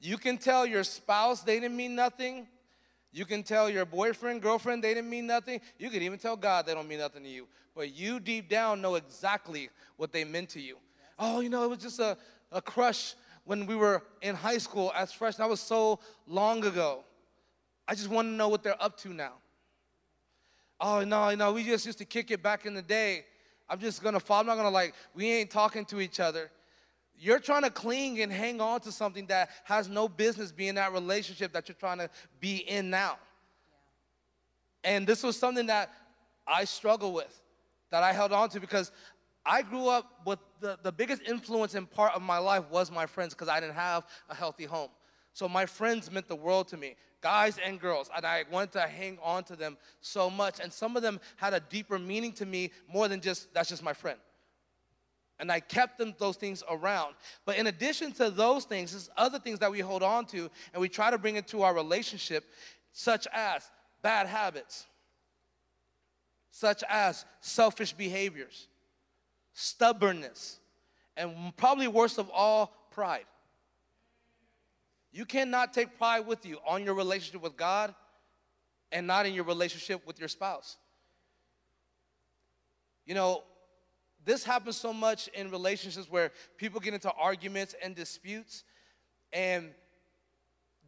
You 0.00 0.16
can 0.18 0.38
tell 0.38 0.64
your 0.64 0.84
spouse 0.84 1.42
they 1.42 1.60
didn't 1.60 1.76
mean 1.76 1.94
nothing. 1.94 2.46
You 3.12 3.24
can 3.24 3.42
tell 3.42 3.70
your 3.70 3.84
boyfriend, 3.84 4.42
girlfriend 4.42 4.84
they 4.84 4.94
didn't 4.94 5.10
mean 5.10 5.26
nothing. 5.26 5.60
You 5.78 5.90
can 5.90 6.02
even 6.02 6.18
tell 6.18 6.36
God 6.36 6.66
they 6.66 6.74
don't 6.74 6.88
mean 6.88 6.98
nothing 6.98 7.22
to 7.22 7.28
you. 7.28 7.48
But 7.74 7.94
you 7.94 8.20
deep 8.20 8.48
down 8.48 8.80
know 8.80 8.96
exactly 8.96 9.70
what 9.96 10.12
they 10.12 10.24
meant 10.24 10.50
to 10.50 10.60
you. 10.60 10.76
Oh, 11.18 11.40
you 11.40 11.48
know, 11.48 11.64
it 11.64 11.70
was 11.70 11.78
just 11.78 12.00
a, 12.00 12.16
a 12.52 12.60
crush 12.60 13.14
when 13.44 13.66
we 13.66 13.74
were 13.74 14.02
in 14.20 14.34
high 14.34 14.58
school 14.58 14.92
as 14.94 15.12
freshmen. 15.12 15.46
That 15.46 15.50
was 15.50 15.60
so 15.60 16.00
long 16.26 16.64
ago. 16.64 17.04
I 17.86 17.94
just 17.94 18.08
want 18.08 18.26
to 18.26 18.32
know 18.32 18.48
what 18.48 18.62
they're 18.62 18.80
up 18.82 18.98
to 18.98 19.08
now. 19.08 19.32
Oh 20.80 21.04
no, 21.04 21.34
no, 21.34 21.52
we 21.52 21.64
just 21.64 21.86
used 21.86 21.98
to 21.98 22.04
kick 22.04 22.30
it 22.30 22.42
back 22.42 22.66
in 22.66 22.74
the 22.74 22.82
day. 22.82 23.24
I'm 23.68 23.78
just 23.78 24.02
gonna 24.02 24.20
fall. 24.20 24.40
I'm 24.40 24.46
not 24.46 24.56
gonna 24.56 24.70
like. 24.70 24.94
We 25.14 25.30
ain't 25.30 25.50
talking 25.50 25.84
to 25.86 26.00
each 26.00 26.20
other. 26.20 26.50
You're 27.20 27.40
trying 27.40 27.62
to 27.62 27.70
cling 27.70 28.20
and 28.20 28.32
hang 28.32 28.60
on 28.60 28.80
to 28.82 28.92
something 28.92 29.26
that 29.26 29.50
has 29.64 29.88
no 29.88 30.08
business 30.08 30.52
being 30.52 30.76
that 30.76 30.92
relationship 30.92 31.52
that 31.52 31.68
you're 31.68 31.74
trying 31.74 31.98
to 31.98 32.08
be 32.38 32.58
in 32.58 32.90
now. 32.90 33.18
And 34.84 35.04
this 35.06 35.24
was 35.24 35.36
something 35.36 35.66
that 35.66 35.90
I 36.46 36.64
struggle 36.64 37.12
with, 37.12 37.42
that 37.90 38.04
I 38.04 38.12
held 38.12 38.32
on 38.32 38.48
to 38.50 38.60
because 38.60 38.92
I 39.44 39.62
grew 39.62 39.88
up 39.88 40.20
with 40.24 40.38
the, 40.60 40.78
the 40.82 40.92
biggest 40.92 41.22
influence 41.22 41.74
and 41.74 41.90
part 41.90 42.14
of 42.14 42.22
my 42.22 42.38
life 42.38 42.64
was 42.70 42.90
my 42.90 43.06
friends 43.06 43.34
because 43.34 43.48
I 43.48 43.58
didn't 43.58 43.74
have 43.74 44.04
a 44.30 44.34
healthy 44.34 44.64
home. 44.64 44.90
So 45.38 45.48
my 45.48 45.66
friends 45.66 46.10
meant 46.10 46.26
the 46.26 46.34
world 46.34 46.66
to 46.68 46.76
me, 46.76 46.96
guys 47.20 47.58
and 47.64 47.78
girls, 47.78 48.10
and 48.16 48.26
I 48.26 48.42
wanted 48.50 48.72
to 48.72 48.80
hang 48.80 49.18
on 49.22 49.44
to 49.44 49.54
them 49.54 49.78
so 50.00 50.28
much. 50.28 50.58
And 50.58 50.72
some 50.72 50.96
of 50.96 51.02
them 51.04 51.20
had 51.36 51.54
a 51.54 51.60
deeper 51.60 51.96
meaning 51.96 52.32
to 52.32 52.44
me 52.44 52.72
more 52.92 53.06
than 53.06 53.20
just 53.20 53.54
that's 53.54 53.68
just 53.68 53.84
my 53.84 53.92
friend. 53.92 54.18
And 55.38 55.52
I 55.52 55.60
kept 55.60 55.96
them 55.96 56.12
those 56.18 56.34
things 56.34 56.64
around. 56.68 57.14
But 57.46 57.56
in 57.56 57.68
addition 57.68 58.10
to 58.14 58.30
those 58.30 58.64
things, 58.64 58.90
there's 58.90 59.10
other 59.16 59.38
things 59.38 59.60
that 59.60 59.70
we 59.70 59.78
hold 59.78 60.02
on 60.02 60.26
to 60.26 60.50
and 60.74 60.80
we 60.80 60.88
try 60.88 61.08
to 61.08 61.18
bring 61.18 61.36
into 61.36 61.62
our 61.62 61.72
relationship, 61.72 62.44
such 62.90 63.28
as 63.32 63.62
bad 64.02 64.26
habits, 64.26 64.86
such 66.50 66.82
as 66.88 67.24
selfish 67.40 67.92
behaviors, 67.92 68.66
stubbornness, 69.52 70.58
and 71.16 71.56
probably 71.56 71.86
worst 71.86 72.18
of 72.18 72.28
all, 72.28 72.74
pride. 72.90 73.26
You 75.12 75.24
cannot 75.24 75.72
take 75.72 75.96
pride 75.98 76.26
with 76.26 76.44
you 76.44 76.58
on 76.66 76.84
your 76.84 76.94
relationship 76.94 77.42
with 77.42 77.56
God 77.56 77.94
and 78.92 79.06
not 79.06 79.26
in 79.26 79.34
your 79.34 79.44
relationship 79.44 80.06
with 80.06 80.18
your 80.18 80.28
spouse. 80.28 80.76
You 83.06 83.14
know, 83.14 83.44
this 84.24 84.44
happens 84.44 84.76
so 84.76 84.92
much 84.92 85.28
in 85.28 85.50
relationships 85.50 86.10
where 86.10 86.30
people 86.58 86.80
get 86.80 86.92
into 86.92 87.10
arguments 87.12 87.74
and 87.82 87.94
disputes 87.94 88.64
and 89.32 89.70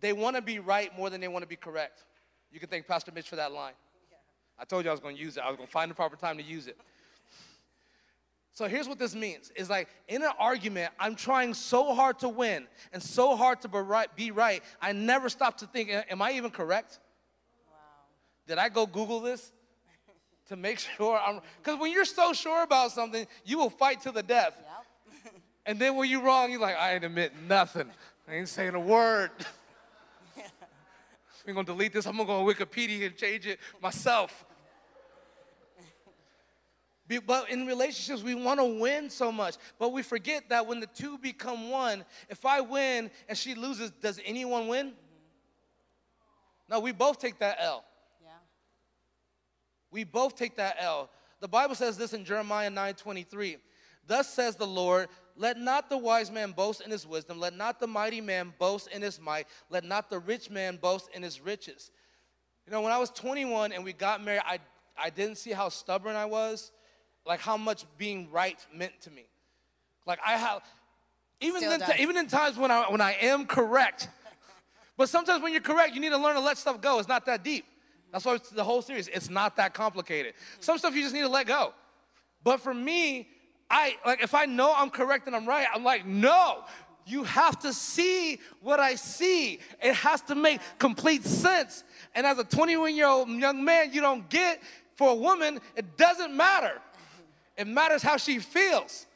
they 0.01 0.13
want 0.13 0.37
to 0.37 0.43
be 0.43 0.59
right 0.59 0.97
more 0.97 1.11
than 1.11 1.21
they 1.21 1.29
want 1.29 1.43
to 1.43 1.49
be 1.49 1.57
correct. 1.57 2.05
You 2.51 2.61
can 2.61 2.69
thank 2.69 2.87
Pastor 2.87 3.13
Mitch 3.13 3.29
for 3.29 3.37
that 3.37 3.53
line. 3.53 3.75
I 4.59 4.65
told 4.65 4.85
you 4.85 4.91
I 4.91 4.93
was 4.93 5.01
going 5.01 5.17
to 5.17 5.23
use 5.23 5.39
it. 5.39 5.43
I 5.43 5.49
was 5.49 5.57
going 5.57 5.67
to 5.67 5.73
find 5.73 5.91
the 5.91 5.95
proper 5.95 6.17
time 6.17 6.37
to 6.37 6.43
use 6.43 6.67
it. 6.67 6.77
So 8.53 8.67
here's 8.67 8.89
what 8.89 8.99
this 8.99 9.15
means. 9.15 9.53
It's 9.55 9.71
like 9.71 9.89
in 10.09 10.23
an 10.23 10.33
argument, 10.39 10.93
I'm 10.99 11.15
trying 11.15 11.55
so 11.55 11.95
hard 11.95 12.19
to 12.21 12.29
win 12.29 12.67
and 12.93 13.03
so 13.03 13.37
hard 13.37 13.61
to 13.63 13.69
be 13.69 13.79
right, 13.79 14.15
be 14.17 14.31
right. 14.31 14.63
I 14.83 14.93
never 14.93 15.29
stop 15.29 15.59
to 15.59 15.67
think, 15.67 15.91
am 16.11 16.21
I 16.21 16.33
even 16.33 16.51
correct? 16.51 16.99
Wow. 17.69 17.77
Did 18.47 18.59
I 18.59 18.69
go 18.69 18.87
Google 18.87 19.21
this? 19.21 19.53
to 20.49 20.57
make 20.57 20.79
sure 20.97 21.19
I'm 21.19 21.41
because 21.63 21.79
when 21.79 21.93
you're 21.93 22.05
so 22.05 22.33
sure 22.33 22.63
about 22.63 22.93
something, 22.93 23.27
you 23.45 23.59
will 23.59 23.71
fight 23.71 24.01
to 24.03 24.13
the 24.13 24.23
death. 24.23 24.61
Yep. 25.25 25.35
and 25.67 25.79
then 25.79 25.95
when 25.97 26.11
you're 26.11 26.23
wrong, 26.23 26.51
you're 26.51 26.61
like, 26.61 26.77
I 26.77 26.95
ain't 26.95 27.05
admit 27.05 27.33
nothing. 27.49 27.91
I 28.29 28.35
ain't 28.35 28.49
saying 28.49 28.75
a 28.75 28.81
word. 28.81 29.31
We're 31.47 31.55
gonna 31.55 31.67
delete 31.67 31.93
this. 31.93 32.07
I'm 32.07 32.17
gonna 32.17 32.27
go 32.27 32.47
on 32.47 32.47
Wikipedia 32.47 33.07
and 33.07 33.17
change 33.17 33.47
it 33.47 33.59
myself. 33.83 34.45
But 37.19 37.51
in 37.51 37.67
relationships, 37.67 38.23
we 38.23 38.35
want 38.35 38.61
to 38.61 38.65
win 38.65 39.11
so 39.11 39.33
much. 39.33 39.57
But 39.79 39.93
we 39.93 40.03
forget 40.03 40.49
that 40.51 40.67
when 40.67 40.79
the 40.81 40.87
two 40.87 41.19
become 41.19 41.71
one, 41.71 42.05
if 42.29 42.47
I 42.47 42.61
win 42.61 43.11
and 43.29 43.37
she 43.37 43.55
loses, 43.55 43.91
does 43.91 44.21
anyone 44.25 44.69
win? 44.69 44.89
Mm-hmm. 44.89 44.95
No, 46.69 46.81
we 46.81 46.93
both 46.93 47.19
take 47.19 47.39
that 47.41 47.57
L. 47.61 47.85
Yeah. 48.23 48.29
We 49.91 50.05
both 50.05 50.37
take 50.37 50.57
that 50.57 50.77
L. 50.79 51.11
The 51.41 51.49
Bible 51.49 51.75
says 51.75 51.97
this 51.97 52.13
in 52.13 52.25
Jeremiah 52.25 52.71
9 52.71 52.95
23. 52.95 53.57
Thus 54.07 54.29
says 54.29 54.57
the 54.57 54.67
Lord, 54.67 55.09
let 55.37 55.59
not 55.59 55.89
the 55.89 55.97
wise 55.97 56.31
man 56.31 56.53
boast 56.53 56.81
in 56.81 56.91
his 56.91 57.07
wisdom, 57.07 57.39
let 57.39 57.57
not 57.57 57.81
the 57.81 57.87
mighty 57.87 58.21
man 58.21 58.53
boast 58.59 58.89
in 58.89 59.03
his 59.03 59.21
might, 59.21 59.47
let 59.71 59.85
not 59.85 60.11
the 60.11 60.19
rich 60.19 60.51
man 60.51 60.77
boast 60.77 61.09
in 61.15 61.23
his 61.23 61.41
riches. 61.41 61.91
You 62.67 62.73
know, 62.73 62.83
when 62.83 62.93
I 62.93 62.99
was 62.99 63.11
21 63.11 63.73
and 63.73 63.85
we 63.85 63.93
got 63.93 64.23
married, 64.23 64.43
I, 64.45 64.59
I 64.97 65.11
didn't 65.11 65.39
see 65.39 65.53
how 65.53 65.69
stubborn 65.69 66.15
I 66.15 66.25
was, 66.25 66.73
like 67.31 67.39
how 67.39 67.57
much 67.57 67.85
being 67.97 68.29
right 68.33 68.59
meant 68.75 68.93
to 69.03 69.09
me. 69.13 69.25
Like 70.05 70.19
I 70.27 70.33
have, 70.33 70.63
even 71.41 71.63
in, 71.63 71.81
even 72.01 72.17
in 72.17 72.27
times 72.27 72.59
when 72.59 72.73
I, 72.73 72.91
when 72.91 73.01
I 73.01 73.13
am 73.21 73.47
correct, 73.47 74.09
but 74.97 75.09
sometimes 75.09 75.41
when 75.41 75.53
you're 75.53 75.63
correct, 75.63 75.95
you 75.95 76.01
need 76.01 76.09
to 76.09 76.19
learn 76.19 76.35
to 76.35 76.41
let 76.41 76.59
stuff 76.59 76.81
go. 76.81 76.99
It's 76.99 77.07
not 77.07 77.27
that 77.27 77.45
deep. 77.45 77.67
That's 78.11 78.25
why 78.25 78.37
the 78.53 78.65
whole 78.65 78.83
series, 78.83 79.07
it's 79.07 79.31
not 79.31 79.55
that 79.59 79.75
complicated. 79.75 80.35
Some 80.59 80.77
stuff 80.77 80.97
you 80.97 81.03
just 81.03 81.15
need 81.15 81.21
to 81.21 81.29
let 81.29 81.47
go. 81.47 81.73
But 82.43 82.63
for 82.63 82.75
me, 82.75 83.29
I 83.71 83.95
like 84.05 84.25
if 84.25 84.35
I 84.35 84.47
know 84.47 84.75
I'm 84.77 84.91
correct 84.91 85.29
and 85.29 85.37
I'm 85.37 85.47
right, 85.47 85.69
I'm 85.73 85.85
like, 85.85 86.05
no, 86.05 86.65
you 87.07 87.23
have 87.23 87.61
to 87.61 87.73
see 87.73 88.41
what 88.61 88.81
I 88.81 88.97
see. 88.97 89.61
It 89.81 89.95
has 89.95 90.21
to 90.23 90.35
make 90.35 90.61
complete 90.81 91.23
sense. 91.23 91.85
And 92.17 92.27
as 92.27 92.41
a 92.41 92.45
21 92.45 92.97
year 92.97 93.07
old 93.07 93.29
young 93.29 93.65
man, 93.65 93.93
you 93.93 94.01
don't 94.01 94.29
get 94.29 94.61
for 94.97 95.13
a 95.13 95.15
woman, 95.15 95.61
it 95.77 95.97
doesn't 95.97 96.37
matter. 96.37 96.73
It 97.61 97.67
matters 97.67 98.03
how 98.03 98.17
she 98.17 98.39
feels. 98.39 99.07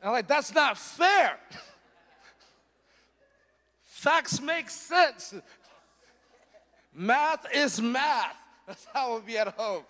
And 0.00 0.08
I'm 0.08 0.12
like, 0.12 0.26
that's 0.26 0.52
not 0.52 0.76
fair. 0.76 1.38
Facts 3.84 4.40
make 4.40 4.68
sense. 4.68 5.34
Math 6.92 7.46
is 7.54 7.80
math. 7.80 8.34
That's 8.66 8.86
how 8.92 9.12
it 9.12 9.14
would 9.14 9.26
be 9.26 9.38
at 9.38 9.54
home. 9.54 9.84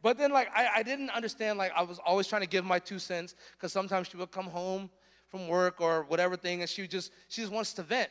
But 0.00 0.16
then, 0.16 0.30
like, 0.30 0.48
I, 0.54 0.68
I 0.76 0.82
didn't 0.84 1.10
understand, 1.10 1.58
like, 1.58 1.72
I 1.74 1.82
was 1.82 1.98
always 2.06 2.28
trying 2.28 2.42
to 2.42 2.48
give 2.48 2.64
my 2.64 2.78
two 2.78 3.00
cents 3.00 3.34
because 3.52 3.72
sometimes 3.72 4.08
she 4.08 4.16
would 4.16 4.30
come 4.30 4.46
home 4.46 4.88
from 5.28 5.48
work 5.48 5.80
or 5.80 6.04
whatever 6.04 6.36
thing 6.36 6.60
and 6.60 6.70
she 6.70 6.86
just, 6.86 7.10
she 7.28 7.40
just 7.40 7.52
wants 7.52 7.72
to 7.74 7.82
vent. 7.82 8.10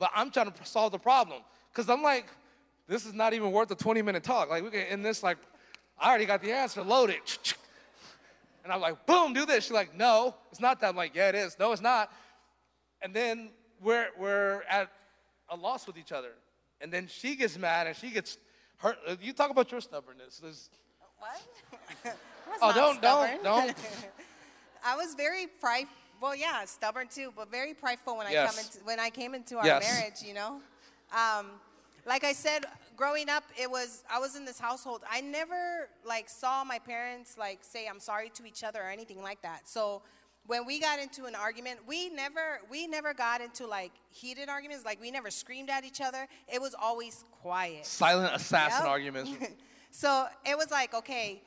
But 0.00 0.10
I'm 0.16 0.32
trying 0.32 0.50
to 0.50 0.64
solve 0.64 0.90
the 0.90 0.98
problem 0.98 1.42
because 1.72 1.88
I'm 1.88 2.02
like, 2.02 2.26
this 2.88 3.06
is 3.06 3.14
not 3.14 3.34
even 3.34 3.52
worth 3.52 3.70
a 3.70 3.76
20 3.76 4.02
minute 4.02 4.24
talk. 4.24 4.50
Like, 4.50 4.64
we 4.64 4.70
can 4.70 4.80
end 4.80 5.04
this, 5.04 5.22
like, 5.22 5.38
I 5.98 6.08
already 6.08 6.26
got 6.26 6.42
the 6.42 6.52
answer, 6.52 6.82
loaded. 6.82 7.20
And 8.64 8.72
I'm 8.72 8.80
like, 8.80 9.06
boom, 9.06 9.32
do 9.32 9.44
this. 9.44 9.64
She's 9.64 9.72
like, 9.72 9.96
no, 9.96 10.34
it's 10.50 10.60
not 10.60 10.80
that. 10.80 10.90
I'm 10.90 10.96
like, 10.96 11.14
yeah, 11.14 11.28
it 11.28 11.34
is. 11.34 11.56
No, 11.58 11.72
it's 11.72 11.82
not. 11.82 12.12
And 13.00 13.12
then 13.12 13.50
we're, 13.82 14.08
we're 14.18 14.62
at 14.68 14.90
a 15.48 15.56
loss 15.56 15.86
with 15.86 15.98
each 15.98 16.12
other. 16.12 16.32
And 16.80 16.92
then 16.92 17.08
she 17.08 17.34
gets 17.34 17.58
mad 17.58 17.86
and 17.86 17.96
she 17.96 18.10
gets 18.10 18.38
hurt. 18.76 18.98
Uh, 19.06 19.16
you 19.20 19.32
talk 19.32 19.50
about 19.50 19.70
your 19.70 19.80
stubbornness. 19.80 20.38
There's, 20.38 20.70
what? 21.18 22.16
oh, 22.62 22.72
don't, 22.72 22.98
stubborn. 22.98 23.38
don't, 23.42 23.66
don't. 23.66 23.76
I 24.84 24.96
was 24.96 25.14
very 25.14 25.46
prideful. 25.60 25.96
Well, 26.20 26.36
yeah, 26.36 26.64
stubborn 26.66 27.08
too, 27.08 27.32
but 27.36 27.50
very 27.50 27.74
prideful 27.74 28.16
when 28.16 28.30
yes. 28.30 28.48
I 28.48 28.52
come 28.52 28.64
into, 28.64 28.78
when 28.84 29.00
I 29.00 29.10
came 29.10 29.34
into 29.34 29.58
our 29.58 29.66
yes. 29.66 29.82
marriage. 29.82 30.22
You 30.24 30.34
know, 30.34 30.60
um, 31.12 31.46
like 32.06 32.22
I 32.22 32.32
said, 32.32 32.64
growing 33.02 33.28
up, 33.28 33.42
it 33.60 33.68
was 33.68 34.04
I 34.08 34.20
was 34.20 34.36
in 34.36 34.44
this 34.44 34.60
household. 34.60 35.02
I 35.10 35.20
never 35.20 35.88
like 36.06 36.28
saw 36.28 36.62
my 36.62 36.78
parents 36.78 37.36
like 37.36 37.58
say 37.62 37.88
I'm 37.88 37.98
sorry 37.98 38.30
to 38.34 38.46
each 38.46 38.62
other 38.62 38.80
or 38.80 38.90
anything 38.90 39.22
like 39.22 39.42
that. 39.42 39.68
So 39.68 40.02
when 40.46 40.64
we 40.64 40.78
got 40.78 41.00
into 41.00 41.24
an 41.24 41.34
argument, 41.34 41.80
we 41.84 42.10
never 42.10 42.60
we 42.70 42.86
never 42.86 43.12
got 43.12 43.40
into 43.40 43.66
like 43.66 43.90
heated 44.10 44.48
arguments. 44.48 44.84
Like 44.84 45.00
we 45.00 45.10
never 45.10 45.30
screamed 45.32 45.68
at 45.68 45.84
each 45.84 46.00
other. 46.00 46.28
It 46.46 46.60
was 46.60 46.76
always 46.80 47.24
quiet. 47.42 47.86
Silent 47.86 48.36
assassin 48.36 48.84
yep. 48.84 48.88
arguments. 48.88 49.32
so 49.90 50.26
it 50.46 50.56
was 50.56 50.70
like, 50.70 50.94
okay, 50.94 51.42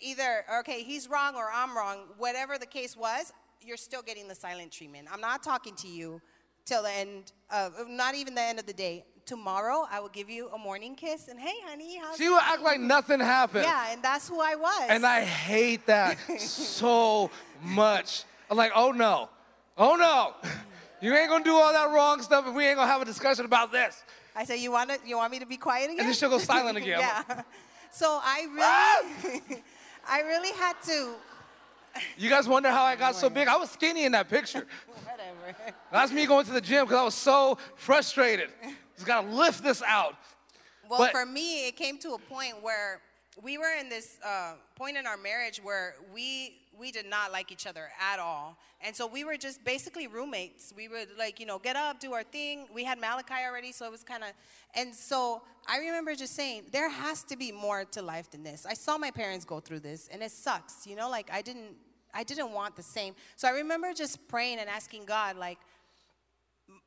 either 0.00 0.46
okay, 0.60 0.82
he's 0.82 1.06
wrong 1.06 1.34
or 1.34 1.50
I'm 1.52 1.76
wrong. 1.76 1.98
Whatever 2.16 2.56
the 2.56 2.66
case 2.78 2.96
was, 2.96 3.30
you're 3.60 3.76
still 3.76 4.02
getting 4.02 4.26
the 4.26 4.34
silent 4.34 4.72
treatment. 4.72 5.08
I'm 5.12 5.20
not 5.20 5.42
talking 5.42 5.74
to 5.76 5.86
you 5.86 6.22
till 6.64 6.82
the 6.82 6.92
end 6.92 7.32
of 7.50 7.74
not 7.90 8.14
even 8.14 8.34
the 8.34 8.40
end 8.40 8.58
of 8.58 8.64
the 8.64 8.72
day. 8.72 9.04
Tomorrow 9.26 9.86
I 9.90 10.00
will 10.00 10.10
give 10.10 10.28
you 10.28 10.48
a 10.50 10.58
morning 10.58 10.94
kiss 10.94 11.28
and 11.28 11.40
hey 11.40 11.54
honey, 11.66 11.96
how's 11.96 12.18
She 12.18 12.28
will 12.28 12.38
act 12.38 12.60
like 12.62 12.78
nothing 12.78 13.20
happened. 13.20 13.64
Yeah, 13.64 13.92
and 13.92 14.02
that's 14.02 14.28
who 14.28 14.38
I 14.38 14.54
was. 14.54 14.86
And 14.90 15.06
I 15.06 15.22
hate 15.22 15.86
that 15.86 16.18
so 16.40 17.30
much. 17.62 18.24
I'm 18.50 18.58
like, 18.58 18.72
oh 18.74 18.92
no, 18.92 19.30
oh 19.78 19.96
no. 19.96 20.34
You 21.00 21.14
ain't 21.14 21.30
gonna 21.30 21.44
do 21.44 21.54
all 21.54 21.72
that 21.72 21.90
wrong 21.90 22.20
stuff 22.20 22.46
if 22.46 22.54
we 22.54 22.66
ain't 22.66 22.76
gonna 22.76 22.90
have 22.90 23.00
a 23.00 23.06
discussion 23.06 23.46
about 23.46 23.72
this. 23.72 24.02
I 24.36 24.44
say, 24.44 24.58
you 24.60 24.72
want 24.72 24.90
to, 24.90 24.98
you 25.06 25.16
want 25.16 25.30
me 25.32 25.38
to 25.38 25.46
be 25.46 25.56
quiet 25.56 25.84
again? 25.84 26.00
And 26.00 26.08
then 26.08 26.14
she'll 26.14 26.28
go 26.30 26.38
silent 26.38 26.76
again. 26.82 26.98
yeah. 26.98 27.42
So 27.90 28.20
I 28.22 28.46
really, 28.50 29.54
ah! 29.54 29.60
I 30.08 30.20
really 30.20 30.52
had 30.52 30.74
to. 30.86 31.14
You 32.18 32.28
guys 32.28 32.48
wonder 32.48 32.70
how 32.70 32.82
I 32.82 32.96
got 32.96 33.14
so 33.14 33.30
big? 33.30 33.46
I 33.48 33.56
was 33.56 33.70
skinny 33.70 34.04
in 34.04 34.12
that 34.12 34.28
picture. 34.28 34.66
Whatever. 35.04 35.74
That's 35.92 36.10
me 36.10 36.26
going 36.26 36.44
to 36.46 36.52
the 36.52 36.60
gym 36.60 36.84
because 36.84 36.98
I 36.98 37.04
was 37.04 37.14
so 37.14 37.56
frustrated. 37.76 38.50
Just 38.96 39.06
gotta 39.06 39.28
lift 39.28 39.62
this 39.62 39.82
out. 39.82 40.14
Well, 40.88 40.98
but, 40.98 41.12
for 41.12 41.24
me, 41.24 41.66
it 41.68 41.76
came 41.76 41.98
to 41.98 42.12
a 42.12 42.18
point 42.18 42.62
where 42.62 43.00
we 43.42 43.58
were 43.58 43.72
in 43.80 43.88
this 43.88 44.18
uh, 44.24 44.54
point 44.76 44.96
in 44.96 45.06
our 45.06 45.16
marriage 45.16 45.60
where 45.62 45.94
we 46.12 46.60
we 46.76 46.90
did 46.90 47.06
not 47.06 47.30
like 47.30 47.52
each 47.52 47.66
other 47.66 47.88
at 48.00 48.18
all. 48.18 48.58
And 48.80 48.94
so 48.94 49.06
we 49.06 49.22
were 49.22 49.36
just 49.36 49.64
basically 49.64 50.08
roommates. 50.08 50.72
We 50.76 50.88
would 50.88 51.08
like, 51.16 51.38
you 51.38 51.46
know, 51.46 51.58
get 51.58 51.76
up, 51.76 52.00
do 52.00 52.12
our 52.12 52.24
thing. 52.24 52.66
We 52.74 52.82
had 52.82 52.98
Malachi 52.98 53.44
already, 53.48 53.70
so 53.70 53.86
it 53.86 53.92
was 53.92 54.02
kind 54.02 54.24
of 54.24 54.30
and 54.74 54.94
so 54.94 55.42
I 55.66 55.78
remember 55.78 56.14
just 56.14 56.34
saying, 56.34 56.64
there 56.72 56.90
has 56.90 57.22
to 57.24 57.36
be 57.36 57.52
more 57.52 57.84
to 57.92 58.02
life 58.02 58.30
than 58.30 58.42
this. 58.42 58.66
I 58.66 58.74
saw 58.74 58.98
my 58.98 59.10
parents 59.10 59.44
go 59.44 59.60
through 59.60 59.80
this 59.80 60.08
and 60.12 60.22
it 60.22 60.32
sucks, 60.32 60.86
you 60.86 60.96
know, 60.96 61.08
like 61.08 61.30
I 61.32 61.42
didn't 61.42 61.76
I 62.14 62.22
didn't 62.22 62.52
want 62.52 62.76
the 62.76 62.82
same. 62.82 63.14
So 63.36 63.48
I 63.48 63.50
remember 63.52 63.92
just 63.92 64.28
praying 64.28 64.58
and 64.58 64.68
asking 64.68 65.04
God, 65.04 65.36
like, 65.36 65.58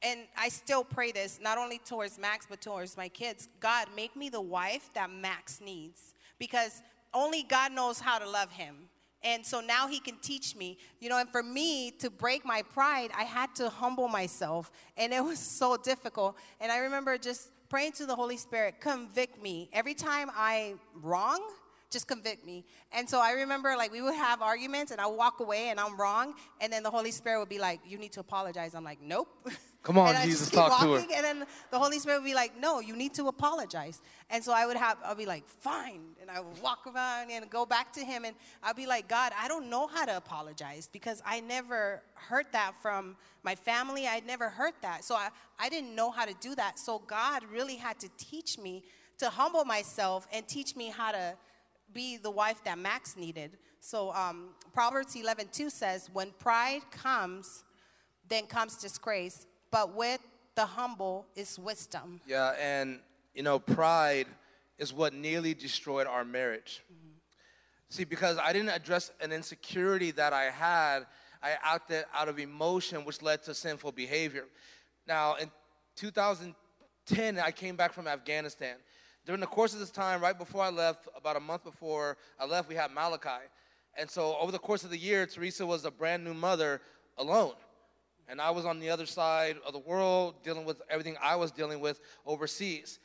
and 0.03 0.21
I 0.37 0.49
still 0.49 0.83
pray 0.83 1.11
this, 1.11 1.39
not 1.41 1.57
only 1.57 1.79
towards 1.79 2.19
Max, 2.19 2.45
but 2.47 2.61
towards 2.61 2.97
my 2.97 3.09
kids 3.09 3.49
God, 3.59 3.87
make 3.95 4.15
me 4.15 4.29
the 4.29 4.41
wife 4.41 4.89
that 4.93 5.09
Max 5.09 5.59
needs. 5.61 6.13
Because 6.39 6.81
only 7.13 7.43
God 7.43 7.71
knows 7.71 7.99
how 7.99 8.19
to 8.19 8.29
love 8.29 8.51
him. 8.51 8.75
And 9.23 9.43
so 9.43 9.59
now 9.59 9.87
he 9.87 9.99
can 9.99 10.15
teach 10.21 10.55
me, 10.55 10.77
you 10.99 11.09
know, 11.09 11.17
and 11.17 11.27
for 11.29 11.41
me 11.41 11.91
to 11.99 12.09
break 12.09 12.45
my 12.45 12.61
pride, 12.61 13.09
I 13.17 13.23
had 13.23 13.55
to 13.55 13.69
humble 13.69 14.07
myself. 14.07 14.71
And 14.95 15.11
it 15.11 15.23
was 15.23 15.39
so 15.39 15.75
difficult. 15.75 16.37
And 16.61 16.71
I 16.71 16.77
remember 16.77 17.17
just 17.17 17.49
praying 17.67 17.93
to 17.93 18.05
the 18.05 18.15
Holy 18.15 18.37
Spirit, 18.37 18.79
convict 18.79 19.41
me. 19.41 19.69
Every 19.73 19.95
time 19.95 20.29
I 20.35 20.75
wrong, 21.01 21.41
just 21.89 22.07
convict 22.07 22.45
me. 22.45 22.65
And 22.91 23.09
so 23.09 23.19
I 23.19 23.31
remember 23.31 23.75
like 23.75 23.91
we 23.91 24.01
would 24.01 24.15
have 24.15 24.41
arguments 24.41 24.91
and 24.91 25.01
I 25.01 25.07
walk 25.07 25.39
away 25.39 25.69
and 25.69 25.79
I'm 25.79 25.99
wrong. 25.99 26.33
And 26.61 26.71
then 26.71 26.83
the 26.83 26.91
Holy 26.91 27.11
Spirit 27.11 27.39
would 27.39 27.49
be 27.49 27.59
like, 27.59 27.79
you 27.85 27.97
need 27.97 28.11
to 28.13 28.19
apologize. 28.19 28.75
I'm 28.75 28.83
like, 28.83 29.01
nope. 29.01 29.29
Come 29.87 29.99
on, 29.99 30.09
and 30.09 30.17
I 30.17 30.25
Jesus, 30.25 30.39
just 30.41 30.51
keep 30.51 30.59
talk 30.59 30.81
to 30.81 30.87
walking, 30.89 31.09
her. 31.11 31.15
And 31.15 31.23
then 31.23 31.47
the 31.71 31.79
Holy 31.79 31.97
Spirit 31.97 32.17
would 32.17 32.25
be 32.25 32.33
like, 32.33 32.59
no, 32.59 32.81
you 32.81 32.93
need 32.93 33.13
to 33.13 33.29
apologize. 33.29 34.01
And 34.29 34.43
so 34.43 34.51
I 34.51 34.65
would 34.65 34.75
have, 34.75 34.97
I'll 35.01 35.15
be 35.15 35.25
like, 35.25 35.47
fine. 35.47 36.01
And 36.21 36.29
I 36.29 36.41
would 36.41 36.61
walk 36.61 36.79
around 36.85 37.31
and 37.31 37.49
go 37.49 37.65
back 37.65 37.93
to 37.93 38.01
him. 38.01 38.25
And 38.25 38.35
I'll 38.61 38.73
be 38.73 38.85
like, 38.85 39.07
God, 39.07 39.31
I 39.39 39.47
don't 39.47 39.69
know 39.69 39.87
how 39.87 40.03
to 40.03 40.17
apologize 40.17 40.89
because 40.91 41.21
I 41.25 41.39
never 41.39 42.01
heard 42.15 42.47
that 42.51 42.73
from 42.81 43.15
my 43.43 43.55
family. 43.55 44.07
I'd 44.07 44.27
never 44.27 44.49
heard 44.49 44.73
that. 44.81 45.05
So 45.05 45.15
I, 45.15 45.29
I 45.57 45.69
didn't 45.69 45.95
know 45.95 46.11
how 46.11 46.25
to 46.25 46.33
do 46.41 46.53
that. 46.55 46.79
So 46.79 46.99
God 47.07 47.43
really 47.49 47.77
had 47.77 47.97
to 47.99 48.09
teach 48.17 48.59
me 48.59 48.83
to 49.19 49.29
humble 49.29 49.63
myself 49.63 50.27
and 50.33 50.45
teach 50.49 50.75
me 50.75 50.89
how 50.89 51.13
to 51.13 51.37
be 51.93 52.17
the 52.17 52.29
wife 52.29 52.61
that 52.65 52.77
Max 52.77 53.15
needed. 53.15 53.51
So 53.79 54.11
um, 54.11 54.49
Proverbs 54.73 55.15
11, 55.15 55.47
2 55.53 55.69
says, 55.69 56.09
when 56.11 56.31
pride 56.39 56.81
comes, 56.91 57.63
then 58.27 58.47
comes 58.47 58.75
disgrace, 58.75 59.45
but 59.71 59.95
with 59.95 60.21
the 60.55 60.65
humble 60.65 61.25
is 61.35 61.59
wisdom. 61.59 62.19
Yeah, 62.25 62.53
and 62.59 62.99
you 63.33 63.43
know, 63.43 63.59
pride 63.59 64.27
is 64.77 64.93
what 64.93 65.13
nearly 65.13 65.53
destroyed 65.53 66.07
our 66.07 66.25
marriage. 66.25 66.81
Mm-hmm. 66.91 67.07
See, 67.89 68.03
because 68.03 68.37
I 68.37 68.51
didn't 68.51 68.69
address 68.69 69.11
an 69.21 69.31
insecurity 69.31 70.11
that 70.11 70.33
I 70.33 70.45
had, 70.45 71.05
I 71.41 71.51
acted 71.63 72.05
out 72.13 72.27
of 72.27 72.39
emotion, 72.39 73.05
which 73.05 73.21
led 73.21 73.43
to 73.43 73.53
sinful 73.53 73.93
behavior. 73.93 74.45
Now, 75.07 75.35
in 75.35 75.49
2010, 75.95 77.39
I 77.39 77.51
came 77.51 77.75
back 77.75 77.93
from 77.93 78.07
Afghanistan. 78.07 78.75
During 79.25 79.41
the 79.41 79.47
course 79.47 79.73
of 79.73 79.79
this 79.79 79.91
time, 79.91 80.21
right 80.21 80.37
before 80.37 80.63
I 80.63 80.69
left, 80.69 81.07
about 81.15 81.37
a 81.37 81.39
month 81.39 81.63
before 81.63 82.17
I 82.39 82.45
left, 82.45 82.67
we 82.67 82.75
had 82.75 82.91
Malachi. 82.91 83.45
And 83.97 84.09
so, 84.09 84.35
over 84.37 84.51
the 84.51 84.59
course 84.59 84.83
of 84.83 84.89
the 84.89 84.97
year, 84.97 85.25
Teresa 85.25 85.65
was 85.65 85.85
a 85.85 85.91
brand 85.91 86.23
new 86.23 86.33
mother 86.33 86.81
alone. 87.17 87.53
And 88.27 88.41
I 88.41 88.51
was 88.51 88.65
on 88.65 88.79
the 88.79 88.89
other 88.89 89.05
side 89.05 89.57
of 89.65 89.73
the 89.73 89.79
world 89.79 90.35
dealing 90.43 90.65
with 90.65 90.81
everything 90.89 91.15
I 91.21 91.35
was 91.35 91.51
dealing 91.51 91.79
with 91.79 92.01
overseas. 92.25 92.99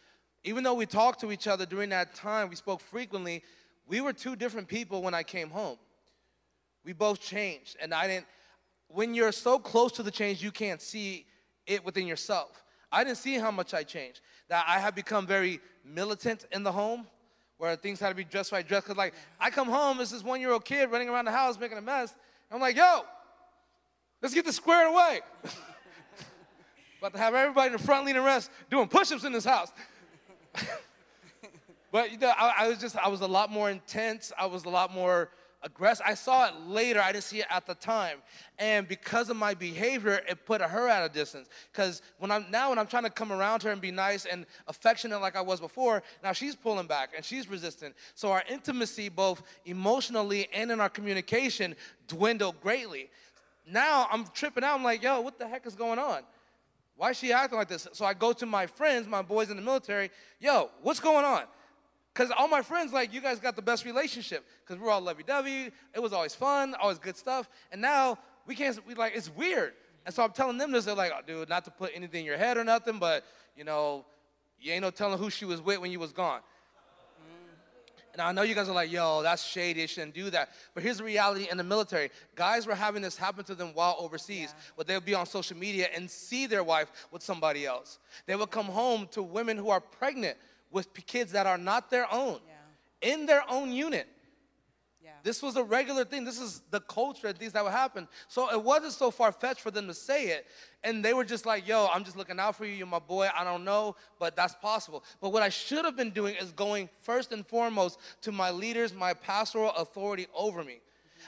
Even 0.44 0.64
though 0.64 0.74
we 0.74 0.86
talked 0.86 1.20
to 1.20 1.30
each 1.30 1.46
other 1.46 1.64
during 1.64 1.90
that 1.90 2.14
time, 2.14 2.48
we 2.48 2.56
spoke 2.56 2.80
frequently, 2.80 3.42
we 3.86 4.00
were 4.00 4.12
two 4.12 4.34
different 4.34 4.66
people 4.66 5.02
when 5.02 5.14
I 5.14 5.22
came 5.22 5.50
home. 5.50 5.78
We 6.84 6.92
both 6.92 7.20
changed. 7.20 7.76
And 7.80 7.94
I 7.94 8.08
didn't, 8.08 8.26
when 8.88 9.14
you're 9.14 9.32
so 9.32 9.58
close 9.58 9.92
to 9.92 10.02
the 10.02 10.10
change, 10.10 10.42
you 10.42 10.50
can't 10.50 10.82
see 10.82 11.26
it 11.66 11.84
within 11.84 12.06
yourself. 12.06 12.64
I 12.90 13.04
didn't 13.04 13.18
see 13.18 13.34
how 13.34 13.52
much 13.52 13.72
I 13.72 13.84
changed. 13.84 14.20
That 14.48 14.64
I 14.66 14.80
had 14.80 14.94
become 14.94 15.26
very 15.26 15.60
militant 15.84 16.46
in 16.50 16.64
the 16.64 16.72
home, 16.72 17.06
where 17.58 17.76
things 17.76 18.00
had 18.00 18.08
to 18.08 18.14
be 18.16 18.24
dressed 18.24 18.50
right, 18.50 18.66
dressed. 18.66 18.86
Cause 18.86 18.96
like 18.96 19.14
I 19.38 19.50
come 19.50 19.68
home, 19.68 20.00
it's 20.00 20.10
this 20.10 20.24
one-year-old 20.24 20.64
kid 20.64 20.90
running 20.90 21.08
around 21.08 21.26
the 21.26 21.30
house 21.30 21.58
making 21.58 21.78
a 21.78 21.82
mess. 21.82 22.12
I'm 22.50 22.60
like, 22.60 22.76
yo, 22.76 23.02
let's 24.22 24.34
get 24.34 24.44
this 24.44 24.56
squared 24.56 24.88
away. 24.88 25.20
About 27.00 27.12
to 27.14 27.18
have 27.18 27.34
everybody 27.34 27.66
in 27.66 27.72
the 27.72 27.78
front 27.78 28.06
leaning 28.06 28.22
rest 28.22 28.50
doing 28.70 28.86
push-ups 28.86 29.24
in 29.24 29.32
this 29.32 29.44
house. 29.44 29.72
but 31.92 32.12
you 32.12 32.18
know, 32.18 32.32
I, 32.36 32.54
I 32.58 32.68
was 32.68 32.78
just, 32.78 32.96
I 32.96 33.08
was 33.08 33.20
a 33.20 33.26
lot 33.26 33.50
more 33.50 33.70
intense. 33.70 34.32
I 34.38 34.46
was 34.46 34.64
a 34.64 34.68
lot 34.68 34.94
more 34.94 35.30
aggressive. 35.62 36.04
I 36.06 36.14
saw 36.14 36.48
it 36.48 36.54
later. 36.66 37.00
I 37.00 37.12
didn't 37.12 37.24
see 37.24 37.40
it 37.40 37.46
at 37.50 37.66
the 37.66 37.74
time. 37.74 38.18
And 38.58 38.86
because 38.86 39.30
of 39.30 39.36
my 39.36 39.54
behavior, 39.54 40.20
it 40.28 40.44
put 40.44 40.60
her 40.60 40.88
at 40.88 41.04
a 41.04 41.12
distance. 41.12 41.48
Because 41.72 42.02
when 42.18 42.30
I'm 42.30 42.46
now 42.50 42.70
when 42.70 42.78
I'm 42.78 42.86
trying 42.86 43.04
to 43.04 43.10
come 43.10 43.32
around 43.32 43.62
her 43.62 43.70
and 43.70 43.80
be 43.80 43.90
nice 43.90 44.24
and 44.24 44.46
affectionate 44.68 45.20
like 45.20 45.36
I 45.36 45.40
was 45.40 45.60
before, 45.60 46.02
now 46.22 46.32
she's 46.32 46.54
pulling 46.54 46.86
back 46.86 47.10
and 47.16 47.24
she's 47.24 47.48
resistant. 47.48 47.94
So 48.14 48.30
our 48.30 48.42
intimacy, 48.48 49.08
both 49.08 49.42
emotionally 49.64 50.48
and 50.52 50.70
in 50.70 50.80
our 50.80 50.88
communication, 50.88 51.74
dwindled 52.08 52.60
greatly. 52.60 53.10
Now 53.66 54.06
I'm 54.10 54.26
tripping 54.34 54.64
out. 54.64 54.74
I'm 54.74 54.84
like, 54.84 55.02
yo, 55.02 55.20
what 55.20 55.38
the 55.38 55.46
heck 55.46 55.66
is 55.66 55.74
going 55.74 55.98
on? 55.98 56.22
Why 56.96 57.10
is 57.10 57.18
she 57.18 57.32
acting 57.32 57.58
like 57.58 57.68
this? 57.68 57.88
So 57.92 58.04
I 58.04 58.14
go 58.14 58.32
to 58.32 58.46
my 58.46 58.66
friends, 58.66 59.06
my 59.08 59.22
boys 59.22 59.50
in 59.50 59.56
the 59.56 59.62
military, 59.62 60.10
yo, 60.40 60.70
what's 60.82 61.00
going 61.00 61.24
on? 61.24 61.44
Because 62.12 62.30
all 62.36 62.48
my 62.48 62.60
friends, 62.60 62.92
like, 62.92 63.14
you 63.14 63.22
guys 63.22 63.40
got 63.40 63.56
the 63.56 63.62
best 63.62 63.84
relationship. 63.86 64.44
Because 64.62 64.80
we're 64.80 64.90
all 64.90 65.00
lovey 65.00 65.22
dovey. 65.22 65.70
It 65.94 66.02
was 66.02 66.12
always 66.12 66.34
fun, 66.34 66.74
always 66.74 66.98
good 66.98 67.16
stuff. 67.16 67.48
And 67.70 67.80
now 67.80 68.18
we 68.46 68.54
can't, 68.54 68.78
we 68.86 68.94
like, 68.94 69.16
it's 69.16 69.34
weird. 69.34 69.72
And 70.04 70.14
so 70.14 70.22
I'm 70.22 70.32
telling 70.32 70.58
them 70.58 70.72
this. 70.72 70.84
They're 70.84 70.94
like, 70.94 71.12
oh, 71.14 71.20
dude, 71.26 71.48
not 71.48 71.64
to 71.64 71.70
put 71.70 71.92
anything 71.94 72.20
in 72.20 72.26
your 72.26 72.36
head 72.36 72.58
or 72.58 72.64
nothing, 72.64 72.98
but, 72.98 73.24
you 73.56 73.64
know, 73.64 74.04
you 74.60 74.72
ain't 74.72 74.82
no 74.82 74.90
telling 74.90 75.18
who 75.18 75.30
she 75.30 75.44
was 75.44 75.62
with 75.62 75.78
when 75.80 75.90
you 75.90 75.98
was 75.98 76.12
gone. 76.12 76.40
And 78.12 78.20
I 78.20 78.30
know 78.32 78.42
you 78.42 78.54
guys 78.54 78.68
are 78.68 78.74
like, 78.74 78.92
yo, 78.92 79.22
that's 79.22 79.42
shady, 79.42 79.80
you 79.80 79.86
shouldn't 79.86 80.14
do 80.14 80.28
that. 80.30 80.50
But 80.74 80.82
here's 80.82 80.98
the 80.98 81.04
reality 81.04 81.48
in 81.50 81.56
the 81.56 81.64
military. 81.64 82.10
Guys 82.34 82.66
were 82.66 82.74
having 82.74 83.00
this 83.00 83.16
happen 83.16 83.44
to 83.44 83.54
them 83.54 83.70
while 83.72 83.96
overseas, 83.98 84.54
but 84.76 84.86
they 84.86 84.94
would 84.94 85.06
be 85.06 85.14
on 85.14 85.24
social 85.24 85.56
media 85.56 85.88
and 85.94 86.10
see 86.10 86.46
their 86.46 86.62
wife 86.62 86.90
with 87.10 87.22
somebody 87.22 87.64
else. 87.64 87.98
They 88.26 88.36
would 88.36 88.50
come 88.50 88.66
home 88.66 89.08
to 89.12 89.22
women 89.22 89.56
who 89.56 89.70
are 89.70 89.80
pregnant 89.80 90.36
with 90.70 90.92
kids 91.06 91.32
that 91.32 91.46
are 91.46 91.58
not 91.58 91.90
their 91.90 92.12
own, 92.12 92.38
in 93.00 93.24
their 93.26 93.44
own 93.50 93.72
unit. 93.72 94.06
This 95.22 95.42
was 95.42 95.56
a 95.56 95.62
regular 95.62 96.04
thing. 96.04 96.24
This 96.24 96.40
is 96.40 96.62
the 96.70 96.80
culture 96.80 97.28
and 97.28 97.38
things 97.38 97.52
that 97.52 97.62
would 97.62 97.72
happen. 97.72 98.08
So 98.28 98.50
it 98.50 98.62
wasn't 98.62 98.92
so 98.92 99.10
far 99.10 99.30
fetched 99.32 99.60
for 99.60 99.70
them 99.70 99.86
to 99.86 99.94
say 99.94 100.26
it. 100.26 100.46
And 100.82 101.04
they 101.04 101.14
were 101.14 101.24
just 101.24 101.46
like, 101.46 101.66
yo, 101.66 101.88
I'm 101.92 102.04
just 102.04 102.16
looking 102.16 102.40
out 102.40 102.56
for 102.56 102.64
you. 102.64 102.72
You're 102.72 102.86
my 102.86 102.98
boy. 102.98 103.28
I 103.36 103.44
don't 103.44 103.64
know, 103.64 103.96
but 104.18 104.34
that's 104.34 104.54
possible. 104.54 105.04
But 105.20 105.30
what 105.30 105.42
I 105.42 105.48
should 105.48 105.84
have 105.84 105.96
been 105.96 106.10
doing 106.10 106.34
is 106.34 106.50
going 106.52 106.88
first 106.98 107.32
and 107.32 107.46
foremost 107.46 108.00
to 108.22 108.32
my 108.32 108.50
leaders, 108.50 108.92
my 108.92 109.14
pastoral 109.14 109.70
authority 109.70 110.26
over 110.34 110.64
me. 110.64 110.80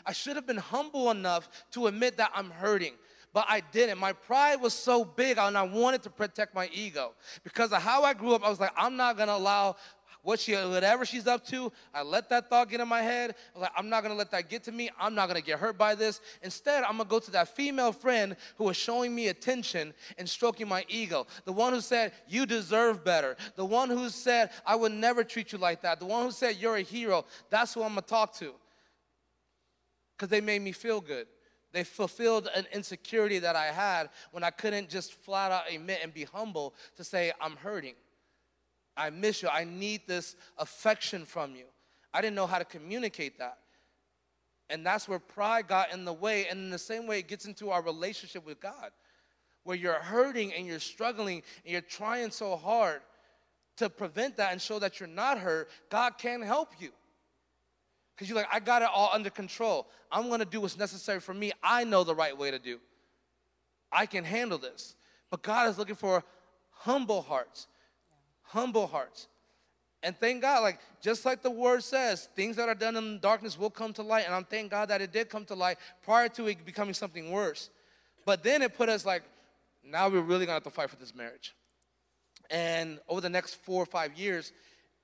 I 0.05 0.13
should 0.13 0.37
have 0.37 0.47
been 0.47 0.57
humble 0.57 1.11
enough 1.11 1.49
to 1.73 1.87
admit 1.87 2.17
that 2.17 2.33
I'm 2.35 2.51
hurting. 2.51 2.95
But 3.33 3.47
I 3.49 3.63
didn't. 3.73 3.99
My 3.99 4.13
pride 4.13 4.61
was 4.61 4.73
so 4.73 5.05
big 5.05 5.39
and 5.39 5.59
I 5.59 5.63
wanted 5.65 6.05
to 6.05 6.11
protect 6.11 6.55
my 6.55 6.71
ego. 6.73 7.15
Because 7.43 7.73
of 7.73 7.83
how 7.83 8.05
I 8.05 8.15
grew 8.15 8.33
up, 8.33 8.45
I 8.45 8.49
was 8.49 8.61
like, 8.61 8.73
I'm 8.77 8.97
not 8.97 9.17
gonna 9.17 9.33
allow 9.33 9.75
what 10.25 10.41
she 10.41 10.55
whatever 10.55 11.05
she's 11.05 11.27
up 11.27 11.47
to, 11.47 11.71
I 11.93 12.03
let 12.03 12.29
that 12.31 12.49
thought 12.51 12.71
get 12.71 12.81
in 12.81 12.89
my 12.89 13.03
head. 13.03 13.31
I 13.55 13.59
was 13.59 13.63
like, 13.63 13.73
I'm 13.77 13.89
not 13.89 14.03
gonna 14.03 14.15
let 14.15 14.31
that 14.33 14.49
get 14.49 14.65
to 14.65 14.73
me. 14.73 14.91
I'm 14.99 15.15
not 15.15 15.29
gonna 15.29 15.43
get 15.43 15.59
hurt 15.59 15.79
by 15.79 15.95
this. 15.95 16.21
Instead, 16.43 16.83
I'm 16.83 16.97
gonna 16.97 17.09
go 17.09 17.19
to 17.21 17.31
that 17.33 17.55
female 17.55 17.93
friend 17.93 18.35
who 18.57 18.65
was 18.65 18.77
showing 18.77 19.15
me 19.15 19.29
attention 19.29 19.95
and 20.19 20.29
stroking 20.29 20.67
my 20.67 20.85
ego. 20.89 21.27
The 21.45 21.53
one 21.53 21.75
who 21.75 21.81
said, 21.81 22.13
You 22.27 22.47
deserve 22.47 23.05
better. 23.05 23.37
The 23.55 23.65
one 23.65 23.91
who 23.91 24.09
said, 24.09 24.51
I 24.67 24.75
would 24.75 24.93
never 24.93 25.23
treat 25.23 25.53
you 25.53 25.59
like 25.59 25.83
that. 25.83 26.01
The 26.01 26.07
one 26.07 26.25
who 26.25 26.33
said, 26.33 26.57
You're 26.57 26.77
a 26.77 26.83
hero. 26.83 27.27
That's 27.51 27.75
who 27.75 27.83
I'm 27.83 27.91
gonna 27.91 28.03
talk 28.03 28.35
to. 28.39 28.55
Because 30.17 30.31
they 30.31 30.41
made 30.41 30.63
me 30.63 30.73
feel 30.73 31.01
good. 31.01 31.27
They 31.73 31.85
fulfilled 31.85 32.49
an 32.55 32.67
insecurity 32.73 33.41
that 33.41 33.57
I 33.57 33.67
had 33.67 34.09
when 34.31 34.45
I 34.45 34.51
couldn't 34.51 34.89
just 34.89 35.13
flat 35.13 35.51
out 35.51 35.65
admit 35.71 36.01
and 36.03 36.15
be 36.15 36.25
humble 36.25 36.73
to 36.97 37.05
say, 37.05 37.33
I'm 37.41 37.57
hurting. 37.57 37.95
I 38.97 39.11
miss 39.11 39.43
you. 39.43 39.49
I 39.49 39.65
need 39.65 40.03
this 40.07 40.37
affection 40.59 41.25
from 41.25 41.55
you. 41.55 41.65
I 42.13 42.21
didn't 42.21 42.37
know 42.37 42.47
how 42.47 42.59
to 42.59 42.65
communicate 42.65 43.39
that. 43.39 43.59
And 44.71 44.87
that's 44.87 45.09
where 45.09 45.19
pride 45.19 45.69
got 45.69 45.93
in 45.93 46.05
the 46.05 46.13
way. 46.13 46.47
And 46.49 46.59
in 46.59 46.71
the 46.71 46.79
same 46.79 47.07
way, 47.07 47.19
it 47.19 47.29
gets 47.29 47.45
into 47.45 47.71
our 47.71 47.83
relationship 47.83 48.47
with 48.47 48.61
God, 48.61 48.91
where 49.65 49.77
you're 49.77 49.95
hurting 49.95 50.55
and 50.55 50.67
you're 50.67 50.79
struggling 50.79 51.43
and 51.65 51.73
you're 51.73 51.81
trying 51.81 52.31
so 52.31 52.57
hard 52.57 53.03
to 53.77 53.91
prevent 53.91 54.37
that 54.37 54.53
and 54.53 54.63
show 54.63 54.79
that 54.79 55.01
you're 55.01 55.09
not 55.09 55.39
hurt. 55.39 55.69
God 55.91 56.17
can 56.19 56.41
help 56.41 56.71
you. 56.79 56.91
Because 58.15 58.29
you're 58.29 58.39
like, 58.39 58.49
I 58.53 58.61
got 58.61 58.83
it 58.83 58.89
all 58.95 59.11
under 59.13 59.31
control. 59.31 59.89
I'm 60.11 60.31
gonna 60.31 60.45
do 60.45 60.61
what's 60.61 60.79
necessary 60.79 61.19
for 61.19 61.35
me. 61.35 61.51
I 61.63 61.83
know 61.83 62.05
the 62.05 62.15
right 62.15 62.37
way 62.37 62.53
to 62.53 62.61
do. 62.61 62.79
I 63.91 64.07
can 64.07 64.25
handle 64.25 64.59
this. 64.59 64.95
But 65.31 65.43
God 65.43 65.69
is 65.69 65.79
looking 65.79 65.97
for 65.97 66.23
humble 66.71 67.23
hearts. 67.23 67.67
Humble 68.45 68.87
hearts. 68.87 69.29
And 70.03 70.15
thank 70.19 70.43
God, 70.43 70.63
like 70.63 70.79
just 71.01 71.25
like 71.25 71.43
the 71.43 71.51
word 71.51 71.83
says, 71.83 72.29
things 72.37 72.57
that 72.57 72.69
are 72.69 72.75
done 72.75 72.97
in 72.97 73.19
darkness 73.21 73.59
will 73.59 73.71
come 73.71 73.93
to 73.95 74.03
light. 74.03 74.27
And 74.27 74.35
I'm 74.35 74.45
thank 74.45 74.71
God 74.71 74.91
that 74.91 75.01
it 75.01 75.13
did 75.13 75.31
come 75.31 75.45
to 75.47 75.55
light 75.55 75.79
prior 76.03 76.29
to 76.31 76.47
it 76.47 76.65
becoming 76.65 76.95
something 76.95 77.31
worse. 77.31 77.71
But 78.27 78.43
then 78.43 78.63
it 78.63 78.75
put 78.75 78.89
us 78.89 79.07
like, 79.07 79.23
now 79.83 80.09
we're 80.09 80.21
really 80.21 80.47
gonna 80.47 80.57
have 80.57 80.63
to 80.65 80.71
fight 80.71 80.91
for 80.91 80.97
this 80.97 81.15
marriage. 81.15 81.55
And 82.51 83.01
over 83.09 83.23
the 83.23 83.31
next 83.31 83.55
four 83.65 83.83
or 83.83 83.87
five 83.87 84.15
years, 84.15 84.53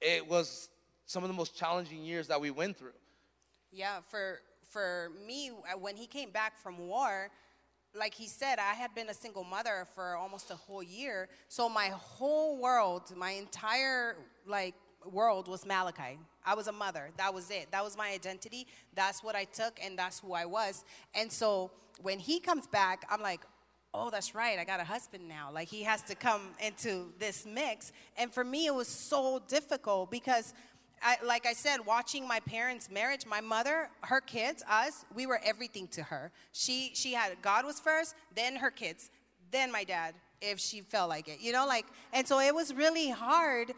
it 0.01 0.26
was 0.26 0.68
some 1.07 1.24
of 1.24 1.28
the 1.28 1.34
most 1.34 1.57
challenging 1.57 2.05
years 2.05 2.28
that 2.28 2.41
we 2.41 2.51
went 2.51 2.76
through. 2.76 2.93
Yeah, 3.72 4.01
for 4.09 4.41
for 4.70 5.11
me, 5.26 5.51
when 5.78 5.97
he 5.97 6.07
came 6.07 6.30
back 6.30 6.57
from 6.57 6.78
war, 6.78 7.30
like 7.99 8.14
he 8.14 8.26
said, 8.26 8.59
I 8.59 8.74
had 8.74 8.95
been 8.95 9.09
a 9.09 9.14
single 9.14 9.45
mother 9.45 9.86
for 9.95 10.14
almost 10.16 10.51
a 10.51 10.55
whole 10.55 10.82
year. 10.82 11.28
So 11.49 11.68
my 11.68 11.88
whole 11.88 12.59
world, 12.59 13.03
my 13.16 13.30
entire 13.32 14.16
like 14.47 14.74
world 15.11 15.49
was 15.49 15.66
Malachi. 15.66 16.18
I 16.45 16.55
was 16.55 16.68
a 16.68 16.72
mother. 16.72 17.11
That 17.16 17.34
was 17.34 17.51
it. 17.51 17.68
That 17.72 17.82
was 17.82 17.97
my 17.97 18.11
identity. 18.11 18.66
That's 18.95 19.22
what 19.22 19.34
I 19.34 19.45
took, 19.45 19.78
and 19.82 19.99
that's 19.99 20.20
who 20.20 20.32
I 20.32 20.47
was. 20.47 20.84
And 21.14 21.30
so 21.30 21.70
when 22.03 22.18
he 22.18 22.41
comes 22.41 22.66
back, 22.66 23.05
I'm 23.11 23.20
like, 23.20 23.41
oh, 23.93 24.09
that's 24.11 24.34
right. 24.34 24.59
I 24.59 24.64
got 24.64 24.80
a 24.80 24.84
husband 24.84 25.28
now. 25.28 25.51
Like 25.53 25.68
he 25.68 25.82
has 25.82 26.03
to 26.03 26.14
come 26.14 26.43
into 26.64 27.12
this 27.18 27.45
mix. 27.45 27.93
And 28.16 28.32
for 28.32 28.45
me, 28.45 28.66
it 28.66 28.74
was 28.74 28.88
so 28.88 29.43
difficult 29.49 30.11
because. 30.11 30.55
I, 31.03 31.16
like 31.24 31.46
I 31.46 31.53
said, 31.53 31.78
watching 31.86 32.26
my 32.28 32.40
parents' 32.40 32.90
marriage, 32.90 33.24
my 33.26 33.40
mother, 33.40 33.88
her 34.03 34.20
kids, 34.20 34.62
us, 34.68 35.05
we 35.14 35.26
were 35.26 35.40
everything 35.44 35.88
to 35.88 36.03
her. 36.03 36.30
She 36.53 36.90
she 36.94 37.14
had 37.14 37.40
God 37.42 37.64
was 37.64 37.80
first, 37.80 38.14
then 38.34 38.57
her 38.57 38.70
kids, 38.70 39.11
then 39.51 39.72
my 39.72 39.84
dad, 39.84 40.14
if 40.40 40.59
she 40.61 40.82
felt 40.82 41.09
like 41.09 41.28
it, 41.28 41.40
you 41.40 41.53
know, 41.53 41.66
like. 41.66 41.86
And 42.12 42.26
so 42.26 42.40
it 42.40 42.55
was 42.55 42.74
really 42.74 43.11
hard 43.11 43.72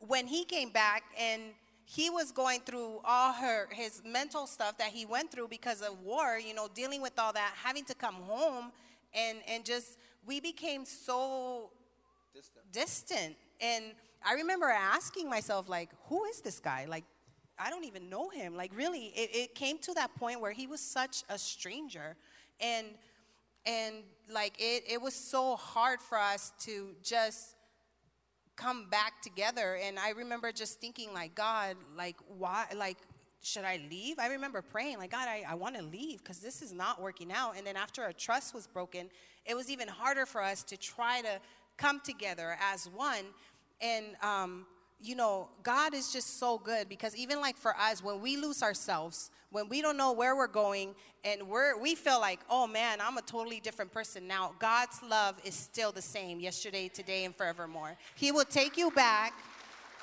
when 0.00 0.26
he 0.26 0.44
came 0.44 0.70
back 0.70 1.04
and 1.18 1.42
he 1.86 2.10
was 2.10 2.32
going 2.32 2.60
through 2.60 3.00
all 3.04 3.32
her 3.32 3.68
his 3.70 4.02
mental 4.04 4.46
stuff 4.46 4.78
that 4.78 4.88
he 4.88 5.04
went 5.04 5.30
through 5.30 5.48
because 5.48 5.82
of 5.82 6.00
war 6.00 6.38
you 6.38 6.54
know 6.54 6.66
dealing 6.74 7.02
with 7.02 7.18
all 7.18 7.32
that 7.32 7.52
having 7.62 7.84
to 7.84 7.94
come 7.94 8.14
home 8.14 8.72
and 9.12 9.38
and 9.46 9.64
just 9.64 9.98
we 10.26 10.40
became 10.40 10.84
so 10.86 11.70
Distant. 12.34 12.72
distant. 12.72 13.36
And 13.60 13.84
i 14.26 14.34
remember 14.34 14.66
asking 14.66 15.28
myself 15.28 15.68
like 15.68 15.90
who 16.08 16.24
is 16.24 16.40
this 16.40 16.58
guy? 16.58 16.86
Like 16.88 17.04
i 17.58 17.70
don't 17.70 17.84
even 17.84 18.10
know 18.10 18.28
him. 18.28 18.56
Like 18.56 18.72
really 18.76 19.12
it, 19.14 19.30
it 19.34 19.54
came 19.54 19.78
to 19.78 19.94
that 19.94 20.14
point 20.16 20.40
where 20.40 20.50
he 20.52 20.66
was 20.66 20.80
such 20.80 21.22
a 21.28 21.38
stranger. 21.38 22.16
And 22.60 22.88
and 23.66 23.96
like 24.30 24.54
it, 24.58 24.82
it 24.90 25.00
was 25.00 25.14
so 25.14 25.56
hard 25.56 26.00
for 26.00 26.18
us 26.18 26.52
to 26.60 26.96
just 27.02 27.54
come 28.56 28.88
back 28.90 29.22
together. 29.22 29.78
And 29.80 29.98
i 29.98 30.10
remember 30.10 30.50
just 30.50 30.80
thinking 30.80 31.12
like 31.14 31.36
god 31.36 31.76
like 31.96 32.16
why 32.26 32.66
like 32.76 32.98
should 33.42 33.64
i 33.64 33.78
leave? 33.90 34.18
I 34.18 34.28
remember 34.28 34.60
praying 34.60 34.98
like 34.98 35.12
god 35.12 35.28
i, 35.28 35.44
I 35.48 35.54
want 35.54 35.76
to 35.76 35.82
leave 35.82 36.18
because 36.18 36.40
this 36.40 36.62
is 36.62 36.72
not 36.72 37.00
working 37.00 37.30
out. 37.30 37.56
And 37.56 37.64
then 37.64 37.76
after 37.76 38.02
our 38.02 38.12
trust 38.12 38.54
was 38.54 38.66
broken 38.66 39.08
it 39.46 39.54
was 39.54 39.70
even 39.70 39.88
harder 39.88 40.26
for 40.26 40.42
us 40.42 40.62
to 40.64 40.76
try 40.76 41.20
to 41.20 41.38
come 41.76 42.00
together 42.00 42.56
as 42.60 42.88
one. 42.88 43.24
And 43.80 44.16
um, 44.22 44.66
you 45.02 45.14
know 45.14 45.48
god 45.62 45.92
is 45.92 46.12
just 46.12 46.38
so 46.38 46.56
good 46.56 46.88
because 46.88 47.14
even 47.14 47.40
like 47.40 47.56
for 47.56 47.76
us 47.76 48.02
when 48.02 48.22
we 48.22 48.36
lose 48.36 48.62
ourselves 48.62 49.30
when 49.50 49.68
we 49.68 49.82
don't 49.82 49.96
know 49.96 50.12
where 50.12 50.34
we're 50.34 50.46
going 50.46 50.94
and 51.24 51.46
we're 51.46 51.78
we 51.78 51.94
feel 51.94 52.20
like 52.20 52.40
oh 52.48 52.66
man 52.66 52.98
i'm 53.02 53.18
a 53.18 53.22
totally 53.22 53.60
different 53.60 53.92
person 53.92 54.26
now. 54.26 54.52
God's 54.58 55.00
love 55.02 55.36
is 55.44 55.54
still 55.54 55.92
the 55.92 56.02
same 56.02 56.40
yesterday 56.40 56.88
today 56.88 57.24
and 57.24 57.34
forevermore. 57.34 57.96
He 58.14 58.32
will 58.32 58.44
take 58.44 58.76
you 58.76 58.90
back 58.90 59.32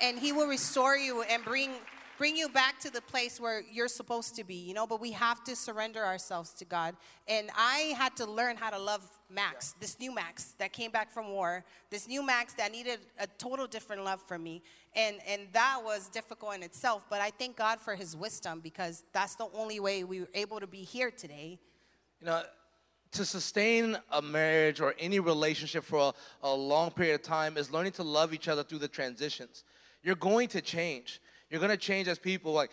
and 0.00 0.18
he 0.18 0.32
will 0.32 0.46
restore 0.46 0.96
you 0.96 1.22
and 1.22 1.44
bring 1.44 1.70
bring 2.18 2.36
you 2.36 2.48
back 2.48 2.78
to 2.78 2.90
the 2.90 3.00
place 3.00 3.40
where 3.40 3.62
you're 3.70 3.88
supposed 3.88 4.34
to 4.36 4.44
be 4.44 4.54
you 4.54 4.74
know 4.74 4.86
but 4.86 5.00
we 5.00 5.10
have 5.10 5.42
to 5.44 5.56
surrender 5.56 6.04
ourselves 6.04 6.52
to 6.52 6.64
god 6.64 6.94
and 7.28 7.50
i 7.56 7.94
had 7.96 8.14
to 8.16 8.26
learn 8.26 8.56
how 8.56 8.70
to 8.70 8.78
love 8.78 9.02
max 9.30 9.74
this 9.80 9.98
new 9.98 10.14
max 10.14 10.54
that 10.58 10.72
came 10.72 10.90
back 10.90 11.10
from 11.10 11.28
war 11.28 11.64
this 11.90 12.06
new 12.06 12.24
max 12.24 12.52
that 12.54 12.70
needed 12.70 13.00
a 13.18 13.26
total 13.38 13.66
different 13.66 14.04
love 14.04 14.20
from 14.20 14.42
me 14.42 14.62
and 14.94 15.16
and 15.26 15.42
that 15.52 15.80
was 15.82 16.08
difficult 16.08 16.54
in 16.54 16.62
itself 16.62 17.02
but 17.08 17.20
i 17.20 17.30
thank 17.30 17.56
god 17.56 17.80
for 17.80 17.94
his 17.94 18.16
wisdom 18.16 18.60
because 18.60 19.04
that's 19.12 19.34
the 19.36 19.48
only 19.54 19.80
way 19.80 20.04
we 20.04 20.20
were 20.20 20.28
able 20.34 20.60
to 20.60 20.66
be 20.66 20.82
here 20.82 21.10
today 21.10 21.58
You 22.20 22.26
know, 22.26 22.42
to 23.12 23.24
sustain 23.24 23.98
a 24.10 24.22
marriage 24.22 24.80
or 24.80 24.94
any 24.98 25.20
relationship 25.20 25.84
for 25.84 26.14
a, 26.42 26.46
a 26.46 26.54
long 26.54 26.90
period 26.90 27.14
of 27.14 27.22
time 27.22 27.56
is 27.56 27.70
learning 27.70 27.92
to 27.92 28.02
love 28.02 28.32
each 28.32 28.48
other 28.48 28.64
through 28.64 28.78
the 28.78 28.88
transitions. 28.88 29.64
You're 30.02 30.14
going 30.16 30.48
to 30.48 30.60
change. 30.60 31.20
You're 31.52 31.60
going 31.60 31.70
to 31.70 31.76
change 31.76 32.08
as 32.08 32.18
people. 32.18 32.54
Like, 32.54 32.70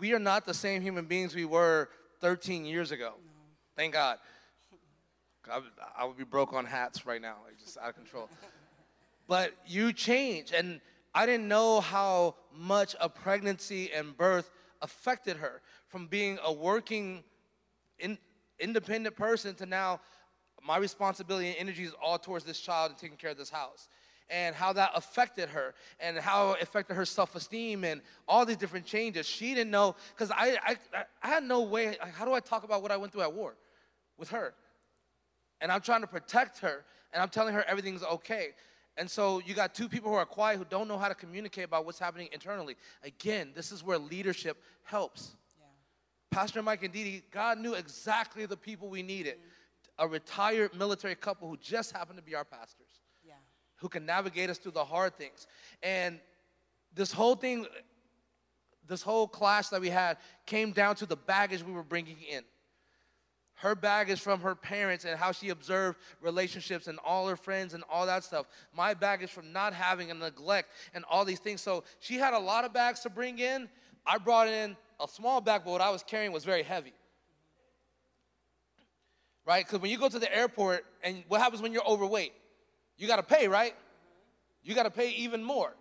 we 0.00 0.12
are 0.12 0.18
not 0.18 0.44
the 0.44 0.52
same 0.52 0.82
human 0.82 1.04
beings 1.04 1.32
we 1.32 1.44
were 1.44 1.88
13 2.20 2.64
years 2.64 2.90
ago. 2.90 3.12
Thank 3.76 3.92
God. 3.92 4.18
I 5.48 5.58
would, 5.58 5.70
I 5.96 6.04
would 6.04 6.16
be 6.16 6.24
broke 6.24 6.52
on 6.52 6.66
hats 6.66 7.06
right 7.06 7.22
now, 7.22 7.36
like 7.44 7.56
just 7.56 7.78
out 7.78 7.90
of 7.90 7.94
control. 7.94 8.28
but 9.28 9.52
you 9.64 9.92
change. 9.92 10.52
And 10.52 10.80
I 11.14 11.24
didn't 11.24 11.46
know 11.46 11.80
how 11.80 12.34
much 12.52 12.96
a 13.00 13.08
pregnancy 13.08 13.92
and 13.92 14.16
birth 14.16 14.50
affected 14.82 15.36
her 15.36 15.62
from 15.86 16.08
being 16.08 16.40
a 16.44 16.52
working 16.52 17.22
in, 18.00 18.18
independent 18.58 19.14
person 19.14 19.54
to 19.54 19.66
now 19.66 20.00
my 20.66 20.78
responsibility 20.78 21.46
and 21.46 21.56
energy 21.58 21.84
is 21.84 21.94
all 22.02 22.18
towards 22.18 22.44
this 22.44 22.58
child 22.58 22.90
and 22.90 22.98
taking 22.98 23.16
care 23.16 23.30
of 23.30 23.38
this 23.38 23.50
house 23.50 23.88
and 24.28 24.54
how 24.54 24.72
that 24.72 24.90
affected 24.94 25.48
her 25.48 25.74
and 26.00 26.18
how 26.18 26.52
it 26.52 26.62
affected 26.62 26.94
her 26.94 27.04
self-esteem 27.04 27.84
and 27.84 28.00
all 28.26 28.44
these 28.44 28.56
different 28.56 28.84
changes. 28.84 29.26
She 29.26 29.54
didn't 29.54 29.70
know 29.70 29.94
because 30.14 30.30
I, 30.30 30.58
I 30.64 30.76
i 31.22 31.28
had 31.28 31.44
no 31.44 31.62
way 31.62 31.96
like, 32.00 32.14
how 32.14 32.24
do 32.24 32.32
i 32.32 32.40
talk 32.40 32.64
about 32.64 32.82
what 32.82 32.90
i 32.90 32.96
went 32.96 33.12
through 33.12 33.22
at 33.22 33.32
war 33.32 33.54
with 34.18 34.30
her? 34.30 34.54
And 35.60 35.70
i'm 35.70 35.80
trying 35.80 36.00
to 36.00 36.06
protect 36.06 36.58
her 36.58 36.84
and 37.12 37.22
i'm 37.22 37.28
telling 37.28 37.54
her 37.54 37.64
everything's 37.68 38.02
okay. 38.02 38.48
And 38.98 39.10
so 39.10 39.42
you 39.44 39.52
got 39.52 39.74
two 39.74 39.90
people 39.90 40.10
who 40.10 40.16
are 40.16 40.24
quiet 40.24 40.56
who 40.56 40.64
don't 40.64 40.88
know 40.88 40.96
how 40.96 41.08
to 41.08 41.14
communicate 41.14 41.66
about 41.66 41.84
what's 41.84 41.98
happening 41.98 42.28
internally. 42.32 42.76
Again 43.04 43.52
this 43.54 43.70
is 43.72 43.84
where 43.84 43.98
leadership 43.98 44.62
helps. 44.82 45.36
Pastor 46.32 46.62
Mike 46.62 46.82
and 46.82 46.92
Didi, 46.92 47.22
God 47.30 47.58
knew 47.58 47.74
exactly 47.74 48.44
the 48.46 48.56
people 48.56 48.88
we 48.88 49.02
needed. 49.02 49.36
Mm-hmm. 49.36 50.04
A 50.04 50.08
retired 50.08 50.74
military 50.74 51.14
couple 51.14 51.48
who 51.48 51.56
just 51.56 51.92
happened 51.92 52.18
to 52.18 52.22
be 52.22 52.34
our 52.34 52.44
pastors, 52.44 53.00
yeah 53.00 53.05
who 53.76 53.88
can 53.88 54.06
navigate 54.06 54.50
us 54.50 54.58
through 54.58 54.72
the 54.72 54.84
hard 54.84 55.16
things. 55.16 55.46
And 55.82 56.18
this 56.94 57.12
whole 57.12 57.34
thing, 57.34 57.66
this 58.86 59.02
whole 59.02 59.28
clash 59.28 59.68
that 59.68 59.80
we 59.80 59.90
had 59.90 60.16
came 60.46 60.72
down 60.72 60.96
to 60.96 61.06
the 61.06 61.16
baggage 61.16 61.62
we 61.62 61.72
were 61.72 61.82
bringing 61.82 62.16
in. 62.30 62.42
Her 63.54 63.74
baggage 63.74 64.20
from 64.20 64.40
her 64.40 64.54
parents 64.54 65.06
and 65.06 65.18
how 65.18 65.32
she 65.32 65.48
observed 65.48 65.98
relationships 66.20 66.88
and 66.88 66.98
all 67.04 67.26
her 67.26 67.36
friends 67.36 67.72
and 67.72 67.84
all 67.90 68.04
that 68.04 68.22
stuff. 68.22 68.46
My 68.74 68.92
baggage 68.92 69.30
from 69.30 69.50
not 69.52 69.72
having 69.72 70.10
a 70.10 70.14
neglect 70.14 70.68
and 70.92 71.04
all 71.08 71.24
these 71.24 71.38
things. 71.38 71.62
So 71.62 71.84
she 71.98 72.16
had 72.16 72.34
a 72.34 72.38
lot 72.38 72.64
of 72.64 72.74
bags 72.74 73.00
to 73.00 73.10
bring 73.10 73.38
in. 73.38 73.68
I 74.06 74.18
brought 74.18 74.48
in 74.48 74.76
a 75.00 75.08
small 75.08 75.40
bag, 75.40 75.62
but 75.64 75.70
what 75.70 75.80
I 75.80 75.90
was 75.90 76.02
carrying 76.02 76.32
was 76.32 76.44
very 76.44 76.62
heavy. 76.62 76.92
Right? 79.46 79.64
Because 79.64 79.80
when 79.80 79.90
you 79.90 79.98
go 79.98 80.08
to 80.08 80.18
the 80.18 80.34
airport, 80.34 80.84
and 81.02 81.24
what 81.28 81.40
happens 81.40 81.62
when 81.62 81.72
you're 81.72 81.86
overweight? 81.86 82.32
You 82.96 83.06
got 83.06 83.16
to 83.16 83.22
pay, 83.22 83.48
right? 83.48 83.74
You 84.62 84.74
got 84.74 84.84
to 84.84 84.90
pay 84.90 85.10
even 85.10 85.42
more. 85.42 85.74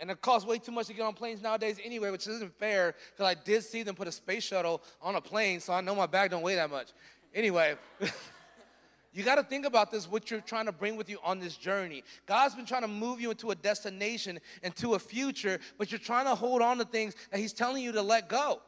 And 0.00 0.10
it 0.10 0.20
costs 0.20 0.48
way 0.48 0.58
too 0.58 0.72
much 0.72 0.88
to 0.88 0.94
get 0.94 1.02
on 1.02 1.14
planes 1.14 1.42
nowadays 1.42 1.78
anyway, 1.84 2.10
which 2.10 2.26
isn't 2.26 2.52
fair 2.58 2.94
because 3.12 3.30
I 3.30 3.40
did 3.40 3.62
see 3.62 3.84
them 3.84 3.94
put 3.94 4.08
a 4.08 4.12
space 4.12 4.42
shuttle 4.42 4.82
on 5.00 5.14
a 5.14 5.20
plane, 5.20 5.60
so 5.60 5.72
I 5.72 5.80
know 5.80 5.94
my 5.94 6.06
bag 6.06 6.30
don't 6.30 6.42
weigh 6.42 6.56
that 6.56 6.70
much. 6.70 6.88
Anyway, 7.34 7.76
you 9.12 9.22
got 9.22 9.36
to 9.36 9.44
think 9.44 9.64
about 9.64 9.92
this, 9.92 10.10
what 10.10 10.28
you're 10.28 10.40
trying 10.40 10.66
to 10.66 10.72
bring 10.72 10.96
with 10.96 11.08
you 11.08 11.18
on 11.22 11.38
this 11.38 11.56
journey. 11.56 12.02
God's 12.26 12.56
been 12.56 12.66
trying 12.66 12.82
to 12.82 12.88
move 12.88 13.20
you 13.20 13.30
into 13.30 13.52
a 13.52 13.54
destination, 13.54 14.40
into 14.64 14.94
a 14.94 14.98
future, 14.98 15.60
but 15.78 15.92
you're 15.92 16.00
trying 16.00 16.24
to 16.24 16.34
hold 16.34 16.62
on 16.62 16.78
to 16.78 16.84
things 16.84 17.14
that 17.30 17.38
He's 17.38 17.52
telling 17.52 17.82
you 17.82 17.92
to 17.92 18.02
let 18.02 18.28
go. 18.28 18.60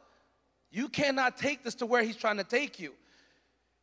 You 0.71 0.87
cannot 0.87 1.37
take 1.37 1.63
this 1.63 1.75
to 1.75 1.85
where 1.85 2.03
He's 2.03 2.15
trying 2.15 2.37
to 2.37 2.45
take 2.45 2.79
you. 2.79 2.93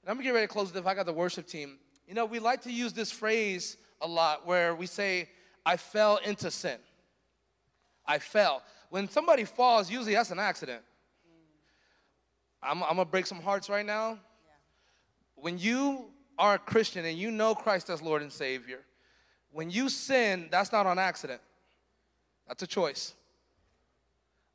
And 0.03 0.11
I'm 0.11 0.16
gonna 0.16 0.25
get 0.25 0.35
ready 0.35 0.47
to 0.47 0.53
close 0.53 0.70
it 0.70 0.77
if 0.77 0.87
I 0.87 0.95
got 0.95 1.05
the 1.05 1.12
worship 1.12 1.47
team. 1.47 1.79
You 2.07 2.14
know, 2.14 2.25
we 2.25 2.39
like 2.39 2.62
to 2.62 2.73
use 2.73 2.93
this 2.93 3.11
phrase 3.11 3.77
a 4.03 4.09
lot 4.09 4.46
where 4.46 4.74
we 4.74 4.86
say, 4.86 5.28
I 5.64 5.76
fell 5.76 6.18
into 6.18 6.50
sin. 6.50 6.78
I 8.07 8.18
fell. 8.18 8.62
When 8.90 9.09
somebody 9.09 9.44
falls, 9.44 9.90
usually 9.90 10.14
that's 10.14 10.30
an 10.30 10.38
accident. 10.38 10.82
I'm, 12.62 12.82
I'm 12.82 12.90
gonna 12.90 13.05
break 13.05 13.26
some 13.26 13.40
hearts 13.40 13.68
right 13.68 13.86
now. 13.86 14.18
When 15.36 15.59
you 15.59 16.07
are 16.38 16.55
a 16.55 16.59
Christian 16.59 17.05
and 17.05 17.16
you 17.16 17.30
know 17.30 17.55
Christ 17.55 17.90
as 17.90 18.03
Lord 18.03 18.22
and 18.22 18.32
Savior, 18.32 18.80
when 19.50 19.70
you 19.70 19.88
sin, 19.88 20.48
that's 20.50 20.72
not 20.72 20.86
on 20.86 20.98
accident. 20.98 21.40
That's 22.46 22.62
a 22.62 22.66
choice. 22.66 23.14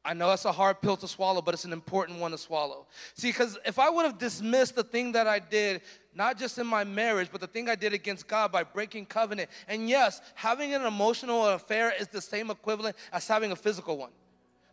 I 0.07 0.13
know 0.13 0.31
it's 0.31 0.45
a 0.45 0.53
hard 0.53 0.81
pill 0.81 0.95
to 0.95 1.07
swallow, 1.07 1.41
but 1.41 1.53
it's 1.53 1.65
an 1.65 1.73
important 1.73 2.19
one 2.19 2.31
to 2.31 2.37
swallow. 2.37 2.87
See, 3.15 3.27
because 3.27 3.59
if 3.65 3.77
I 3.77 3.89
would 3.89 4.05
have 4.05 4.17
dismissed 4.17 4.75
the 4.75 4.83
thing 4.85 5.11
that 5.11 5.27
I 5.27 5.39
did, 5.39 5.81
not 6.15 6.39
just 6.39 6.57
in 6.57 6.65
my 6.65 6.85
marriage, 6.85 7.27
but 7.29 7.41
the 7.41 7.47
thing 7.47 7.67
I 7.67 7.75
did 7.75 7.91
against 7.91 8.25
God 8.25 8.49
by 8.49 8.63
breaking 8.63 9.07
covenant, 9.07 9.49
and 9.67 9.89
yes, 9.89 10.21
having 10.33 10.73
an 10.73 10.83
emotional 10.83 11.45
affair 11.47 11.91
is 11.99 12.07
the 12.07 12.21
same 12.21 12.49
equivalent 12.49 12.95
as 13.11 13.27
having 13.27 13.51
a 13.51 13.55
physical 13.57 13.97
one. 13.97 14.11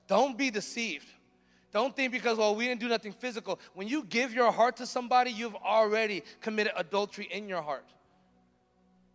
Don't 0.06 0.38
be 0.38 0.50
deceived. 0.50 1.08
Don't 1.72 1.96
think 1.96 2.12
because, 2.12 2.38
well, 2.38 2.54
we 2.54 2.68
didn't 2.68 2.80
do 2.80 2.88
nothing 2.88 3.12
physical. 3.12 3.58
When 3.74 3.88
you 3.88 4.04
give 4.04 4.32
your 4.32 4.52
heart 4.52 4.76
to 4.76 4.86
somebody, 4.86 5.32
you've 5.32 5.56
already 5.56 6.22
committed 6.42 6.74
adultery 6.76 7.28
in 7.32 7.48
your 7.48 7.60
heart. 7.60 7.86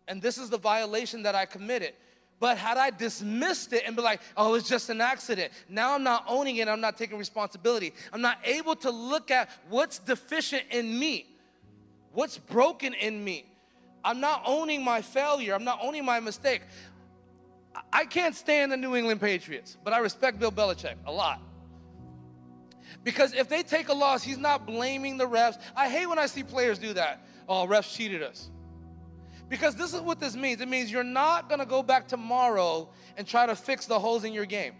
And 0.06 0.20
this 0.20 0.36
is 0.36 0.50
the 0.50 0.58
violation 0.58 1.22
that 1.22 1.34
I 1.34 1.46
committed. 1.46 1.94
But 2.40 2.56
had 2.56 2.78
I 2.78 2.88
dismissed 2.88 3.74
it 3.74 3.82
and 3.86 3.94
be 3.94 4.00
like, 4.00 4.22
oh, 4.34 4.54
it's 4.54 4.68
just 4.68 4.88
an 4.88 5.02
accident, 5.02 5.52
now 5.68 5.94
I'm 5.94 6.02
not 6.02 6.24
owning 6.26 6.56
it, 6.56 6.68
I'm 6.68 6.80
not 6.80 6.96
taking 6.96 7.18
responsibility. 7.18 7.92
I'm 8.12 8.22
not 8.22 8.38
able 8.44 8.74
to 8.76 8.90
look 8.90 9.30
at 9.30 9.50
what's 9.68 9.98
deficient 9.98 10.64
in 10.70 10.98
me, 10.98 11.26
what's 12.12 12.38
broken 12.38 12.94
in 12.94 13.22
me. 13.22 13.44
I'm 14.02 14.20
not 14.20 14.42
owning 14.46 14.82
my 14.82 15.02
failure, 15.02 15.54
I'm 15.54 15.64
not 15.64 15.80
owning 15.82 16.04
my 16.04 16.18
mistake. 16.18 16.62
I 17.92 18.06
can't 18.06 18.34
stand 18.34 18.72
the 18.72 18.76
New 18.76 18.96
England 18.96 19.20
Patriots, 19.20 19.76
but 19.84 19.92
I 19.92 19.98
respect 19.98 20.38
Bill 20.38 20.50
Belichick 20.50 20.94
a 21.06 21.12
lot. 21.12 21.42
Because 23.04 23.34
if 23.34 23.48
they 23.48 23.62
take 23.62 23.88
a 23.88 23.94
loss, 23.94 24.22
he's 24.22 24.38
not 24.38 24.66
blaming 24.66 25.18
the 25.18 25.26
refs. 25.26 25.58
I 25.76 25.88
hate 25.88 26.06
when 26.06 26.18
I 26.18 26.26
see 26.26 26.42
players 26.42 26.78
do 26.78 26.94
that. 26.94 27.24
Oh, 27.48 27.66
refs 27.66 27.94
cheated 27.94 28.22
us. 28.22 28.50
Because 29.50 29.74
this 29.74 29.92
is 29.92 30.00
what 30.00 30.20
this 30.20 30.36
means 30.36 30.60
it 30.60 30.68
means 30.68 30.90
you're 30.90 31.02
not 31.02 31.50
to 31.50 31.66
go 31.66 31.82
back 31.82 32.06
tomorrow 32.08 32.88
and 33.16 33.26
try 33.26 33.44
to 33.44 33.56
fix 33.56 33.84
the 33.84 33.98
holes 33.98 34.24
in 34.24 34.32
your 34.32 34.46
game. 34.46 34.72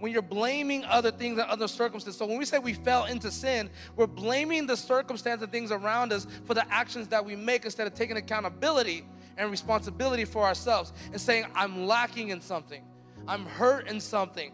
When 0.00 0.12
you're 0.12 0.22
blaming 0.22 0.84
other 0.84 1.10
things 1.10 1.38
and 1.38 1.48
other 1.48 1.68
circumstances. 1.68 2.18
So 2.18 2.24
when 2.24 2.38
we 2.38 2.44
say 2.44 2.58
we 2.58 2.72
fell 2.72 3.04
into 3.04 3.30
sin, 3.30 3.68
we're 3.96 4.06
blaming 4.06 4.66
the 4.66 4.76
circumstance 4.76 5.42
and 5.42 5.52
things 5.52 5.70
around 5.70 6.12
us 6.12 6.26
for 6.44 6.54
the 6.54 6.66
actions 6.72 7.08
that 7.08 7.24
we 7.24 7.36
make 7.36 7.64
instead 7.64 7.86
of 7.86 7.94
taking 7.94 8.16
accountability 8.16 9.04
and 9.36 9.50
responsibility 9.50 10.24
for 10.24 10.44
ourselves 10.44 10.92
and 11.12 11.20
saying, 11.20 11.46
I'm 11.54 11.86
lacking 11.86 12.30
in 12.30 12.40
something, 12.40 12.82
I'm 13.26 13.44
hurt 13.44 13.88
in 13.88 14.00
something. 14.00 14.52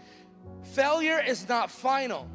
Failure 0.62 1.22
is 1.24 1.49
not 1.49 1.70
final. 1.70 2.28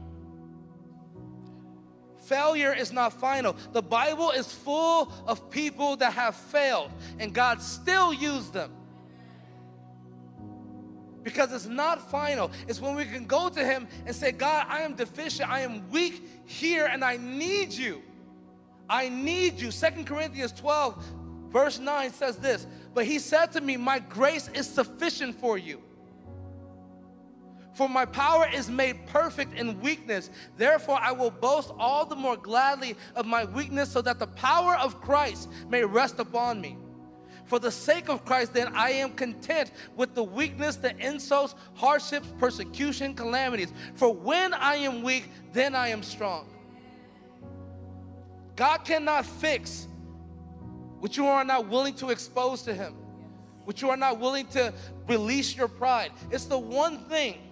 Failure 2.20 2.74
is 2.74 2.92
not 2.92 3.14
final. 3.14 3.56
The 3.72 3.82
Bible 3.82 4.32
is 4.32 4.52
full 4.52 5.12
of 5.26 5.50
people 5.50 5.96
that 5.98 6.14
have 6.14 6.36
failed, 6.36 6.92
and 7.18 7.34
God 7.34 7.62
still 7.62 8.14
used 8.14 8.54
them. 8.54 8.72
Because 11.24 11.52
it's 11.54 11.66
not 11.66 12.10
final. 12.10 12.52
It's 12.68 12.80
when 12.80 12.96
we 12.96 13.06
can 13.06 13.26
go 13.26 13.50
to 13.50 13.64
Him 13.64 13.88
and 14.06 14.16
say, 14.16 14.32
God, 14.32 14.68
I 14.70 14.82
am 14.82 14.96
deficient, 14.96 15.50
I 15.50 15.62
am 15.62 15.90
weak 15.90 16.28
here, 16.46 16.86
and 16.86 17.04
I 17.04 17.18
need 17.18 17.72
you. 17.72 18.02
I 18.90 19.10
need 19.10 19.60
you. 19.60 19.72
Second 19.72 20.06
Corinthians 20.06 20.52
12, 20.54 21.04
verse 21.52 21.80
9 21.80 22.12
says 22.14 22.38
this 22.38 22.68
But 22.94 23.06
He 23.06 23.20
said 23.20 23.52
to 23.54 23.62
me, 23.62 23.78
My 23.78 24.00
grace 24.00 24.50
is 24.54 24.68
sufficient 24.68 25.40
for 25.40 25.58
you. 25.58 25.82
For 27.80 27.88
my 27.88 28.04
power 28.04 28.46
is 28.54 28.70
made 28.70 29.06
perfect 29.06 29.58
in 29.58 29.80
weakness. 29.80 30.30
Therefore, 30.58 31.00
I 31.00 31.14
will 31.14 31.32
boast 31.32 31.72
all 31.80 32.06
the 32.06 32.14
more 32.14 32.36
gladly 32.36 32.98
of 33.16 33.26
my 33.26 33.46
weakness, 33.46 33.90
so 33.90 34.02
that 34.02 34.20
the 34.20 34.28
power 34.28 34.76
of 34.76 35.00
Christ 35.00 35.48
may 35.70 35.86
rest 35.86 36.20
upon 36.20 36.60
me. 36.60 36.76
For 37.46 37.58
the 37.58 37.72
sake 37.72 38.10
of 38.10 38.26
Christ, 38.26 38.54
then, 38.54 38.76
I 38.76 38.90
am 38.90 39.14
content 39.14 39.72
with 39.96 40.14
the 40.14 40.26
weakness, 40.26 40.76
the 40.76 40.94
insults, 40.98 41.56
hardships, 41.74 42.28
persecution, 42.38 43.14
calamities. 43.14 43.72
For 43.96 44.14
when 44.14 44.54
I 44.54 44.76
am 44.76 45.02
weak, 45.02 45.30
then 45.54 45.74
I 45.74 45.88
am 45.88 46.04
strong. 46.04 46.50
God 48.58 48.80
cannot 48.80 49.26
fix 49.26 49.88
what 51.00 51.16
you 51.16 51.26
are 51.28 51.46
not 51.46 51.70
willing 51.70 51.94
to 51.94 52.10
expose 52.10 52.62
to 52.64 52.74
Him, 52.74 52.94
what 53.64 53.82
you 53.82 53.90
are 53.90 53.96
not 53.96 54.20
willing 54.20 54.48
to 54.48 54.74
release 55.08 55.56
your 55.56 55.70
pride. 55.70 56.12
It's 56.30 56.44
the 56.44 56.60
one 56.60 56.98
thing 57.06 57.46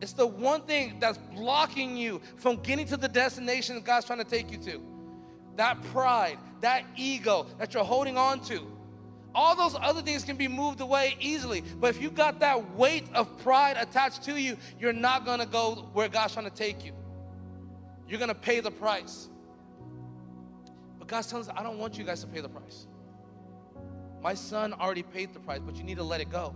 it's 0.00 0.12
the 0.12 0.26
one 0.26 0.62
thing 0.62 0.98
that's 0.98 1.18
blocking 1.34 1.96
you 1.96 2.20
from 2.36 2.56
getting 2.56 2.86
to 2.86 2.96
the 2.96 3.08
destination 3.08 3.80
God's 3.82 4.06
trying 4.06 4.18
to 4.18 4.24
take 4.24 4.50
you 4.50 4.58
to. 4.58 4.82
That 5.56 5.82
pride, 5.84 6.38
that 6.60 6.84
ego 6.96 7.46
that 7.58 7.74
you're 7.74 7.84
holding 7.84 8.16
on 8.16 8.40
to. 8.44 8.66
All 9.34 9.54
those 9.54 9.76
other 9.80 10.02
things 10.02 10.24
can 10.24 10.36
be 10.36 10.48
moved 10.48 10.80
away 10.80 11.16
easily. 11.20 11.60
But 11.60 11.90
if 11.90 12.02
you've 12.02 12.14
got 12.14 12.40
that 12.40 12.74
weight 12.76 13.06
of 13.14 13.38
pride 13.38 13.76
attached 13.78 14.22
to 14.24 14.40
you, 14.40 14.56
you're 14.78 14.92
not 14.92 15.24
gonna 15.24 15.46
go 15.46 15.88
where 15.92 16.08
God's 16.08 16.32
trying 16.32 16.48
to 16.48 16.54
take 16.54 16.84
you. 16.84 16.92
You're 18.08 18.18
gonna 18.18 18.34
pay 18.34 18.60
the 18.60 18.70
price. 18.70 19.28
But 20.98 21.08
God's 21.08 21.28
telling 21.28 21.46
us, 21.46 21.54
I 21.56 21.62
don't 21.62 21.78
want 21.78 21.96
you 21.96 22.04
guys 22.04 22.22
to 22.22 22.26
pay 22.26 22.40
the 22.40 22.48
price. 22.48 22.86
My 24.22 24.34
son 24.34 24.72
already 24.72 25.02
paid 25.02 25.32
the 25.32 25.40
price, 25.40 25.60
but 25.64 25.76
you 25.76 25.84
need 25.84 25.96
to 25.96 26.02
let 26.02 26.20
it 26.20 26.30
go. 26.30 26.54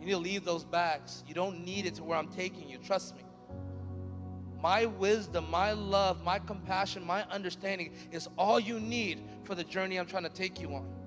You 0.00 0.06
need 0.06 0.12
to 0.12 0.18
leave 0.18 0.44
those 0.44 0.64
bags. 0.64 1.24
You 1.26 1.34
don't 1.34 1.64
need 1.64 1.86
it 1.86 1.94
to 1.96 2.04
where 2.04 2.18
I'm 2.18 2.28
taking 2.28 2.68
you. 2.68 2.78
Trust 2.78 3.16
me. 3.16 3.22
My 4.60 4.86
wisdom, 4.86 5.48
my 5.50 5.72
love, 5.72 6.24
my 6.24 6.38
compassion, 6.38 7.06
my 7.06 7.22
understanding 7.30 7.92
is 8.10 8.28
all 8.36 8.58
you 8.58 8.80
need 8.80 9.22
for 9.44 9.54
the 9.54 9.64
journey 9.64 9.98
I'm 9.98 10.06
trying 10.06 10.24
to 10.24 10.28
take 10.28 10.60
you 10.60 10.74
on. 10.74 10.97